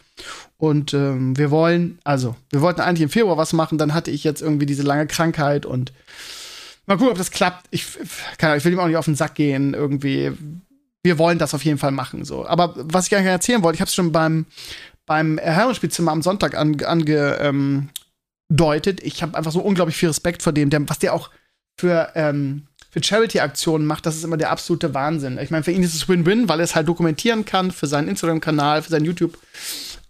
Und 0.58 0.94
ähm, 0.94 1.38
wir 1.38 1.52
wollen, 1.52 2.00
also, 2.04 2.36
wir 2.50 2.62
wollten 2.62 2.82
eigentlich 2.82 3.04
im 3.04 3.10
Februar 3.10 3.38
was 3.38 3.54
machen, 3.54 3.78
dann 3.78 3.94
hatte 3.94 4.12
ich 4.12 4.24
jetzt 4.24 4.42
irgendwie 4.42 4.66
diese 4.66 4.84
lange 4.84 5.08
Krankheit 5.08 5.66
und 5.66 5.94
mal 6.86 6.98
gucken, 6.98 7.12
ob 7.12 7.18
das 7.18 7.32
klappt. 7.32 7.68
Ich, 7.70 7.86
kann, 8.38 8.58
ich 8.58 8.66
will 8.66 8.74
ihm 8.74 8.80
auch 8.80 8.88
nicht 8.88 8.98
auf 8.98 9.06
den 9.06 9.16
Sack 9.16 9.36
gehen, 9.36 9.74
irgendwie 9.74 10.34
wir 11.08 11.18
wollen 11.18 11.40
das 11.40 11.54
auf 11.54 11.64
jeden 11.64 11.78
Fall 11.78 11.92
machen. 11.92 12.26
So. 12.26 12.46
Aber 12.46 12.74
was 12.76 13.06
ich 13.06 13.10
gerne 13.10 13.30
erzählen 13.30 13.64
wollte, 13.64 13.76
ich 13.76 13.82
habe 13.82 13.88
es 13.88 13.96
schon 13.96 14.12
beim, 14.12 14.46
beim 15.06 15.38
Herrenspielzimmer 15.38 16.12
am 16.12 16.22
Sonntag 16.22 16.56
angedeutet. 16.56 16.86
Ange, 16.88 17.38
ähm, 17.40 17.90
ich 19.02 19.24
habe 19.24 19.38
einfach 19.38 19.52
so 19.52 19.62
unglaublich 19.62 19.96
viel 19.96 20.10
Respekt 20.10 20.44
vor 20.44 20.54
dem, 20.54 20.70
der, 20.70 20.88
was 20.90 21.00
der 21.00 21.14
auch 21.14 21.30
für, 21.80 22.12
ähm, 22.16 22.68
Charity-Aktionen 23.04 23.86
macht, 23.86 24.06
das 24.06 24.16
ist 24.16 24.24
immer 24.24 24.38
der 24.38 24.52
absolute 24.52 24.94
Wahnsinn. 24.94 25.38
Ich 25.38 25.52
meine, 25.52 25.64
für 25.64 25.72
ihn 25.72 25.84
ist 25.84 25.96
es 25.96 26.08
Win-Win, 26.08 26.50
weil 26.50 26.60
er 26.60 26.64
es 26.64 26.76
halt 26.76 26.88
dokumentieren 26.88 27.46
kann 27.46 27.72
für 27.72 27.88
seinen 27.88 28.08
Instagram-Kanal, 28.08 28.82
für 28.82 28.90
sein 28.90 29.06
YouTube. 29.06 29.38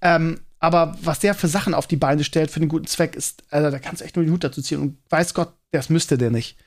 Ähm, 0.01 0.39
aber 0.59 0.97
was 1.01 1.19
der 1.19 1.35
für 1.35 1.47
Sachen 1.47 1.73
auf 1.73 1.87
die 1.87 1.97
Beine 1.97 2.23
stellt 2.23 2.49
für 2.49 2.59
den 2.59 2.69
guten 2.69 2.87
Zweck, 2.87 3.15
ist, 3.15 3.43
also 3.51 3.69
da 3.69 3.77
kannst 3.79 4.01
du 4.01 4.05
echt 4.05 4.15
nur 4.15 4.25
den 4.25 4.33
Hut 4.33 4.43
dazu 4.43 4.61
ziehen. 4.61 4.81
Und 4.81 4.97
weiß 5.09 5.33
Gott, 5.33 5.53
das 5.71 5.89
müsste 5.89 6.17
der 6.17 6.31
nicht. 6.31 6.57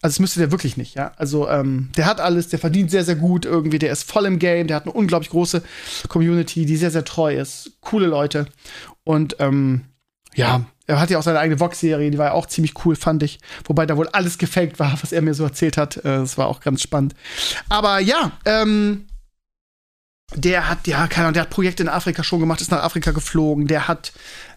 Also 0.00 0.14
das 0.14 0.20
müsste 0.20 0.40
der 0.40 0.50
wirklich 0.50 0.76
nicht, 0.76 0.94
ja. 0.94 1.12
Also 1.16 1.48
ähm, 1.48 1.90
der 1.96 2.06
hat 2.06 2.20
alles, 2.20 2.48
der 2.48 2.58
verdient 2.58 2.90
sehr, 2.90 3.04
sehr 3.04 3.16
gut 3.16 3.44
irgendwie, 3.44 3.78
der 3.78 3.92
ist 3.92 4.10
voll 4.10 4.24
im 4.24 4.38
Game, 4.38 4.68
der 4.68 4.76
hat 4.76 4.84
eine 4.84 4.92
unglaublich 4.92 5.30
große 5.30 5.62
Community, 6.08 6.64
die 6.64 6.76
sehr, 6.76 6.90
sehr 6.90 7.04
treu 7.04 7.34
ist. 7.34 7.72
Coole 7.80 8.06
Leute. 8.06 8.46
Und 9.04 9.36
ähm, 9.38 9.84
ja, 10.34 10.66
er 10.86 11.00
hat 11.00 11.10
ja 11.10 11.18
auch 11.18 11.22
seine 11.22 11.38
eigene 11.38 11.58
Vox-Serie, 11.58 12.10
die 12.10 12.18
war 12.18 12.26
ja 12.26 12.32
auch 12.32 12.46
ziemlich 12.46 12.84
cool, 12.84 12.96
fand 12.96 13.22
ich. 13.22 13.40
Wobei 13.64 13.86
da 13.86 13.96
wohl 13.96 14.08
alles 14.08 14.38
gefaked 14.38 14.78
war, 14.78 14.96
was 15.02 15.12
er 15.12 15.22
mir 15.22 15.34
so 15.34 15.44
erzählt 15.44 15.76
hat. 15.76 15.96
Äh, 15.98 16.02
das 16.02 16.38
war 16.38 16.46
auch 16.46 16.60
ganz 16.60 16.82
spannend. 16.82 17.14
Aber 17.68 17.98
ja, 17.98 18.32
ähm, 18.44 19.06
der 20.34 20.68
hat, 20.68 20.86
ja, 20.86 21.06
keine 21.06 21.26
Ahnung, 21.26 21.34
der 21.34 21.42
hat 21.42 21.50
Projekte 21.50 21.82
in 21.82 21.88
Afrika 21.88 22.22
schon 22.22 22.40
gemacht, 22.40 22.60
ist 22.60 22.70
nach 22.70 22.82
Afrika 22.82 23.12
geflogen, 23.12 23.66
der 23.66 23.88
hat 23.88 24.12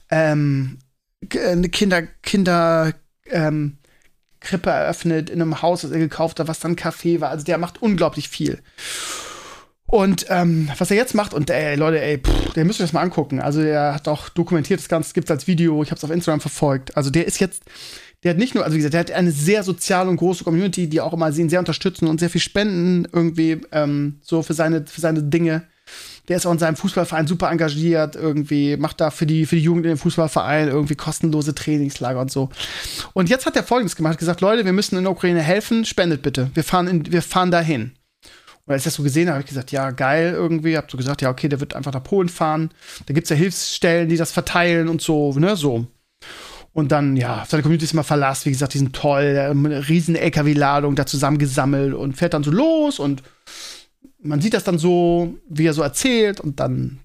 ähm, 0.10 0.80
Kinder, 1.28 2.04
Kinder, 2.04 2.94
ähm, 3.28 3.78
Krippe 4.40 4.70
eröffnet 4.70 5.30
in 5.30 5.42
einem 5.42 5.62
Haus, 5.62 5.82
das 5.82 5.92
er 5.92 6.00
gekauft 6.00 6.40
hat, 6.40 6.48
was 6.48 6.60
dann 6.60 6.76
Café 6.76 7.20
war. 7.20 7.30
Also 7.30 7.44
der 7.44 7.58
macht 7.58 7.82
unglaublich 7.82 8.30
viel. 8.30 8.62
Und 9.90 10.28
ähm, 10.30 10.70
was 10.78 10.92
er 10.92 10.98
jetzt 10.98 11.16
macht, 11.16 11.34
und 11.34 11.50
ey, 11.50 11.76
Leute, 11.76 12.00
ey, 12.00 12.20
pff, 12.20 12.54
der 12.54 12.64
müsst 12.64 12.80
ihr 12.80 12.84
das 12.84 12.94
mal 12.94 13.02
angucken. 13.02 13.42
Also 13.42 13.62
der 13.62 13.96
hat 13.96 14.08
auch 14.08 14.30
dokumentiert 14.30 14.80
das 14.80 14.88
Ganze, 14.88 15.14
gibt 15.14 15.30
es 15.30 15.32
als 15.32 15.48
Video, 15.48 15.82
ich 15.82 15.90
habe 15.90 15.98
es 15.98 16.04
auf 16.04 16.12
Instagram 16.12 16.42
verfolgt. 16.42 16.96
Also 16.96 17.10
der 17.10 17.26
ist 17.26 17.40
jetzt, 17.40 17.64
der 18.24 18.32
hat 18.32 18.38
nicht 18.38 18.54
nur, 18.54 18.64
also 18.64 18.76
wie 18.76 18.80
gesagt, 18.80 18.94
der 18.94 19.00
hat 19.00 19.12
eine 19.12 19.32
sehr 19.32 19.64
soziale 19.64 20.10
und 20.10 20.18
große 20.18 20.44
Community, 20.44 20.88
die 20.88 21.02
auch 21.02 21.14
immer 21.14 21.36
ihn 21.36 21.50
sehr 21.50 21.60
unterstützen 21.60 22.08
und 22.08 22.20
sehr 22.20 22.30
viel 22.30 22.42
spenden 22.42 23.08
irgendwie 23.12 23.62
ähm, 23.72 24.20
so 24.22 24.44
für 24.44 24.54
seine, 24.54 24.86
für 24.86 25.02
seine 25.02 25.24
Dinge. 25.24 25.64
Der 26.28 26.38
ist 26.38 26.46
auch 26.46 26.52
in 26.52 26.60
seinem 26.60 26.76
Fußballverein 26.76 27.26
super 27.26 27.50
engagiert, 27.50 28.16
irgendwie 28.16 28.78
macht 28.78 29.02
da 29.02 29.10
für 29.10 29.26
die, 29.26 29.48
für 29.48 29.56
die 29.56 29.64
Jugend 29.64 29.88
in 29.88 29.94
dem 29.94 29.98
Fußballverein 29.98 30.68
irgendwie 30.68 30.94
kostenlose 30.94 31.56
Trainingslager 31.56 32.22
und 32.22 32.30
so. 32.30 32.50
Und 33.14 33.28
jetzt 33.28 33.48
hat 33.48 33.56
er 33.56 33.64
Folgendes 33.64 33.96
gemacht, 33.96 34.20
gesagt, 34.20 34.42
Leute, 34.42 34.66
wir 34.66 34.74
müssen 34.74 34.98
in 34.98 35.06
der 35.06 35.12
Ukraine 35.12 35.42
helfen, 35.42 35.84
spendet 35.84 36.22
bitte. 36.22 36.52
Wir 36.54 36.64
fahren, 36.64 36.88
in, 36.88 37.12
wir 37.12 37.24
fahren 37.24 37.50
dahin. 37.50 37.94
Und 38.70 38.74
als 38.74 38.84
ich 38.84 38.86
das 38.86 38.94
so 38.94 39.04
gesehen 39.04 39.28
habe, 39.28 39.38
habe 39.38 39.42
ich 39.42 39.50
gesagt, 39.50 39.72
ja, 39.72 39.90
geil 39.90 40.32
irgendwie. 40.32 40.78
Hab 40.78 40.92
so 40.92 40.96
gesagt, 40.96 41.24
ja, 41.24 41.32
okay, 41.32 41.50
der 41.50 41.60
wird 41.60 41.76
einfach 41.76 41.92
nach 41.92 42.04
Polen 42.04 42.30
fahren. 42.30 42.70
Da 43.08 43.16
gibt 43.16 43.26
es 43.26 43.32
ja 43.32 43.36
Hilfsstellen, 43.36 44.10
die 44.10 44.16
das 44.16 44.32
verteilen 44.32 44.90
und 44.90 45.02
so, 45.02 45.34
ne, 45.34 45.56
so. 45.56 45.88
Und 46.72 46.92
dann, 46.92 47.18
ja, 47.18 47.46
seine 47.48 47.64
Community 47.64 47.86
ist 47.86 47.94
immer 47.94 48.04
verlassen. 48.04 48.46
Wie 48.46 48.52
gesagt, 48.52 48.76
die 48.76 48.78
sind 48.78 48.96
toll. 48.96 49.40
Eine 49.40 49.90
riesen 49.90 50.16
LKW-Ladung 50.16 50.94
da 50.94 51.08
zusammengesammelt 51.08 51.96
und 51.96 52.16
fährt 52.16 52.36
dann 52.36 52.44
so 52.44 52.52
los. 52.52 53.00
Und 53.00 53.24
man 54.22 54.40
sieht 54.40 54.54
das 54.54 54.66
dann 54.66 54.78
so, 54.78 55.34
wie 55.50 55.66
er 55.66 55.74
so 55.74 55.82
erzählt. 55.82 56.40
Und 56.40 56.60
dann 56.60 57.00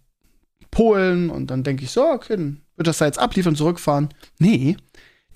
Polen. 0.70 1.30
Und 1.30 1.50
dann 1.50 1.62
denke 1.62 1.84
ich 1.84 1.92
so, 1.92 2.04
okay, 2.04 2.56
wird 2.76 2.86
das 2.86 2.98
da 2.98 3.06
jetzt 3.06 3.18
abliefern 3.18 3.56
zurückfahren. 3.56 4.10
Nee, 4.38 4.76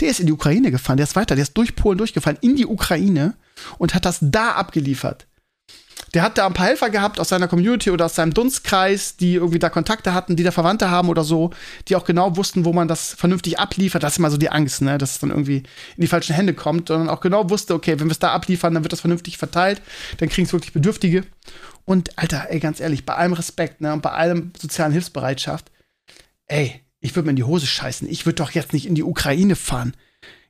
der 0.01 0.11
ist 0.11 0.21
in 0.21 0.27
die 0.27 0.35
Ukraine 0.35 0.73
gefahren. 0.73 0.99
Der 0.99 1.05
ist 1.05 1.17
weiter. 1.17 1.37
Der 1.37 1.43
ist 1.45 1.57
durch 1.57 1.75
Polen 1.75 1.97
durchgefahren, 1.97 2.37
in 2.43 2.55
die 2.55 2.67
Ukraine 2.67 3.35
und 3.79 3.95
hat 3.95 4.05
das 4.05 4.19
da 4.21 4.53
abgeliefert 4.53 5.27
der 6.19 6.25
hat 6.25 6.37
da 6.37 6.49
ein 6.49 6.53
paar 6.53 6.67
Helfer 6.67 6.91
gehabt 6.91 7.21
aus 7.21 7.29
seiner 7.29 7.47
Community 7.47 7.93
oder 7.93 8.07
aus 8.07 8.17
seinem 8.17 8.35
Dunstkreis, 8.35 9.17
die 9.17 9.35
irgendwie 9.35 9.61
da 9.61 9.71
Kontakte 9.71 10.15
hatten, 10.15 10.35
die 10.35 10.43
da 10.43 10.51
Verwandte 10.51 10.91
haben 10.91 11.11
oder 11.11 11.23
so, 11.23 11.51
die 11.87 11.95
auch 11.95 12.05
genau 12.05 12.37
wussten, 12.37 12.65
wo 12.65 12.73
man 12.73 12.89
das 12.89 13.15
vernünftig 13.15 13.61
abliefert. 13.61 14.03
Das 14.03 14.15
ist 14.15 14.19
immer 14.19 14.33
so 14.33 14.37
die 14.37 14.51
Angst, 14.51 14.83
ne, 14.83 14.99
dass 14.99 15.13
es 15.13 15.19
dann 15.21 15.31
irgendwie 15.31 15.59
in 15.59 16.01
die 16.01 16.09
falschen 16.09 16.35
Hände 16.35 16.55
kommt, 16.55 16.89
sondern 16.89 17.09
auch 17.09 17.21
genau 17.21 17.51
wusste, 17.51 17.73
okay, 17.73 18.01
wenn 18.01 18.09
wir 18.09 18.11
es 18.11 18.19
da 18.19 18.33
abliefern, 18.33 18.75
dann 18.75 18.83
wird 18.83 18.93
das 18.93 19.03
vernünftig 19.03 19.39
verteilt, 19.39 19.81
dann 20.17 20.29
kriegen 20.29 20.45
es 20.45 20.53
wirklich 20.53 20.73
Bedürftige. 20.73 21.23
Und 21.85 22.19
Alter, 22.19 22.47
ey, 22.49 22.59
ganz 22.59 22.81
ehrlich, 22.81 23.07
bei 23.07 23.15
allem 23.15 23.35
Respekt, 23.35 23.81
ne, 23.81 23.93
und 23.93 24.03
bei 24.03 24.11
allem 24.11 24.51
sozialen 24.61 24.91
Hilfsbereitschaft, 24.91 25.71
ey, 26.49 26.83
ich 26.99 27.15
würde 27.15 27.27
mir 27.27 27.31
in 27.31 27.37
die 27.37 27.45
Hose 27.45 27.69
scheißen. 27.69 28.11
Ich 28.11 28.27
würde 28.27 28.43
doch 28.43 28.51
jetzt 28.51 28.73
nicht 28.73 28.87
in 28.87 28.97
die 28.97 29.05
Ukraine 29.05 29.55
fahren. 29.55 29.95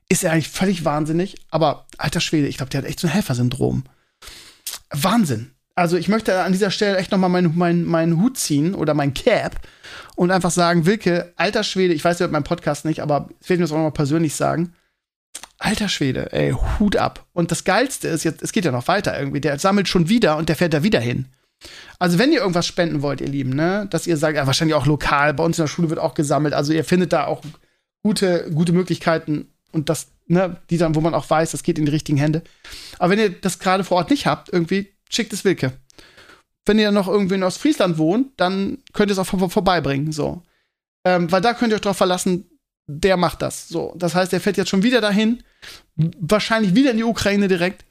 Ist 0.09 0.23
er 0.23 0.31
eigentlich 0.31 0.49
völlig 0.49 0.83
wahnsinnig, 0.83 1.35
aber 1.51 1.85
alter 1.99 2.21
Schwede, 2.21 2.47
ich 2.47 2.57
glaube, 2.57 2.71
der 2.71 2.81
hat 2.81 2.89
echt 2.89 2.99
so 2.99 3.05
ein 3.05 3.13
Helfersyndrom. 3.13 3.83
Wahnsinn. 4.89 5.51
Also 5.79 5.95
ich 5.95 6.09
möchte 6.09 6.41
an 6.41 6.51
dieser 6.51 6.71
Stelle 6.71 6.97
echt 6.97 7.11
noch 7.11 7.17
mal 7.17 7.29
meinen 7.29 7.57
mein, 7.57 7.85
mein 7.85 8.21
Hut 8.21 8.37
ziehen 8.37 8.75
oder 8.75 8.93
mein 8.93 9.13
Cap 9.13 9.55
und 10.17 10.29
einfach 10.29 10.51
sagen, 10.51 10.85
Wilke, 10.85 11.31
alter 11.37 11.63
Schwede, 11.63 11.93
ich 11.93 12.03
weiß, 12.03 12.19
ihr 12.19 12.25
hört 12.25 12.33
meinen 12.33 12.43
Podcast 12.43 12.83
nicht, 12.83 13.01
aber 13.01 13.29
ich 13.39 13.49
werde 13.49 13.61
mir 13.61 13.63
das 13.63 13.71
auch 13.71 13.77
noch 13.77 13.83
mal 13.83 13.91
persönlich 13.91 14.35
sagen. 14.35 14.73
Alter 15.57 15.87
Schwede, 15.87 16.33
ey, 16.33 16.53
Hut 16.79 16.97
ab. 16.97 17.25
Und 17.31 17.51
das 17.51 17.63
Geilste 17.63 18.09
ist 18.09 18.25
jetzt, 18.25 18.43
es 18.43 18.51
geht 18.51 18.65
ja 18.65 18.73
noch 18.73 18.89
weiter 18.89 19.17
irgendwie, 19.17 19.39
der 19.39 19.57
sammelt 19.57 19.87
schon 19.87 20.09
wieder 20.09 20.35
und 20.35 20.49
der 20.49 20.57
fährt 20.57 20.73
da 20.73 20.83
wieder 20.83 20.99
hin. 20.99 21.27
Also 21.97 22.19
wenn 22.19 22.33
ihr 22.33 22.39
irgendwas 22.39 22.67
spenden 22.67 23.01
wollt, 23.01 23.21
ihr 23.21 23.29
Lieben, 23.29 23.55
ne, 23.55 23.87
dass 23.89 24.05
ihr 24.05 24.17
sagt, 24.17 24.35
ja, 24.35 24.47
wahrscheinlich 24.47 24.75
auch 24.75 24.85
lokal, 24.85 25.33
bei 25.33 25.45
uns 25.45 25.59
in 25.59 25.63
der 25.63 25.69
Schule 25.69 25.89
wird 25.89 25.99
auch 25.99 26.13
gesammelt, 26.13 26.53
also 26.53 26.73
ihr 26.73 26.83
findet 26.83 27.13
da 27.13 27.25
auch 27.25 27.41
gute, 28.03 28.51
gute 28.53 28.73
Möglichkeiten 28.73 29.47
und 29.71 29.87
das 29.87 30.07
ne, 30.29 30.57
die 30.69 30.77
dann, 30.77 30.95
wo 30.95 31.01
man 31.01 31.13
auch 31.13 31.29
weiß, 31.29 31.51
das 31.51 31.63
geht 31.63 31.79
in 31.79 31.85
die 31.85 31.91
richtigen 31.91 32.17
Hände. 32.17 32.43
Aber 32.97 33.11
wenn 33.11 33.19
ihr 33.19 33.29
das 33.29 33.59
gerade 33.59 33.83
vor 33.83 33.97
Ort 33.97 34.09
nicht 34.09 34.25
habt, 34.25 34.51
irgendwie, 34.51 34.93
schickt 35.09 35.33
es 35.33 35.43
Wilke. 35.43 35.73
Wenn 36.65 36.79
ihr 36.79 36.91
noch 36.91 37.07
irgendwie 37.07 37.35
in 37.35 37.43
Ostfriesland 37.43 37.97
wohnt, 37.97 38.39
dann 38.39 38.77
könnt 38.93 39.11
ihr 39.11 39.13
es 39.13 39.19
auch 39.19 39.25
vor 39.25 39.49
vorbeibringen, 39.49 40.11
so. 40.11 40.43
Ähm, 41.03 41.31
weil 41.31 41.41
da 41.41 41.53
könnt 41.53 41.71
ihr 41.71 41.75
euch 41.75 41.81
drauf 41.81 41.97
verlassen, 41.97 42.49
der 42.85 43.17
macht 43.17 43.41
das, 43.41 43.67
so. 43.67 43.93
Das 43.97 44.15
heißt, 44.15 44.33
er 44.33 44.41
fährt 44.41 44.57
jetzt 44.57 44.69
schon 44.69 44.83
wieder 44.83 45.01
dahin, 45.01 45.43
wahrscheinlich 45.95 46.75
wieder 46.75 46.91
in 46.91 46.97
die 46.97 47.03
Ukraine 47.03 47.47
direkt. 47.47 47.85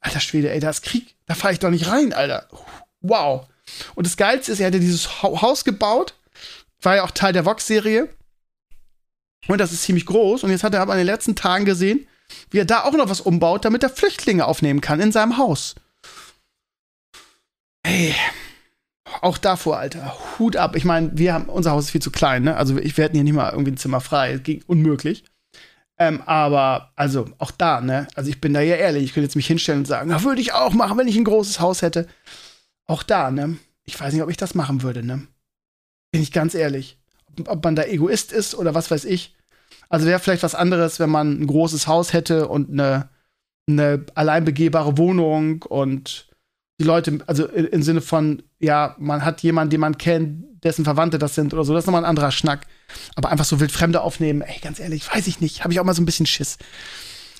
Alter 0.00 0.20
Schwede, 0.20 0.50
ey, 0.50 0.60
da 0.60 0.70
ist 0.70 0.82
Krieg, 0.82 1.16
da 1.26 1.34
fahre 1.34 1.54
ich 1.54 1.58
doch 1.60 1.70
nicht 1.70 1.86
rein, 1.88 2.12
Alter. 2.12 2.48
Wow. 3.00 3.46
Und 3.94 4.06
das 4.06 4.16
Geilste 4.16 4.52
ist, 4.52 4.60
er 4.60 4.66
hat 4.66 4.74
ja 4.74 4.80
dieses 4.80 5.22
Haus 5.22 5.64
gebaut, 5.64 6.14
war 6.82 6.96
ja 6.96 7.04
auch 7.04 7.10
Teil 7.10 7.32
der 7.32 7.44
Vox-Serie. 7.44 8.08
Und 9.46 9.58
das 9.58 9.72
ist 9.72 9.82
ziemlich 9.82 10.06
groß. 10.06 10.44
Und 10.44 10.50
jetzt 10.50 10.64
hat 10.64 10.74
er 10.74 10.80
aber 10.80 10.92
in 10.92 10.98
den 10.98 11.06
letzten 11.06 11.36
Tagen 11.36 11.64
gesehen, 11.64 12.06
wie 12.50 12.58
er 12.58 12.64
da 12.64 12.84
auch 12.84 12.92
noch 12.92 13.08
was 13.08 13.20
umbaut, 13.20 13.64
damit 13.64 13.82
er 13.82 13.90
Flüchtlinge 13.90 14.46
aufnehmen 14.46 14.80
kann 14.80 15.00
in 15.00 15.12
seinem 15.12 15.36
Haus. 15.36 15.74
Ey, 17.84 18.14
auch 19.20 19.38
davor, 19.38 19.78
Alter, 19.78 20.16
Hut 20.38 20.56
ab. 20.56 20.74
Ich 20.74 20.84
meine, 20.84 21.10
wir 21.14 21.34
haben, 21.34 21.48
unser 21.48 21.70
Haus 21.70 21.84
ist 21.84 21.90
viel 21.90 22.02
zu 22.02 22.10
klein, 22.10 22.42
ne? 22.42 22.56
Also 22.56 22.76
ich, 22.78 22.96
hätten 22.96 23.14
hier 23.14 23.24
nicht 23.24 23.34
mal 23.34 23.50
irgendwie 23.50 23.70
ein 23.70 23.76
Zimmer 23.76 24.00
frei. 24.00 24.38
Ging 24.38 24.64
unmöglich. 24.66 25.24
Ähm, 25.96 26.20
aber, 26.26 26.90
also, 26.96 27.26
auch 27.38 27.52
da, 27.52 27.80
ne? 27.80 28.08
Also 28.16 28.30
ich 28.30 28.40
bin 28.40 28.52
da 28.52 28.60
ja 28.60 28.74
ehrlich, 28.74 29.04
ich 29.04 29.14
könnte 29.14 29.26
jetzt 29.26 29.36
mich 29.36 29.46
hinstellen 29.46 29.80
und 29.80 29.86
sagen, 29.86 30.10
würde 30.24 30.40
ich 30.40 30.52
auch 30.52 30.72
machen, 30.72 30.98
wenn 30.98 31.06
ich 31.06 31.16
ein 31.16 31.24
großes 31.24 31.60
Haus 31.60 31.82
hätte. 31.82 32.08
Auch 32.86 33.04
da, 33.04 33.30
ne? 33.30 33.58
Ich 33.84 34.00
weiß 34.00 34.12
nicht, 34.12 34.22
ob 34.22 34.30
ich 34.30 34.36
das 34.36 34.54
machen 34.56 34.82
würde, 34.82 35.04
ne? 35.04 35.26
Bin 36.10 36.22
ich 36.22 36.32
ganz 36.32 36.54
ehrlich 36.54 36.98
ob 37.46 37.64
man 37.64 37.76
da 37.76 37.84
Egoist 37.84 38.32
ist 38.32 38.54
oder 38.54 38.74
was 38.74 38.90
weiß 38.90 39.04
ich. 39.04 39.34
Also 39.88 40.06
wäre 40.06 40.18
vielleicht 40.18 40.42
was 40.42 40.54
anderes, 40.54 41.00
wenn 41.00 41.10
man 41.10 41.40
ein 41.40 41.46
großes 41.46 41.86
Haus 41.86 42.12
hätte 42.12 42.48
und 42.48 42.70
eine, 42.70 43.08
eine 43.68 44.04
allein 44.14 44.44
begehbare 44.44 44.98
Wohnung 44.98 45.62
und 45.62 46.28
die 46.80 46.84
Leute, 46.84 47.20
also 47.26 47.46
im 47.46 47.82
Sinne 47.82 48.00
von, 48.00 48.42
ja, 48.58 48.96
man 48.98 49.24
hat 49.24 49.42
jemanden, 49.42 49.70
den 49.70 49.80
man 49.80 49.98
kennt, 49.98 50.44
dessen 50.64 50.84
Verwandte 50.84 51.18
das 51.18 51.34
sind 51.34 51.52
oder 51.54 51.64
so, 51.64 51.72
das 51.72 51.84
ist 51.84 51.86
nochmal 51.86 52.02
ein 52.02 52.08
anderer 52.08 52.32
Schnack. 52.32 52.66
Aber 53.14 53.30
einfach 53.30 53.44
so 53.44 53.60
wild 53.60 53.70
Fremde 53.70 54.00
aufnehmen, 54.00 54.40
ey, 54.40 54.58
ganz 54.60 54.80
ehrlich, 54.80 55.12
weiß 55.14 55.26
ich 55.26 55.40
nicht, 55.40 55.62
habe 55.62 55.72
ich 55.72 55.80
auch 55.80 55.84
mal 55.84 55.94
so 55.94 56.02
ein 56.02 56.06
bisschen 56.06 56.26
Schiss. 56.26 56.58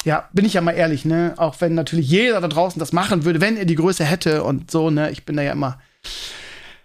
Ja, 0.04 0.28
bin 0.32 0.44
ich 0.44 0.54
ja 0.54 0.60
mal 0.60 0.72
ehrlich, 0.72 1.04
ne? 1.06 1.32
Auch 1.38 1.60
wenn 1.60 1.74
natürlich 1.74 2.08
jeder 2.08 2.40
da 2.40 2.48
draußen 2.48 2.78
das 2.78 2.92
machen 2.92 3.24
würde, 3.24 3.40
wenn 3.40 3.56
er 3.56 3.64
die 3.64 3.74
Größe 3.74 4.04
hätte 4.04 4.44
und 4.44 4.70
so, 4.70 4.90
ne? 4.90 5.10
Ich 5.10 5.24
bin 5.24 5.36
da 5.36 5.42
ja 5.42 5.52
immer 5.52 5.78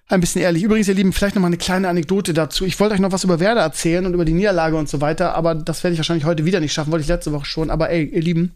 ein 0.07 0.21
bisschen 0.21 0.41
ehrlich. 0.41 0.63
Übrigens, 0.63 0.87
ihr 0.87 0.95
Lieben, 0.95 1.13
vielleicht 1.13 1.35
noch 1.35 1.41
mal 1.41 1.47
eine 1.47 1.57
kleine 1.57 1.89
Anekdote 1.89 2.33
dazu. 2.33 2.65
Ich 2.65 2.79
wollte 2.79 2.95
euch 2.95 3.01
noch 3.01 3.11
was 3.11 3.25
über 3.25 3.39
Werder 3.39 3.61
erzählen 3.61 4.05
und 4.05 4.13
über 4.13 4.25
die 4.25 4.33
Niederlage 4.33 4.75
und 4.77 4.89
so 4.89 5.01
weiter, 5.01 5.35
aber 5.35 5.53
das 5.53 5.83
werde 5.83 5.93
ich 5.93 5.99
wahrscheinlich 5.99 6.25
heute 6.25 6.45
wieder 6.45 6.61
nicht 6.61 6.73
schaffen, 6.73 6.91
wollte 6.91 7.03
ich 7.03 7.09
letzte 7.09 7.33
Woche 7.33 7.45
schon. 7.45 7.69
Aber 7.69 7.89
ey, 7.89 8.05
ihr 8.05 8.21
Lieben, 8.21 8.53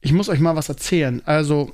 ich 0.00 0.12
muss 0.12 0.28
euch 0.28 0.40
mal 0.40 0.56
was 0.56 0.68
erzählen. 0.68 1.22
Also, 1.24 1.72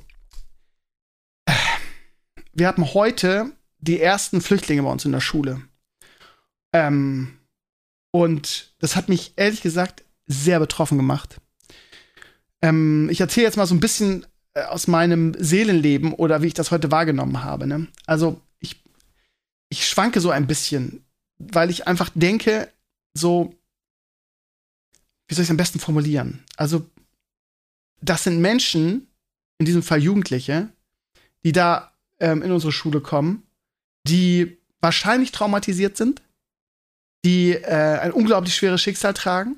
wir 2.53 2.67
hatten 2.67 2.93
heute 2.93 3.51
die 3.79 3.99
ersten 3.99 4.41
Flüchtlinge 4.41 4.83
bei 4.83 4.91
uns 4.91 5.05
in 5.05 5.11
der 5.11 5.21
Schule. 5.21 5.61
Ähm, 6.73 7.39
und 8.11 8.73
das 8.79 8.95
hat 8.95 9.09
mich 9.09 9.33
ehrlich 9.35 9.61
gesagt 9.61 10.03
sehr 10.25 10.59
betroffen 10.59 10.97
gemacht. 10.97 11.39
Ähm, 12.61 13.09
ich 13.09 13.21
erzähle 13.21 13.45
jetzt 13.45 13.57
mal 13.57 13.67
so 13.67 13.75
ein 13.75 13.79
bisschen 13.79 14.25
äh, 14.53 14.63
aus 14.63 14.87
meinem 14.87 15.33
Seelenleben 15.37 16.13
oder 16.13 16.41
wie 16.41 16.47
ich 16.47 16.53
das 16.53 16.71
heute 16.71 16.91
wahrgenommen 16.91 17.43
habe. 17.43 17.67
Ne? 17.67 17.87
Also, 18.05 18.41
ich 19.69 19.87
schwanke 19.87 20.19
so 20.19 20.31
ein 20.31 20.47
bisschen, 20.47 21.05
weil 21.37 21.69
ich 21.69 21.87
einfach 21.87 22.09
denke, 22.13 22.71
so, 23.13 23.55
wie 25.27 25.35
soll 25.35 25.43
ich 25.43 25.47
es 25.47 25.51
am 25.51 25.57
besten 25.57 25.79
formulieren? 25.79 26.43
Also, 26.57 26.89
das 28.01 28.23
sind 28.23 28.41
Menschen, 28.41 29.07
in 29.59 29.65
diesem 29.65 29.83
Fall 29.83 30.01
Jugendliche, 30.01 30.69
die 31.43 31.51
da 31.51 31.93
ähm, 32.19 32.41
in 32.41 32.51
unsere 32.51 32.71
Schule 32.71 33.01
kommen, 33.01 33.43
die 34.07 34.57
wahrscheinlich 34.81 35.31
traumatisiert 35.31 35.97
sind, 35.97 36.21
die 37.25 37.51
äh, 37.53 37.99
ein 37.99 38.11
unglaublich 38.11 38.55
schweres 38.55 38.81
Schicksal 38.81 39.13
tragen 39.13 39.57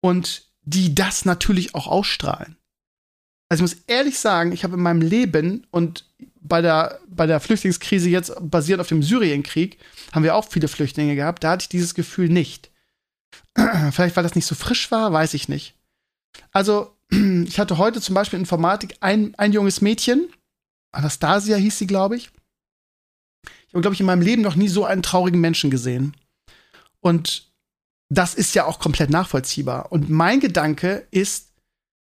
und 0.00 0.46
die 0.62 0.94
das 0.94 1.24
natürlich 1.24 1.74
auch 1.74 1.86
ausstrahlen. 1.86 2.56
Also 3.48 3.64
ich 3.64 3.70
muss 3.70 3.82
ehrlich 3.86 4.18
sagen, 4.18 4.52
ich 4.52 4.64
habe 4.64 4.74
in 4.74 4.82
meinem 4.82 5.00
Leben 5.00 5.66
und 5.70 6.04
bei 6.40 6.60
der, 6.62 7.00
bei 7.08 7.26
der 7.26 7.40
Flüchtlingskrise 7.40 8.08
jetzt 8.08 8.34
basierend 8.40 8.80
auf 8.80 8.88
dem 8.88 9.02
Syrienkrieg 9.02 9.78
haben 10.12 10.24
wir 10.24 10.34
auch 10.34 10.48
viele 10.48 10.68
Flüchtlinge 10.68 11.14
gehabt. 11.14 11.44
Da 11.44 11.52
hatte 11.52 11.62
ich 11.62 11.68
dieses 11.68 11.94
Gefühl 11.94 12.28
nicht. 12.28 12.70
Vielleicht, 13.92 14.16
weil 14.16 14.22
das 14.22 14.34
nicht 14.34 14.46
so 14.46 14.54
frisch 14.54 14.90
war, 14.90 15.12
weiß 15.12 15.34
ich 15.34 15.48
nicht. 15.48 15.74
Also, 16.52 16.96
ich 17.10 17.58
hatte 17.58 17.78
heute 17.78 18.00
zum 18.00 18.14
Beispiel 18.14 18.38
Informatik 18.38 18.96
ein, 19.00 19.34
ein 19.36 19.52
junges 19.52 19.80
Mädchen, 19.80 20.28
Anastasia 20.96 21.56
hieß 21.56 21.78
sie, 21.78 21.86
glaube 21.86 22.16
ich. 22.16 22.30
Ich 23.68 23.74
habe, 23.74 23.82
glaube 23.82 23.94
ich, 23.94 24.00
in 24.00 24.06
meinem 24.06 24.22
Leben 24.22 24.42
noch 24.42 24.56
nie 24.56 24.68
so 24.68 24.84
einen 24.84 25.02
traurigen 25.02 25.40
Menschen 25.40 25.70
gesehen. 25.70 26.16
Und 27.00 27.52
das 28.08 28.34
ist 28.34 28.54
ja 28.54 28.64
auch 28.64 28.78
komplett 28.78 29.10
nachvollziehbar. 29.10 29.92
Und 29.92 30.08
mein 30.08 30.40
Gedanke 30.40 31.06
ist, 31.10 31.52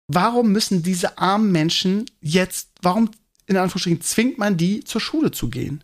warum 0.09 0.53
müssen 0.53 0.83
diese 0.83 1.19
armen 1.19 1.53
Menschen 1.53 2.05
jetzt, 2.21 2.71
warum 2.83 3.11
in 3.47 3.57
Anführungsstrichen 3.57 4.03
zwingt 4.03 4.39
man 4.39 4.57
die 4.57 4.85
zur 4.85 5.01
Schule 5.01 5.31
zu 5.31 5.49
gehen? 5.49 5.83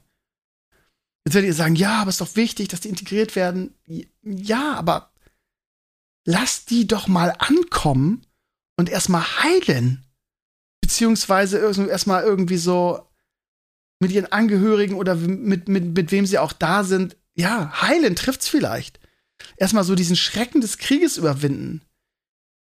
Jetzt 1.25 1.35
werdet 1.35 1.49
ihr 1.49 1.55
sagen, 1.55 1.77
ja, 1.77 2.01
aber 2.01 2.09
es 2.09 2.21
ist 2.21 2.21
doch 2.21 2.37
wichtig, 2.37 2.69
dass 2.69 2.81
die 2.81 2.89
integriert 2.89 3.37
werden. 3.37 3.75
Ja, 4.23 4.75
aber 4.75 5.13
lass 6.27 6.65
die 6.65 6.87
doch 6.87 7.07
mal 7.07 7.35
ankommen 7.39 8.27
und 8.77 8.89
erstmal 8.89 9.23
heilen. 9.23 10.02
Beziehungsweise 10.83 11.59
erstmal 11.59 12.25
irgendwie 12.25 12.59
so 12.59 13.09
mit 14.03 14.11
ihren 14.11 14.31
Angehörigen 14.31 14.97
oder 14.97 15.15
mit, 15.15 15.69
mit, 15.69 15.97
mit 15.97 16.11
wem 16.11 16.27
sie 16.27 16.39
auch 16.39 16.53
da 16.53 16.85
sind. 16.85 17.17
Ja, 17.35 17.81
heilen 17.81 18.17
trifft's 18.17 18.49
vielleicht. 18.49 19.01
Erstmal 19.57 19.85
so 19.85 19.95
diesen 19.95 20.17
Schrecken 20.17 20.61
des 20.61 20.77
Krieges 20.77 21.17
überwinden. 21.17 21.83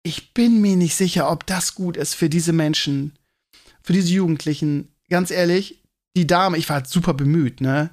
Ich 0.04 0.34
bin 0.34 0.62
mir 0.62 0.76
nicht 0.76 0.96
sicher, 0.96 1.30
ob 1.30 1.46
das 1.48 1.76
gut 1.76 1.98
ist 1.98 2.14
für 2.14 2.30
diese 2.30 2.54
Menschen, 2.54 3.18
für 3.82 3.94
diese 3.94 4.14
Jugendlichen. 4.14 4.94
Ganz 5.10 5.32
ehrlich, 5.32 5.84
die 6.16 6.28
Dame, 6.28 6.58
ich 6.58 6.70
war 6.70 6.78
halt 6.78 6.88
super 6.88 7.14
bemüht, 7.14 7.62
ne? 7.62 7.90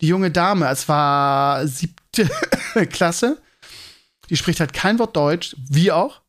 Die 0.00 0.06
junge 0.06 0.30
Dame, 0.30 0.68
es 0.68 0.88
war 0.88 1.66
siebte 1.66 2.30
Klasse, 2.90 3.40
die 4.28 4.36
spricht 4.36 4.60
halt 4.60 4.72
kein 4.72 4.98
Wort 4.98 5.16
Deutsch, 5.16 5.56
wie 5.68 5.92
auch. 5.92 6.20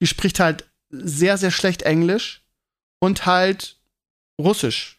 Die 0.00 0.06
spricht 0.06 0.40
halt 0.40 0.68
sehr, 0.90 1.38
sehr 1.38 1.50
schlecht 1.50 1.82
Englisch 1.82 2.44
und 3.00 3.26
halt 3.26 3.76
Russisch. 4.40 4.98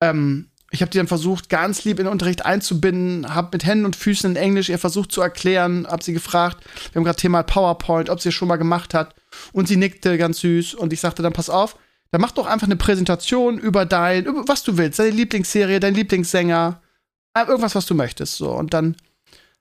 Ähm, 0.00 0.50
ich 0.70 0.82
habe 0.82 0.90
die 0.90 0.98
dann 0.98 1.06
versucht, 1.06 1.48
ganz 1.48 1.84
lieb 1.84 2.00
in 2.00 2.06
den 2.06 2.12
Unterricht 2.12 2.44
einzubinden, 2.44 3.32
habe 3.32 3.50
mit 3.52 3.64
Händen 3.64 3.84
und 3.84 3.94
Füßen 3.94 4.30
in 4.30 4.36
Englisch 4.36 4.68
ihr 4.68 4.78
versucht 4.78 5.12
zu 5.12 5.20
erklären, 5.20 5.86
habe 5.86 6.02
sie 6.02 6.12
gefragt, 6.12 6.64
wir 6.90 6.98
haben 6.98 7.04
gerade 7.04 7.20
Thema 7.20 7.44
PowerPoint, 7.44 8.10
ob 8.10 8.20
sie 8.20 8.30
es 8.30 8.34
schon 8.34 8.48
mal 8.48 8.56
gemacht 8.56 8.92
hat. 8.92 9.14
Und 9.52 9.68
sie 9.68 9.76
nickte 9.76 10.18
ganz 10.18 10.40
süß 10.40 10.74
und 10.74 10.92
ich 10.92 11.00
sagte 11.00 11.22
dann, 11.22 11.32
pass 11.32 11.48
auf, 11.48 11.76
dann 12.10 12.20
mach 12.20 12.32
doch 12.32 12.46
einfach 12.46 12.66
eine 12.66 12.76
Präsentation 12.76 13.58
über 13.58 13.86
dein, 13.86 14.24
über 14.24 14.46
was 14.46 14.62
du 14.64 14.76
willst, 14.76 14.98
deine 14.98 15.10
Lieblingsserie, 15.10 15.80
dein 15.80 15.94
Lieblingssänger, 15.94 16.80
äh, 17.34 17.44
irgendwas, 17.44 17.74
was 17.74 17.86
du 17.86 17.94
möchtest. 17.94 18.36
So. 18.36 18.50
Und 18.50 18.74
dann 18.74 18.96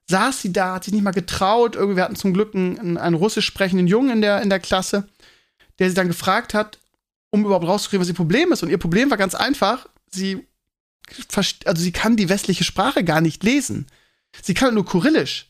saß 0.08 0.42
sie 0.42 0.54
da, 0.54 0.76
hat 0.76 0.84
sich 0.84 0.94
nicht 0.94 1.04
mal 1.04 1.12
getraut. 1.12 1.76
Irgendwie, 1.76 1.98
wir 1.98 2.04
hatten 2.04 2.16
zum 2.16 2.34
Glück 2.34 2.56
einen, 2.56 2.98
einen 2.98 3.16
russisch 3.16 3.46
sprechenden 3.46 3.88
Jungen 3.88 4.10
in 4.12 4.22
der, 4.22 4.42
in 4.42 4.50
der 4.50 4.60
Klasse, 4.60 5.08
der 5.80 5.90
sie 5.90 5.96
dann 5.96 6.08
gefragt 6.08 6.54
hat, 6.54 6.80
um 7.34 7.46
überhaupt 7.46 7.66
rauszukriegen, 7.66 8.02
was 8.02 8.10
ihr 8.10 8.14
Problem 8.14 8.52
ist. 8.52 8.62
Und 8.62 8.70
ihr 8.70 8.78
Problem 8.78 9.10
war 9.10 9.18
ganz 9.18 9.34
einfach, 9.34 9.90
sie, 10.08 10.48
also 11.66 11.82
sie 11.82 11.92
kann 11.92 12.16
die 12.16 12.30
westliche 12.30 12.64
Sprache 12.64 13.04
gar 13.04 13.22
nicht 13.22 13.44
lesen. 13.44 13.88
Sie 14.44 14.54
kann 14.54 14.76
nur 14.76 14.86
Kyrillisch. 14.86 15.50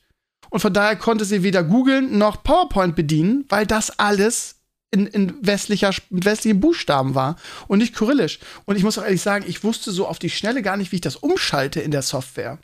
Und 0.50 0.62
von 0.62 0.72
daher 0.74 0.96
konnte 0.96 1.26
sie 1.26 1.44
weder 1.44 1.62
googeln 1.62 2.18
noch 2.18 2.42
PowerPoint 2.42 2.96
bedienen, 2.96 3.44
weil 3.50 3.68
das 3.68 4.00
alles 4.00 4.62
in, 4.92 5.08
in 5.08 5.46
westlicher, 5.46 5.92
mit 6.10 6.24
westlichen 6.24 6.62
Buchstaben 6.62 7.16
war 7.16 7.36
und 7.68 7.80
nicht 7.80 7.94
Kyrillisch. 7.94 8.40
Und 8.64 8.78
ich 8.78 8.84
muss 8.84 8.98
auch 8.98 9.04
ehrlich 9.04 9.22
sagen, 9.22 9.44
ich 9.46 9.66
wusste 9.66 9.92
so 9.92 10.08
auf 10.08 10.20
die 10.20 10.30
Schnelle 10.30 10.62
gar 10.62 10.78
nicht, 10.78 10.94
wie 10.94 10.98
ich 10.98 11.02
das 11.02 11.18
umschalte 11.18 11.82
in 11.82 11.92
der 11.92 12.02
Software. 12.02 12.60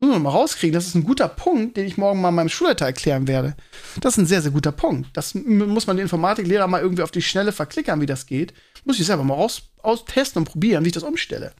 Muss 0.00 0.10
man 0.10 0.22
mal 0.22 0.30
rauskriegen. 0.30 0.74
Das 0.74 0.86
ist 0.86 0.94
ein 0.94 1.04
guter 1.04 1.28
Punkt, 1.28 1.76
den 1.76 1.86
ich 1.86 1.96
morgen 1.96 2.20
mal 2.20 2.30
meinem 2.30 2.48
Schulleiter 2.48 2.86
erklären 2.86 3.26
werde. 3.26 3.56
Das 4.00 4.14
ist 4.14 4.18
ein 4.18 4.26
sehr, 4.26 4.42
sehr 4.42 4.50
guter 4.50 4.72
Punkt. 4.72 5.08
Das 5.16 5.34
muss 5.34 5.86
man 5.86 5.96
den 5.96 6.04
Informatiklehrer 6.04 6.66
mal 6.66 6.82
irgendwie 6.82 7.02
auf 7.02 7.10
die 7.10 7.22
Schnelle 7.22 7.52
verklickern, 7.52 8.00
wie 8.00 8.06
das 8.06 8.26
geht. 8.26 8.52
Muss 8.84 9.00
ich 9.00 9.06
selber 9.06 9.24
mal 9.24 9.34
raus, 9.34 9.62
austesten 9.82 10.40
und 10.40 10.50
probieren, 10.50 10.84
wie 10.84 10.88
ich 10.88 10.94
das 10.94 11.04
umstelle. 11.04 11.54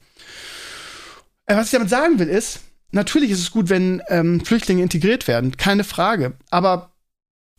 Äh, 1.45 1.55
was 1.55 1.67
ich 1.67 1.71
damit 1.71 1.89
sagen 1.89 2.19
will, 2.19 2.27
ist, 2.27 2.59
natürlich 2.91 3.31
ist 3.31 3.39
es 3.39 3.51
gut, 3.51 3.69
wenn 3.69 4.01
ähm, 4.09 4.43
Flüchtlinge 4.43 4.83
integriert 4.83 5.27
werden. 5.27 5.57
Keine 5.57 5.83
Frage. 5.83 6.33
Aber 6.49 6.91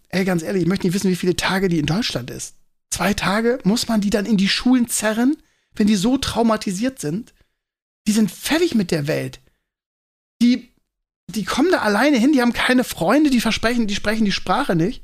ey, 0.09 0.25
ganz 0.25 0.43
ehrlich, 0.43 0.63
ich 0.63 0.69
möchte 0.69 0.87
nicht 0.87 0.95
wissen, 0.95 1.11
wie 1.11 1.17
viele 1.17 1.37
Tage 1.37 1.69
die 1.69 1.79
in 1.79 1.87
Deutschland 1.87 2.31
ist. 2.31 2.55
Zwei 2.91 3.15
Tage 3.15 3.59
muss 3.65 3.89
man 3.89 4.01
die 4.01 4.11
dann 4.11 4.27
in 4.27 4.37
die 4.37 4.49
Schulen 4.49 4.89
zerren, 4.89 5.37
wenn 5.75 5.87
die 5.87 5.97
so 5.97 6.17
traumatisiert 6.17 7.01
sind. 7.01 7.35
Die 8.07 8.13
sind 8.13 8.31
fertig 8.31 8.75
mit 8.75 8.91
der 8.91 9.07
Welt. 9.07 9.41
Die, 10.47 10.73
die 11.29 11.45
kommen 11.45 11.71
da 11.71 11.79
alleine 11.79 12.19
hin, 12.19 12.33
die 12.33 12.41
haben 12.41 12.53
keine 12.53 12.85
Freunde, 12.85 13.31
die 13.31 13.41
versprechen, 13.41 13.87
die 13.87 13.95
sprechen 13.95 14.25
die 14.25 14.33
Sprache 14.33 14.77
nicht. 14.77 15.03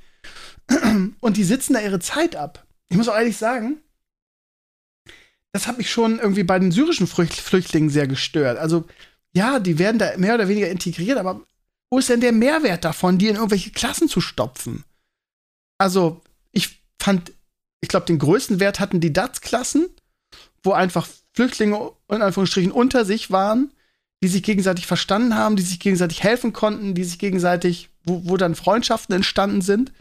Und 1.21 1.37
die 1.37 1.45
sitzen 1.45 1.75
da 1.75 1.81
ihre 1.81 2.01
Zeit 2.01 2.37
ab. 2.37 2.67
Ich 2.89 2.97
muss 2.97 3.09
auch 3.09 3.17
ehrlich 3.17 3.37
sagen, 3.37 3.81
das 5.53 5.67
hat 5.67 5.79
mich 5.79 5.91
schon 5.91 6.19
irgendwie 6.19 6.45
bei 6.45 6.59
den 6.59 6.73
syrischen 6.73 7.07
Flüchtlingen 7.07 7.91
sehr 7.91 8.07
gestört. 8.07 8.59
Also, 8.59 8.87
ja, 9.35 9.59
die 9.59 9.79
werden 9.79 9.99
da 9.99 10.17
mehr 10.17 10.35
oder 10.35 10.49
weniger 10.49 10.71
integriert, 10.71 11.19
aber 11.19 11.41
wo 11.91 11.99
ist 11.99 12.09
denn 12.09 12.21
der 12.21 12.33
Mehrwert 12.33 12.85
davon, 12.85 13.19
die 13.19 13.29
in 13.29 13.37
irgendwelche 13.37 13.71
Klassen 13.71 14.09
zu 14.09 14.21
stopfen? 14.21 14.85
also 15.83 16.21
ich 16.53 16.81
fand, 17.01 17.33
ich 17.81 17.89
glaube, 17.89 18.07
den 18.07 18.19
größten 18.19 18.61
Wert 18.61 18.81
hatten 18.81 19.01
die 19.01 19.13
DATS-Klassen, 19.13 19.89
wo 20.63 20.73
einfach 20.73 21.09
Flüchtlinge 21.35 21.93
in 22.09 22.23
Anführungsstrichen 22.23 22.73
unter 22.73 23.05
sich 23.05 23.31
waren, 23.31 23.73
die 24.23 24.29
sich 24.29 24.43
gegenseitig 24.43 24.87
verstanden 24.87 25.35
haben, 25.35 25.57
die 25.57 25.63
sich 25.63 25.81
gegenseitig 25.81 26.23
helfen 26.23 26.53
konnten, 26.53 26.95
die 26.95 27.05
sich 27.05 27.19
gegenseitig, 27.19 27.89
wo, 28.05 28.23
wo 28.25 28.37
dann 28.37 28.55
Freundschaften 28.55 29.15
entstanden 29.15 29.63
sind 29.63 29.93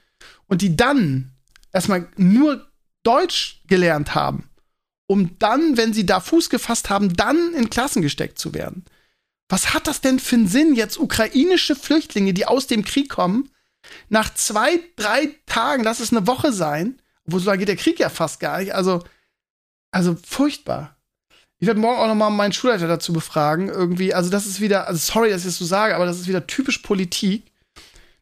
und 0.47 0.62
die 0.62 0.75
dann 0.77 1.31
erstmal 1.73 2.07
nur 2.17 2.67
Deutsch 3.03 3.62
gelernt 3.67 4.13
haben, 4.13 4.49
um 5.07 5.38
dann, 5.39 5.75
wenn 5.75 5.93
sie 5.93 6.05
da 6.05 6.19
Fuß 6.19 6.49
gefasst 6.49 6.89
haben, 6.89 7.15
dann 7.15 7.53
in 7.53 7.71
Klassen 7.71 8.03
gesteckt 8.03 8.38
zu 8.38 8.53
werden. 8.53 8.86
Was 9.49 9.73
hat 9.73 9.88
das 9.88 10.01
denn 10.01 10.19
für 10.19 10.36
einen 10.36 10.47
Sinn, 10.47 10.75
jetzt 10.75 10.99
ukrainische 10.99 11.75
Flüchtlinge, 11.75 12.34
die 12.34 12.45
aus 12.45 12.67
dem 12.67 12.86
Krieg 12.86 13.10
kommen, 13.10 13.49
nach 14.10 14.34
zwei, 14.34 14.79
drei 14.95 15.36
Tagen, 15.47 15.84
lass 15.84 15.99
es 15.99 16.12
eine 16.12 16.27
Woche 16.27 16.53
sein, 16.53 17.01
wo 17.25 17.39
so 17.39 17.47
lange 17.47 17.60
geht 17.60 17.69
der 17.69 17.75
Krieg 17.75 17.99
ja 17.99 18.10
fast 18.10 18.39
gar 18.39 18.60
nicht. 18.60 18.75
Also, 18.75 19.03
also 19.89 20.15
furchtbar. 20.23 20.95
Ich 21.62 21.67
werde 21.67 21.80
morgen 21.80 22.00
auch 22.00 22.08
noch 22.08 22.15
mal 22.15 22.32
meinen 22.32 22.54
Schulleiter 22.54 22.88
dazu 22.88 23.13
befragen. 23.13 23.69
Irgendwie, 23.69 24.15
also 24.15 24.32
das 24.32 24.47
ist 24.47 24.62
wieder, 24.62 24.88
also 24.88 24.97
sorry, 24.97 25.30
dass 25.30 25.41
ich 25.41 25.45
das 25.45 25.60
so 25.60 25.65
sage, 25.65 25.95
aber 25.95 26.08
das 26.08 26.19
ist 26.19 26.28
wieder 26.28 26.47
typisch 26.47 26.80
Politik. 26.80 27.43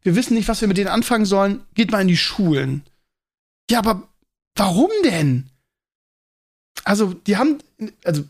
Wir 0.02 0.16
wissen 0.18 0.34
nicht, 0.34 0.50
was 0.50 0.60
wir 0.60 0.68
mit 0.68 0.76
denen 0.76 0.90
anfangen 0.90 1.24
sollen. 1.24 1.62
Geht 1.74 1.90
mal 1.90 2.02
in 2.02 2.10
die 2.10 2.18
Schulen. 2.18 2.84
Ja, 3.72 3.80
aber 3.80 4.04
warum 4.58 4.92
denn? 5.06 5.50
Also, 6.84 7.14
die 7.14 7.38
haben, 7.38 7.60
also 8.04 8.26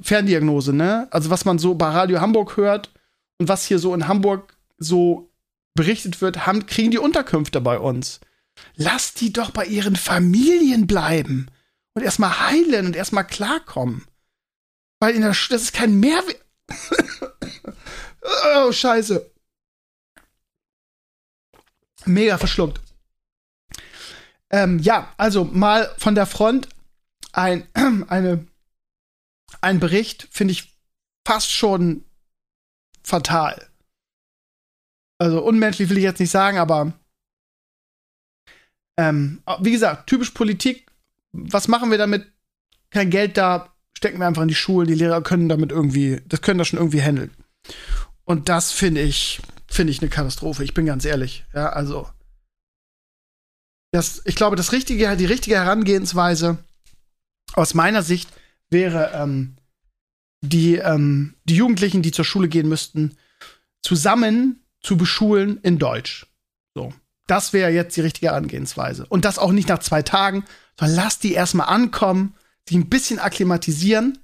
Ferndiagnose, 0.00 0.72
ne? 0.72 1.08
Also, 1.10 1.28
was 1.28 1.44
man 1.44 1.58
so 1.58 1.74
bei 1.74 1.90
Radio 1.90 2.22
Hamburg 2.22 2.56
hört 2.56 2.90
und 3.38 3.48
was 3.48 3.66
hier 3.66 3.78
so 3.78 3.94
in 3.94 4.08
Hamburg 4.08 4.56
so 4.78 5.28
berichtet 5.74 6.22
wird, 6.22 6.46
haben, 6.46 6.64
kriegen 6.64 6.90
die 6.90 6.98
Unterkünfte 6.98 7.60
bei 7.60 7.78
uns. 7.78 8.18
Lass 8.76 9.12
die 9.12 9.30
doch 9.30 9.50
bei 9.50 9.66
ihren 9.66 9.96
Familien 9.96 10.86
bleiben 10.86 11.48
und 11.92 12.02
erstmal 12.02 12.48
heilen 12.48 12.86
und 12.86 12.96
erstmal 12.96 13.26
klarkommen. 13.26 14.06
Weil 15.00 15.14
in 15.14 15.22
der 15.22 15.34
Sch 15.34 15.48
das 15.48 15.62
ist 15.62 15.72
kein 15.72 15.98
Mehrwert. 16.00 16.44
oh, 18.56 18.72
scheiße. 18.72 19.30
Mega 22.06 22.38
verschluckt. 22.38 22.80
Ähm, 24.50 24.78
ja, 24.78 25.12
also 25.16 25.44
mal 25.44 25.94
von 25.98 26.14
der 26.14 26.26
Front 26.26 26.68
ein, 27.32 27.68
eine, 28.08 28.46
ein 29.60 29.80
Bericht, 29.80 30.28
finde 30.30 30.52
ich 30.52 30.76
fast 31.26 31.50
schon 31.50 32.04
fatal 33.02 33.74
also 35.18 35.42
unmenschlich 35.42 35.88
will 35.88 35.98
ich 35.98 36.04
jetzt 36.04 36.20
nicht 36.20 36.30
sagen, 36.30 36.58
aber 36.58 36.92
ähm, 38.98 39.42
wie 39.60 39.72
gesagt, 39.72 40.06
typisch 40.08 40.30
Politik. 40.30 40.86
Was 41.32 41.66
machen 41.66 41.90
wir 41.90 41.98
damit? 41.98 42.30
Kein 42.90 43.10
Geld 43.10 43.36
da, 43.36 43.73
stecken 44.04 44.18
wir 44.18 44.26
einfach 44.26 44.42
in 44.42 44.48
die 44.48 44.54
Schulen. 44.54 44.86
Die 44.86 44.94
Lehrer 44.94 45.22
können 45.22 45.48
damit 45.48 45.72
irgendwie, 45.72 46.20
das 46.28 46.42
können 46.42 46.58
das 46.58 46.68
schon 46.68 46.78
irgendwie 46.78 47.00
handeln. 47.00 47.30
Und 48.24 48.50
das 48.50 48.70
finde 48.70 49.00
ich, 49.00 49.40
finde 49.66 49.92
ich 49.92 50.02
eine 50.02 50.10
Katastrophe. 50.10 50.62
Ich 50.62 50.74
bin 50.74 50.84
ganz 50.84 51.06
ehrlich. 51.06 51.46
Ja, 51.54 51.70
also, 51.70 52.06
das, 53.92 54.20
ich 54.26 54.36
glaube, 54.36 54.56
das 54.56 54.72
richtige, 54.72 55.16
die 55.16 55.24
richtige 55.24 55.56
Herangehensweise 55.56 56.58
aus 57.54 57.72
meiner 57.72 58.02
Sicht 58.02 58.28
wäre, 58.68 59.12
ähm, 59.14 59.56
die, 60.42 60.74
ähm, 60.76 61.36
die 61.44 61.56
Jugendlichen, 61.56 62.02
die 62.02 62.12
zur 62.12 62.26
Schule 62.26 62.48
gehen 62.48 62.68
müssten, 62.68 63.16
zusammen 63.80 64.66
zu 64.82 64.98
beschulen 64.98 65.60
in 65.62 65.78
Deutsch. 65.78 66.26
So. 66.74 66.92
Das 67.26 67.54
wäre 67.54 67.70
jetzt 67.70 67.96
die 67.96 68.02
richtige 68.02 68.32
Angehensweise. 68.32 69.06
Und 69.06 69.24
das 69.24 69.38
auch 69.38 69.52
nicht 69.52 69.70
nach 69.70 69.78
zwei 69.78 70.02
Tagen, 70.02 70.44
sondern 70.78 70.96
lass 70.96 71.20
die 71.20 71.32
erstmal 71.32 71.68
ankommen, 71.68 72.34
sich 72.68 72.76
ein 72.76 72.88
bisschen 72.88 73.18
akklimatisieren 73.18 74.18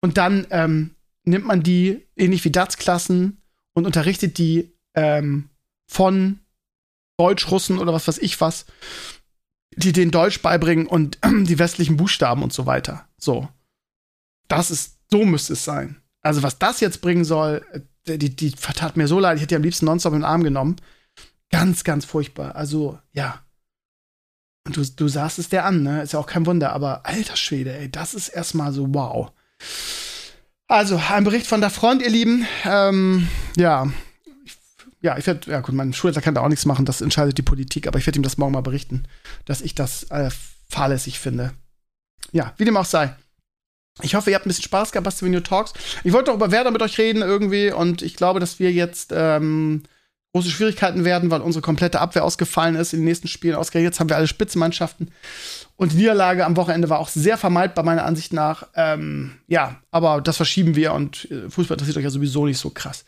und 0.00 0.18
dann 0.18 0.46
ähm, 0.50 0.94
nimmt 1.24 1.46
man 1.46 1.62
die, 1.62 2.06
ähnlich 2.16 2.44
wie 2.44 2.52
DATS-Klassen, 2.52 3.40
und 3.74 3.86
unterrichtet 3.86 4.38
die 4.38 4.72
ähm, 4.94 5.50
von 5.86 6.40
Deutsch-Russen 7.18 7.78
oder 7.78 7.92
was 7.92 8.08
weiß 8.08 8.18
ich 8.18 8.40
was, 8.40 8.66
die 9.76 9.92
den 9.92 10.10
Deutsch 10.10 10.40
beibringen 10.40 10.86
und 10.86 11.18
äh, 11.22 11.30
die 11.44 11.58
westlichen 11.58 11.96
Buchstaben 11.96 12.42
und 12.42 12.52
so 12.52 12.66
weiter. 12.66 13.06
So. 13.18 13.48
Das 14.48 14.70
ist, 14.70 14.98
so 15.10 15.24
müsste 15.24 15.54
es 15.54 15.64
sein. 15.64 16.00
Also, 16.22 16.42
was 16.42 16.58
das 16.58 16.80
jetzt 16.80 17.00
bringen 17.00 17.24
soll, 17.24 17.66
die, 18.06 18.34
die 18.34 18.50
tat 18.52 18.96
mir 18.96 19.08
so 19.08 19.18
leid, 19.18 19.36
ich 19.36 19.42
hätte 19.42 19.48
die 19.48 19.56
am 19.56 19.62
liebsten 19.62 19.86
nonstop 19.86 20.12
in 20.12 20.20
den 20.20 20.24
Arm 20.24 20.42
genommen. 20.42 20.76
Ganz, 21.50 21.84
ganz 21.84 22.04
furchtbar. 22.04 22.54
Also, 22.56 22.98
ja. 23.12 23.42
Und 24.66 24.76
du, 24.76 24.84
du 24.84 25.08
sahst 25.08 25.38
es 25.38 25.50
der 25.50 25.66
an, 25.66 25.82
ne? 25.82 26.02
Ist 26.02 26.14
ja 26.14 26.18
auch 26.18 26.26
kein 26.26 26.46
Wunder, 26.46 26.72
aber 26.72 27.04
alter 27.04 27.36
Schwede, 27.36 27.76
ey, 27.76 27.90
das 27.90 28.14
ist 28.14 28.28
erstmal 28.28 28.72
so 28.72 28.92
wow. 28.94 29.30
Also, 30.66 31.00
ein 31.10 31.24
Bericht 31.24 31.46
von 31.46 31.60
der 31.60 31.70
Front, 31.70 32.02
ihr 32.02 32.10
Lieben. 32.10 32.46
Ähm, 32.64 33.28
ja. 33.56 33.86
ja, 35.02 35.18
ich 35.18 35.26
werde, 35.26 35.50
ja 35.50 35.60
gut, 35.60 35.74
mein 35.74 35.92
Schulleiter 35.92 36.22
kann 36.22 36.34
da 36.34 36.40
auch 36.40 36.48
nichts 36.48 36.64
machen, 36.64 36.86
das 36.86 37.02
entscheidet 37.02 37.36
die 37.36 37.42
Politik, 37.42 37.86
aber 37.86 37.98
ich 37.98 38.06
werde 38.06 38.18
ihm 38.18 38.22
das 38.22 38.38
morgen 38.38 38.52
mal 38.52 38.62
berichten, 38.62 39.04
dass 39.44 39.60
ich 39.60 39.74
das 39.74 40.04
äh, 40.04 40.30
fahrlässig 40.68 41.18
finde. 41.18 41.52
Ja, 42.32 42.54
wie 42.56 42.64
dem 42.64 42.76
auch 42.78 42.86
sei. 42.86 43.14
Ich 44.02 44.14
hoffe, 44.14 44.30
ihr 44.30 44.36
habt 44.36 44.46
ein 44.46 44.48
bisschen 44.48 44.64
Spaß 44.64 44.90
gehabt 44.90 45.04
bei 45.04 45.10
Stevenio 45.10 45.40
Talks. 45.40 45.72
Ich 46.02 46.12
wollte 46.12 46.32
auch 46.32 46.36
über 46.36 46.50
Werder 46.50 46.72
mit 46.72 46.82
euch 46.82 46.98
reden 46.98 47.22
irgendwie 47.22 47.70
und 47.70 48.02
ich 48.02 48.16
glaube, 48.16 48.40
dass 48.40 48.58
wir 48.58 48.72
jetzt 48.72 49.12
ähm, 49.14 49.84
große 50.34 50.50
Schwierigkeiten 50.50 51.04
werden, 51.04 51.30
weil 51.30 51.42
unsere 51.42 51.62
komplette 51.62 52.00
Abwehr 52.00 52.24
ausgefallen 52.24 52.74
ist 52.74 52.92
in 52.92 52.98
den 53.00 53.04
nächsten 53.04 53.28
Spielen. 53.28 53.54
Ausgerechnet 53.54 53.92
jetzt 53.92 54.00
haben 54.00 54.08
wir 54.08 54.16
alle 54.16 54.26
Spitzenmannschaften. 54.26 55.12
Und 55.76 55.92
die 55.92 55.96
Niederlage 55.96 56.44
am 56.44 56.56
Wochenende 56.56 56.90
war 56.90 56.98
auch 56.98 57.08
sehr 57.08 57.38
vermeidbar, 57.38 57.84
meiner 57.84 58.04
Ansicht 58.04 58.32
nach. 58.32 58.66
Ähm, 58.74 59.36
ja, 59.46 59.76
aber 59.92 60.20
das 60.20 60.36
verschieben 60.36 60.74
wir 60.74 60.92
und 60.92 61.30
äh, 61.30 61.48
Fußball 61.48 61.76
interessiert 61.76 61.98
euch 61.98 62.04
ja 62.04 62.10
sowieso 62.10 62.46
nicht 62.46 62.58
so 62.58 62.70
krass. 62.70 63.04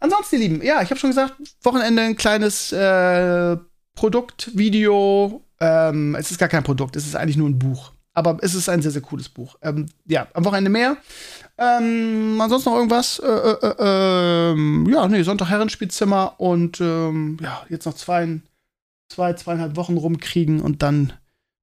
Ansonsten, 0.00 0.36
ihr 0.36 0.40
Lieben, 0.40 0.62
ja, 0.62 0.80
ich 0.80 0.88
habe 0.88 0.98
schon 0.98 1.10
gesagt, 1.10 1.34
Wochenende 1.62 2.00
ein 2.02 2.16
kleines 2.16 2.72
äh, 2.72 3.58
Produktvideo. 3.94 5.44
Ähm, 5.60 6.14
es 6.14 6.30
ist 6.30 6.38
gar 6.38 6.48
kein 6.48 6.62
Produkt, 6.62 6.96
es 6.96 7.06
ist 7.06 7.14
eigentlich 7.14 7.36
nur 7.36 7.48
ein 7.48 7.58
Buch. 7.58 7.92
Aber 8.14 8.38
es 8.40 8.54
ist 8.54 8.70
ein 8.70 8.80
sehr, 8.80 8.90
sehr 8.90 9.02
cooles 9.02 9.28
Buch. 9.28 9.56
Ähm, 9.60 9.86
ja, 10.06 10.28
am 10.32 10.46
Wochenende 10.46 10.70
mehr. 10.70 10.96
Ähm, 11.58 12.40
ansonsten 12.40 12.70
noch 12.70 12.76
irgendwas? 12.76 13.18
Äh, 13.18 13.26
äh, 13.26 13.66
äh, 13.66 14.52
ähm, 14.52 14.86
ja, 14.88 15.08
nee, 15.08 15.22
Sonntag 15.22 15.48
Herrenspielzimmer 15.48 16.34
und 16.38 16.80
ähm, 16.80 17.36
ja, 17.42 17.66
jetzt 17.68 17.84
noch 17.84 17.94
zwei, 17.94 18.40
zwei, 19.08 19.32
zweieinhalb 19.32 19.74
Wochen 19.76 19.96
rumkriegen 19.96 20.60
und 20.60 20.82
dann 20.82 21.12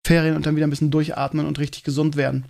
Ferien 0.06 0.36
und 0.36 0.46
dann 0.46 0.58
wieder 0.58 0.68
ein 0.68 0.70
bisschen 0.70 0.92
durchatmen 0.92 1.46
und 1.46 1.60
richtig 1.60 1.84
gesund 1.84 2.18
werden. 2.18 2.46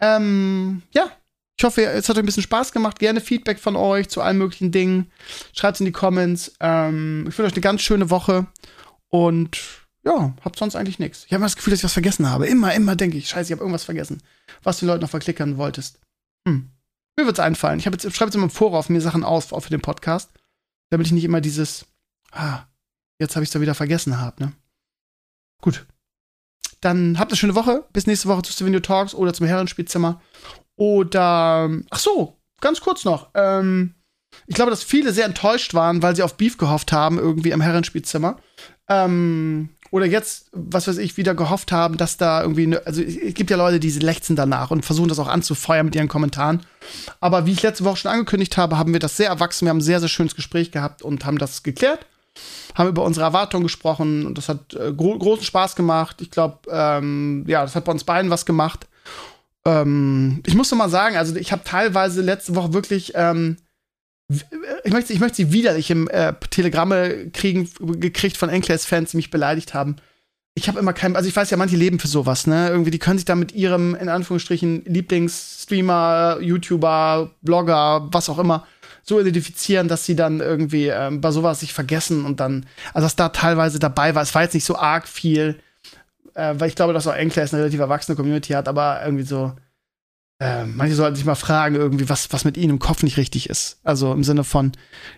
Ähm, 0.00 0.82
ja, 0.92 1.12
ich 1.56 1.64
hoffe, 1.64 1.84
es 1.84 2.08
hat 2.08 2.16
euch 2.16 2.22
ein 2.22 2.26
bisschen 2.26 2.42
Spaß 2.42 2.72
gemacht. 2.72 2.98
Gerne 2.98 3.20
Feedback 3.20 3.60
von 3.60 3.76
euch 3.76 4.08
zu 4.08 4.20
allen 4.20 4.38
möglichen 4.38 4.72
Dingen. 4.72 5.12
Schreibt 5.52 5.76
es 5.76 5.80
in 5.80 5.86
die 5.86 5.92
Comments. 5.92 6.52
Ähm, 6.58 7.26
ich 7.28 7.38
wünsche 7.38 7.50
euch 7.50 7.52
eine 7.52 7.60
ganz 7.60 7.82
schöne 7.82 8.10
Woche 8.10 8.46
und 9.08 9.60
ja, 10.02 10.34
habt 10.44 10.58
sonst 10.58 10.74
eigentlich 10.74 10.98
nichts. 10.98 11.24
Ich 11.26 11.34
habe 11.34 11.44
das 11.44 11.56
Gefühl, 11.56 11.72
dass 11.72 11.80
ich 11.80 11.84
was 11.84 11.92
vergessen 11.92 12.28
habe. 12.28 12.46
Immer, 12.46 12.74
immer 12.74 12.96
denke 12.96 13.18
ich, 13.18 13.28
scheiße, 13.28 13.48
ich 13.48 13.52
habe 13.52 13.60
irgendwas 13.60 13.84
vergessen, 13.84 14.22
was 14.62 14.78
du 14.78 14.86
den 14.86 14.88
Leuten 14.88 15.02
noch 15.02 15.10
verklickern 15.10 15.56
wolltest. 15.56 16.00
Hm. 16.48 16.70
Mir 17.20 17.26
wird's 17.26 17.38
einfallen. 17.38 17.78
Ich 17.78 17.84
jetzt, 17.84 18.02
schreibe 18.16 18.28
jetzt 18.28 18.34
immer 18.34 18.44
im 18.44 18.50
Vorauf 18.50 18.88
mir 18.88 19.02
Sachen 19.02 19.24
aus, 19.24 19.46
für 19.46 19.70
den 19.70 19.82
Podcast, 19.82 20.30
damit 20.88 21.06
ich 21.06 21.12
nicht 21.12 21.24
immer 21.24 21.42
dieses, 21.42 21.84
ah, 22.32 22.60
jetzt 23.18 23.36
habe 23.36 23.44
ich 23.44 23.48
es 23.48 23.52
da 23.52 23.60
wieder 23.60 23.74
vergessen 23.74 24.18
habe, 24.18 24.42
ne? 24.42 24.52
Gut. 25.60 25.86
Dann 26.80 27.18
habt 27.18 27.30
eine 27.30 27.36
schöne 27.36 27.54
Woche. 27.54 27.84
Bis 27.92 28.06
nächste 28.06 28.28
Woche 28.28 28.40
zu 28.40 28.52
Stevenio 28.52 28.80
Talks 28.80 29.14
oder 29.14 29.34
zum 29.34 29.46
Herrenspielzimmer. 29.46 30.22
Oder, 30.76 31.68
ach 31.90 31.98
so, 31.98 32.40
ganz 32.62 32.80
kurz 32.80 33.04
noch. 33.04 33.28
Ähm, 33.34 33.96
ich 34.46 34.54
glaube, 34.54 34.70
dass 34.70 34.82
viele 34.82 35.12
sehr 35.12 35.26
enttäuscht 35.26 35.74
waren, 35.74 36.02
weil 36.02 36.16
sie 36.16 36.22
auf 36.22 36.38
Beef 36.38 36.56
gehofft 36.56 36.90
haben, 36.90 37.18
irgendwie 37.18 37.50
im 37.50 37.60
Herrenspielzimmer. 37.60 38.40
Ähm, 38.88 39.68
oder 39.90 40.06
jetzt, 40.06 40.48
was 40.52 40.86
weiß 40.86 40.98
ich, 40.98 41.16
wieder 41.16 41.34
gehofft 41.34 41.72
haben, 41.72 41.96
dass 41.96 42.16
da 42.16 42.42
irgendwie, 42.42 42.68
ne, 42.68 42.82
also 42.84 43.02
es 43.02 43.34
gibt 43.34 43.50
ja 43.50 43.56
Leute, 43.56 43.80
die 43.80 43.90
lechzen 43.90 44.36
danach 44.36 44.70
und 44.70 44.84
versuchen 44.84 45.08
das 45.08 45.18
auch 45.18 45.26
anzufeuern 45.26 45.86
mit 45.86 45.96
ihren 45.96 46.08
Kommentaren. 46.08 46.60
Aber 47.20 47.46
wie 47.46 47.52
ich 47.52 47.62
letzte 47.62 47.84
Woche 47.84 47.96
schon 47.96 48.10
angekündigt 48.10 48.56
habe, 48.56 48.78
haben 48.78 48.92
wir 48.92 49.00
das 49.00 49.16
sehr 49.16 49.28
erwachsen, 49.28 49.66
wir 49.66 49.70
haben 49.70 49.78
ein 49.78 49.82
sehr, 49.82 50.00
sehr 50.00 50.08
schönes 50.08 50.36
Gespräch 50.36 50.70
gehabt 50.70 51.02
und 51.02 51.24
haben 51.24 51.38
das 51.38 51.62
geklärt, 51.62 52.06
haben 52.74 52.88
über 52.88 53.04
unsere 53.04 53.26
Erwartungen 53.26 53.64
gesprochen 53.64 54.26
und 54.26 54.38
das 54.38 54.48
hat 54.48 54.74
äh, 54.74 54.92
gro 54.92 55.18
großen 55.18 55.44
Spaß 55.44 55.74
gemacht. 55.74 56.20
Ich 56.20 56.30
glaube, 56.30 56.58
ähm, 56.70 57.44
ja, 57.48 57.62
das 57.62 57.74
hat 57.74 57.84
bei 57.84 57.92
uns 57.92 58.04
beiden 58.04 58.30
was 58.30 58.46
gemacht. 58.46 58.86
Ähm, 59.64 60.42
ich 60.46 60.54
muss 60.54 60.70
noch 60.70 60.78
mal 60.78 60.88
sagen, 60.88 61.16
also 61.16 61.34
ich 61.34 61.50
habe 61.50 61.62
teilweise 61.64 62.22
letzte 62.22 62.54
Woche 62.54 62.72
wirklich 62.72 63.12
ähm, 63.16 63.56
ich 64.84 64.92
möchte, 64.92 65.12
ich 65.12 65.20
möchte 65.20 65.36
sie 65.36 65.52
widerlich 65.52 65.90
im 65.90 66.08
äh, 66.08 66.32
Telegramme 66.50 67.30
kriegen, 67.32 67.68
gekriegt 67.80 68.36
von 68.36 68.48
Enkles-Fans, 68.48 69.10
die 69.10 69.16
mich 69.16 69.30
beleidigt 69.30 69.74
haben. 69.74 69.96
Ich 70.54 70.68
habe 70.68 70.78
immer 70.78 70.92
kein, 70.92 71.16
also 71.16 71.28
ich 71.28 71.34
weiß 71.34 71.50
ja, 71.50 71.56
manche 71.56 71.76
leben 71.76 71.98
für 71.98 72.08
sowas, 72.08 72.46
ne? 72.46 72.68
Irgendwie, 72.68 72.90
die 72.90 72.98
können 72.98 73.18
sich 73.18 73.24
da 73.24 73.34
mit 73.34 73.52
ihrem, 73.52 73.94
in 73.94 74.08
Anführungsstrichen, 74.08 74.84
Lieblingsstreamer, 74.84 76.38
YouTuber, 76.40 77.30
Blogger, 77.42 78.08
was 78.12 78.28
auch 78.28 78.38
immer, 78.38 78.66
so 79.02 79.20
identifizieren, 79.20 79.88
dass 79.88 80.04
sie 80.04 80.16
dann 80.16 80.40
irgendwie 80.40 80.88
ähm, 80.88 81.20
bei 81.20 81.30
sowas 81.30 81.60
sich 81.60 81.72
vergessen 81.72 82.24
und 82.24 82.40
dann, 82.40 82.66
also 82.92 83.06
was 83.06 83.16
da 83.16 83.30
teilweise 83.30 83.78
dabei 83.78 84.14
war, 84.14 84.22
es 84.22 84.34
war 84.34 84.42
jetzt 84.42 84.54
nicht 84.54 84.64
so 84.64 84.76
arg 84.76 85.08
viel, 85.08 85.60
äh, 86.34 86.54
weil 86.58 86.68
ich 86.68 86.76
glaube, 86.76 86.92
dass 86.92 87.06
auch 87.06 87.14
Enkles 87.14 87.52
eine 87.52 87.62
relativ 87.62 87.80
erwachsene 87.80 88.16
Community 88.16 88.52
hat, 88.52 88.68
aber 88.68 89.00
irgendwie 89.04 89.24
so, 89.24 89.52
äh, 90.40 90.64
manche 90.64 90.94
sollten 90.94 91.16
sich 91.16 91.26
mal 91.26 91.34
fragen, 91.34 91.74
irgendwie, 91.74 92.08
was, 92.08 92.32
was 92.32 92.46
mit 92.46 92.56
ihnen 92.56 92.70
im 92.70 92.78
Kopf 92.78 93.02
nicht 93.02 93.18
richtig 93.18 93.50
ist. 93.50 93.78
Also 93.84 94.12
im 94.12 94.24
Sinne 94.24 94.42
von, 94.42 94.72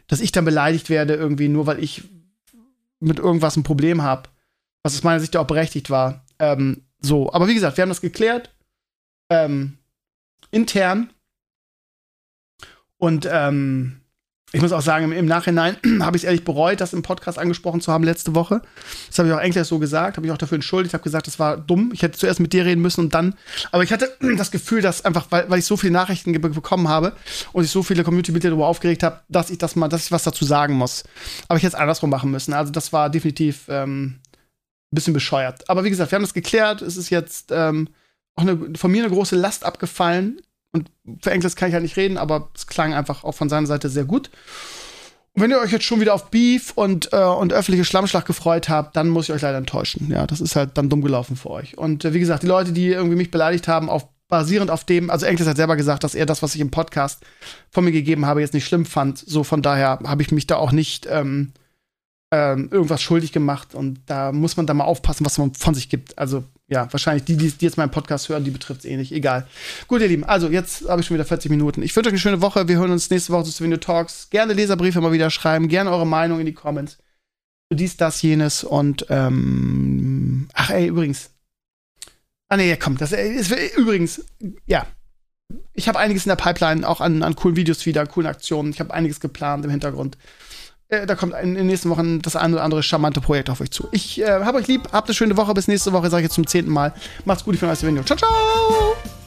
dass 0.08 0.20
ich 0.20 0.32
dann 0.32 0.44
beleidigt 0.44 0.90
werde, 0.90 1.14
irgendwie, 1.14 1.48
nur 1.48 1.66
weil 1.66 1.82
ich 1.82 2.02
mit 2.98 3.20
irgendwas 3.20 3.56
ein 3.56 3.62
Problem 3.62 4.02
habe, 4.02 4.28
was 4.82 4.94
aus 4.94 5.04
meiner 5.04 5.20
Sicht 5.20 5.36
auch 5.36 5.46
berechtigt 5.46 5.90
war. 5.90 6.26
Ähm, 6.40 6.82
so, 7.00 7.32
aber 7.32 7.46
wie 7.46 7.54
gesagt, 7.54 7.76
wir 7.76 7.82
haben 7.82 7.88
das 7.88 8.00
geklärt. 8.00 8.54
Ähm, 9.30 9.78
intern. 10.50 11.10
Und 12.98 13.28
ähm, 13.30 14.01
ich 14.55 14.61
muss 14.61 14.72
auch 14.72 14.82
sagen, 14.82 15.12
im, 15.12 15.26
Nachhinein 15.26 15.76
habe 16.00 16.16
ich 16.16 16.22
es 16.22 16.26
ehrlich 16.26 16.44
bereut, 16.44 16.80
das 16.80 16.92
im 16.92 17.03
Podcast 17.03 17.38
angesprochen 17.38 17.80
zu 17.80 17.90
haben 17.90 18.05
letzte 18.05 18.34
Woche. 18.34 18.61
Das 19.09 19.18
habe 19.18 19.28
ich 19.28 19.34
auch 19.34 19.38
eigentlich 19.38 19.66
so 19.66 19.78
gesagt, 19.78 20.18
habe 20.18 20.26
ich 20.26 20.32
auch 20.32 20.38
dafür 20.38 20.57
entschuldigt. 20.57 20.92
Habe 20.92 21.03
gesagt, 21.03 21.26
das 21.26 21.38
war 21.38 21.57
dumm. 21.57 21.90
Ich 21.94 22.03
hätte 22.03 22.18
zuerst 22.18 22.38
mit 22.38 22.53
dir 22.53 22.66
reden 22.66 22.82
müssen 22.82 23.00
und 23.00 23.14
dann. 23.14 23.34
Aber 23.70 23.82
ich 23.82 23.92
hatte 23.92 24.14
das 24.36 24.50
Gefühl, 24.50 24.82
dass 24.82 25.05
einfach, 25.05 25.26
weil, 25.30 25.48
weil 25.48 25.59
ich 25.59 25.64
so 25.64 25.76
viele 25.78 25.94
Nachrichten 25.94 26.32
bekommen 26.32 26.88
habe 26.88 27.14
und 27.53 27.64
ich 27.64 27.70
so 27.70 27.82
viele 27.82 28.05
Community-Mitglieder 28.05 28.50
darüber 28.50 28.66
aufgeregt 28.66 29.03
habe, 29.03 29.20
dass 29.28 29.48
ich 29.48 29.59
das 29.59 29.74
mal, 29.74 29.88
dass 29.88 30.05
ich 30.05 30.12
was 30.12 30.24
dazu 30.24 30.44
sagen 30.44 30.74
muss. 30.74 31.05
Aber 31.48 31.57
ich 31.57 31.62
hätte 31.62 31.76
es 31.76 31.80
andersrum 31.80 32.11
machen 32.11 32.30
müssen. 32.30 32.53
Also 32.53 32.72
das 32.72 32.92
war 32.92 33.09
definitiv 33.09 33.64
ähm, 33.68 34.20
ein 34.92 34.94
bisschen 34.94 35.14
bescheuert. 35.14 35.68
Aber 35.70 35.84
wie 35.84 35.90
gesagt, 35.90 36.11
wir 36.12 36.16
haben 36.16 36.24
das 36.24 36.34
geklärt. 36.34 36.82
Es 36.82 36.98
ist 36.98 37.09
jetzt 37.09 37.50
ähm, 37.53 37.88
auch 38.34 38.42
eine, 38.42 38.74
von 38.76 38.90
mir 38.90 39.03
eine 39.03 39.12
große 39.12 39.36
Last 39.36 39.64
abgefallen. 39.64 40.40
Und 40.72 40.90
für 41.20 41.30
Englisch 41.30 41.54
kann 41.54 41.68
ich 41.68 41.74
halt 41.74 41.82
nicht 41.82 41.96
reden, 41.96 42.16
aber 42.16 42.50
es 42.54 42.66
klang 42.66 42.94
einfach 42.94 43.24
auch 43.24 43.32
von 43.32 43.48
seiner 43.48 43.66
Seite 43.66 43.88
sehr 43.88 44.04
gut. 44.04 44.30
Und 45.34 45.42
wenn 45.42 45.50
ihr 45.50 45.58
euch 45.58 45.72
jetzt 45.72 45.84
schon 45.84 46.00
wieder 46.00 46.14
auf 46.14 46.30
Beef 46.30 46.72
und, 46.74 47.12
äh, 47.12 47.16
und 47.16 47.52
öffentliche 47.52 47.84
Schlammschlag 47.84 48.26
gefreut 48.26 48.68
habt, 48.68 48.96
dann 48.96 49.08
muss 49.08 49.28
ich 49.28 49.34
euch 49.34 49.42
leider 49.42 49.58
enttäuschen. 49.58 50.10
Ja, 50.10 50.26
das 50.26 50.40
ist 50.40 50.56
halt 50.56 50.76
dann 50.76 50.90
dumm 50.90 51.02
gelaufen 51.02 51.36
für 51.36 51.50
euch. 51.50 51.78
Und 51.78 52.04
äh, 52.04 52.12
wie 52.12 52.20
gesagt, 52.20 52.42
die 52.42 52.48
Leute, 52.48 52.72
die 52.72 52.88
irgendwie 52.88 53.16
mich 53.16 53.30
beleidigt 53.30 53.68
haben, 53.68 53.88
auf, 53.88 54.06
basierend 54.28 54.70
auf 54.70 54.84
dem, 54.84 55.10
also 55.10 55.26
Englisch 55.26 55.46
hat 55.46 55.56
selber 55.56 55.76
gesagt, 55.76 56.04
dass 56.04 56.14
er 56.14 56.26
das, 56.26 56.42
was 56.42 56.54
ich 56.54 56.60
im 56.60 56.70
Podcast 56.70 57.22
von 57.70 57.84
mir 57.84 57.92
gegeben 57.92 58.26
habe, 58.26 58.40
jetzt 58.40 58.54
nicht 58.54 58.66
schlimm 58.66 58.84
fand. 58.84 59.18
So 59.18 59.44
von 59.44 59.62
daher 59.62 60.00
habe 60.04 60.22
ich 60.22 60.32
mich 60.32 60.46
da 60.46 60.56
auch 60.56 60.72
nicht 60.72 61.06
ähm, 61.10 61.52
ähm, 62.30 62.68
irgendwas 62.70 63.02
schuldig 63.02 63.32
gemacht. 63.32 63.74
Und 63.74 64.00
da 64.06 64.32
muss 64.32 64.56
man 64.56 64.66
da 64.66 64.74
mal 64.74 64.84
aufpassen, 64.84 65.24
was 65.24 65.38
man 65.38 65.54
von 65.54 65.74
sich 65.74 65.88
gibt. 65.88 66.18
Also 66.18 66.44
ja, 66.72 66.90
wahrscheinlich 66.90 67.24
die, 67.24 67.36
die, 67.36 67.52
jetzt 67.58 67.76
meinen 67.76 67.90
Podcast 67.90 68.30
hören, 68.30 68.44
die 68.44 68.50
betrifft 68.50 68.80
es 68.80 68.86
eh 68.86 68.96
nicht. 68.96 69.12
Egal. 69.12 69.46
Gut, 69.88 70.00
ihr 70.00 70.08
Lieben, 70.08 70.24
also 70.24 70.48
jetzt 70.48 70.88
habe 70.88 71.02
ich 71.02 71.06
schon 71.06 71.14
wieder 71.14 71.26
40 71.26 71.50
Minuten. 71.50 71.82
Ich 71.82 71.94
wünsche 71.94 72.08
euch 72.08 72.14
eine 72.14 72.18
schöne 72.18 72.40
Woche. 72.40 72.66
Wir 72.66 72.78
hören 72.78 72.90
uns 72.90 73.10
nächste 73.10 73.34
Woche 73.34 73.44
zu 73.44 73.52
Stevenio 73.52 73.76
Talks. 73.76 74.30
Gerne 74.30 74.54
Leserbriefe 74.54 75.02
mal 75.02 75.12
wieder 75.12 75.28
schreiben. 75.28 75.68
Gerne 75.68 75.90
eure 75.90 76.06
Meinung 76.06 76.40
in 76.40 76.46
die 76.46 76.54
Comments. 76.54 76.96
Dies, 77.70 77.98
das, 77.98 78.22
jenes 78.22 78.64
und 78.64 79.06
ähm, 79.10 80.48
ach 80.54 80.70
ey, 80.70 80.86
übrigens. 80.86 81.30
Ah 82.48 82.56
nee, 82.56 82.74
komm, 82.76 82.96
das 82.96 83.12
ist 83.12 83.52
übrigens, 83.76 84.24
ja. 84.66 84.86
Ich 85.74 85.88
habe 85.88 85.98
einiges 85.98 86.24
in 86.24 86.30
der 86.30 86.36
Pipeline, 86.36 86.88
auch 86.88 87.02
an, 87.02 87.22
an 87.22 87.36
coolen 87.36 87.56
Videos 87.56 87.84
wieder, 87.84 88.06
coolen 88.06 88.26
Aktionen. 88.26 88.70
Ich 88.70 88.80
habe 88.80 88.94
einiges 88.94 89.20
geplant 89.20 89.64
im 89.66 89.70
Hintergrund. 89.70 90.16
Äh, 90.93 91.07
da 91.07 91.14
kommt 91.14 91.32
in 91.43 91.55
den 91.55 91.66
nächsten 91.66 91.88
Wochen 91.88 92.20
das 92.20 92.36
eine 92.36 92.55
oder 92.55 92.64
andere 92.64 92.82
charmante 92.82 93.20
Projekt 93.20 93.49
auf 93.49 93.61
euch 93.62 93.70
zu. 93.70 93.88
Ich 93.93 94.20
äh, 94.20 94.26
habe 94.26 94.59
euch 94.59 94.66
lieb, 94.66 94.88
habt 94.93 95.09
eine 95.09 95.14
schöne 95.14 95.36
Woche. 95.36 95.55
Bis 95.55 95.66
nächste 95.66 95.93
Woche, 95.93 96.11
sage 96.11 96.20
ich 96.20 96.24
jetzt 96.24 96.34
zum 96.34 96.47
zehnten 96.47 96.70
Mal. 96.70 96.93
Macht's 97.24 97.45
gut, 97.45 97.55
ich 97.55 97.61
bin 97.61 97.70
euer 97.70 97.76
Ciao, 97.76 98.16
ciao! 98.16 99.21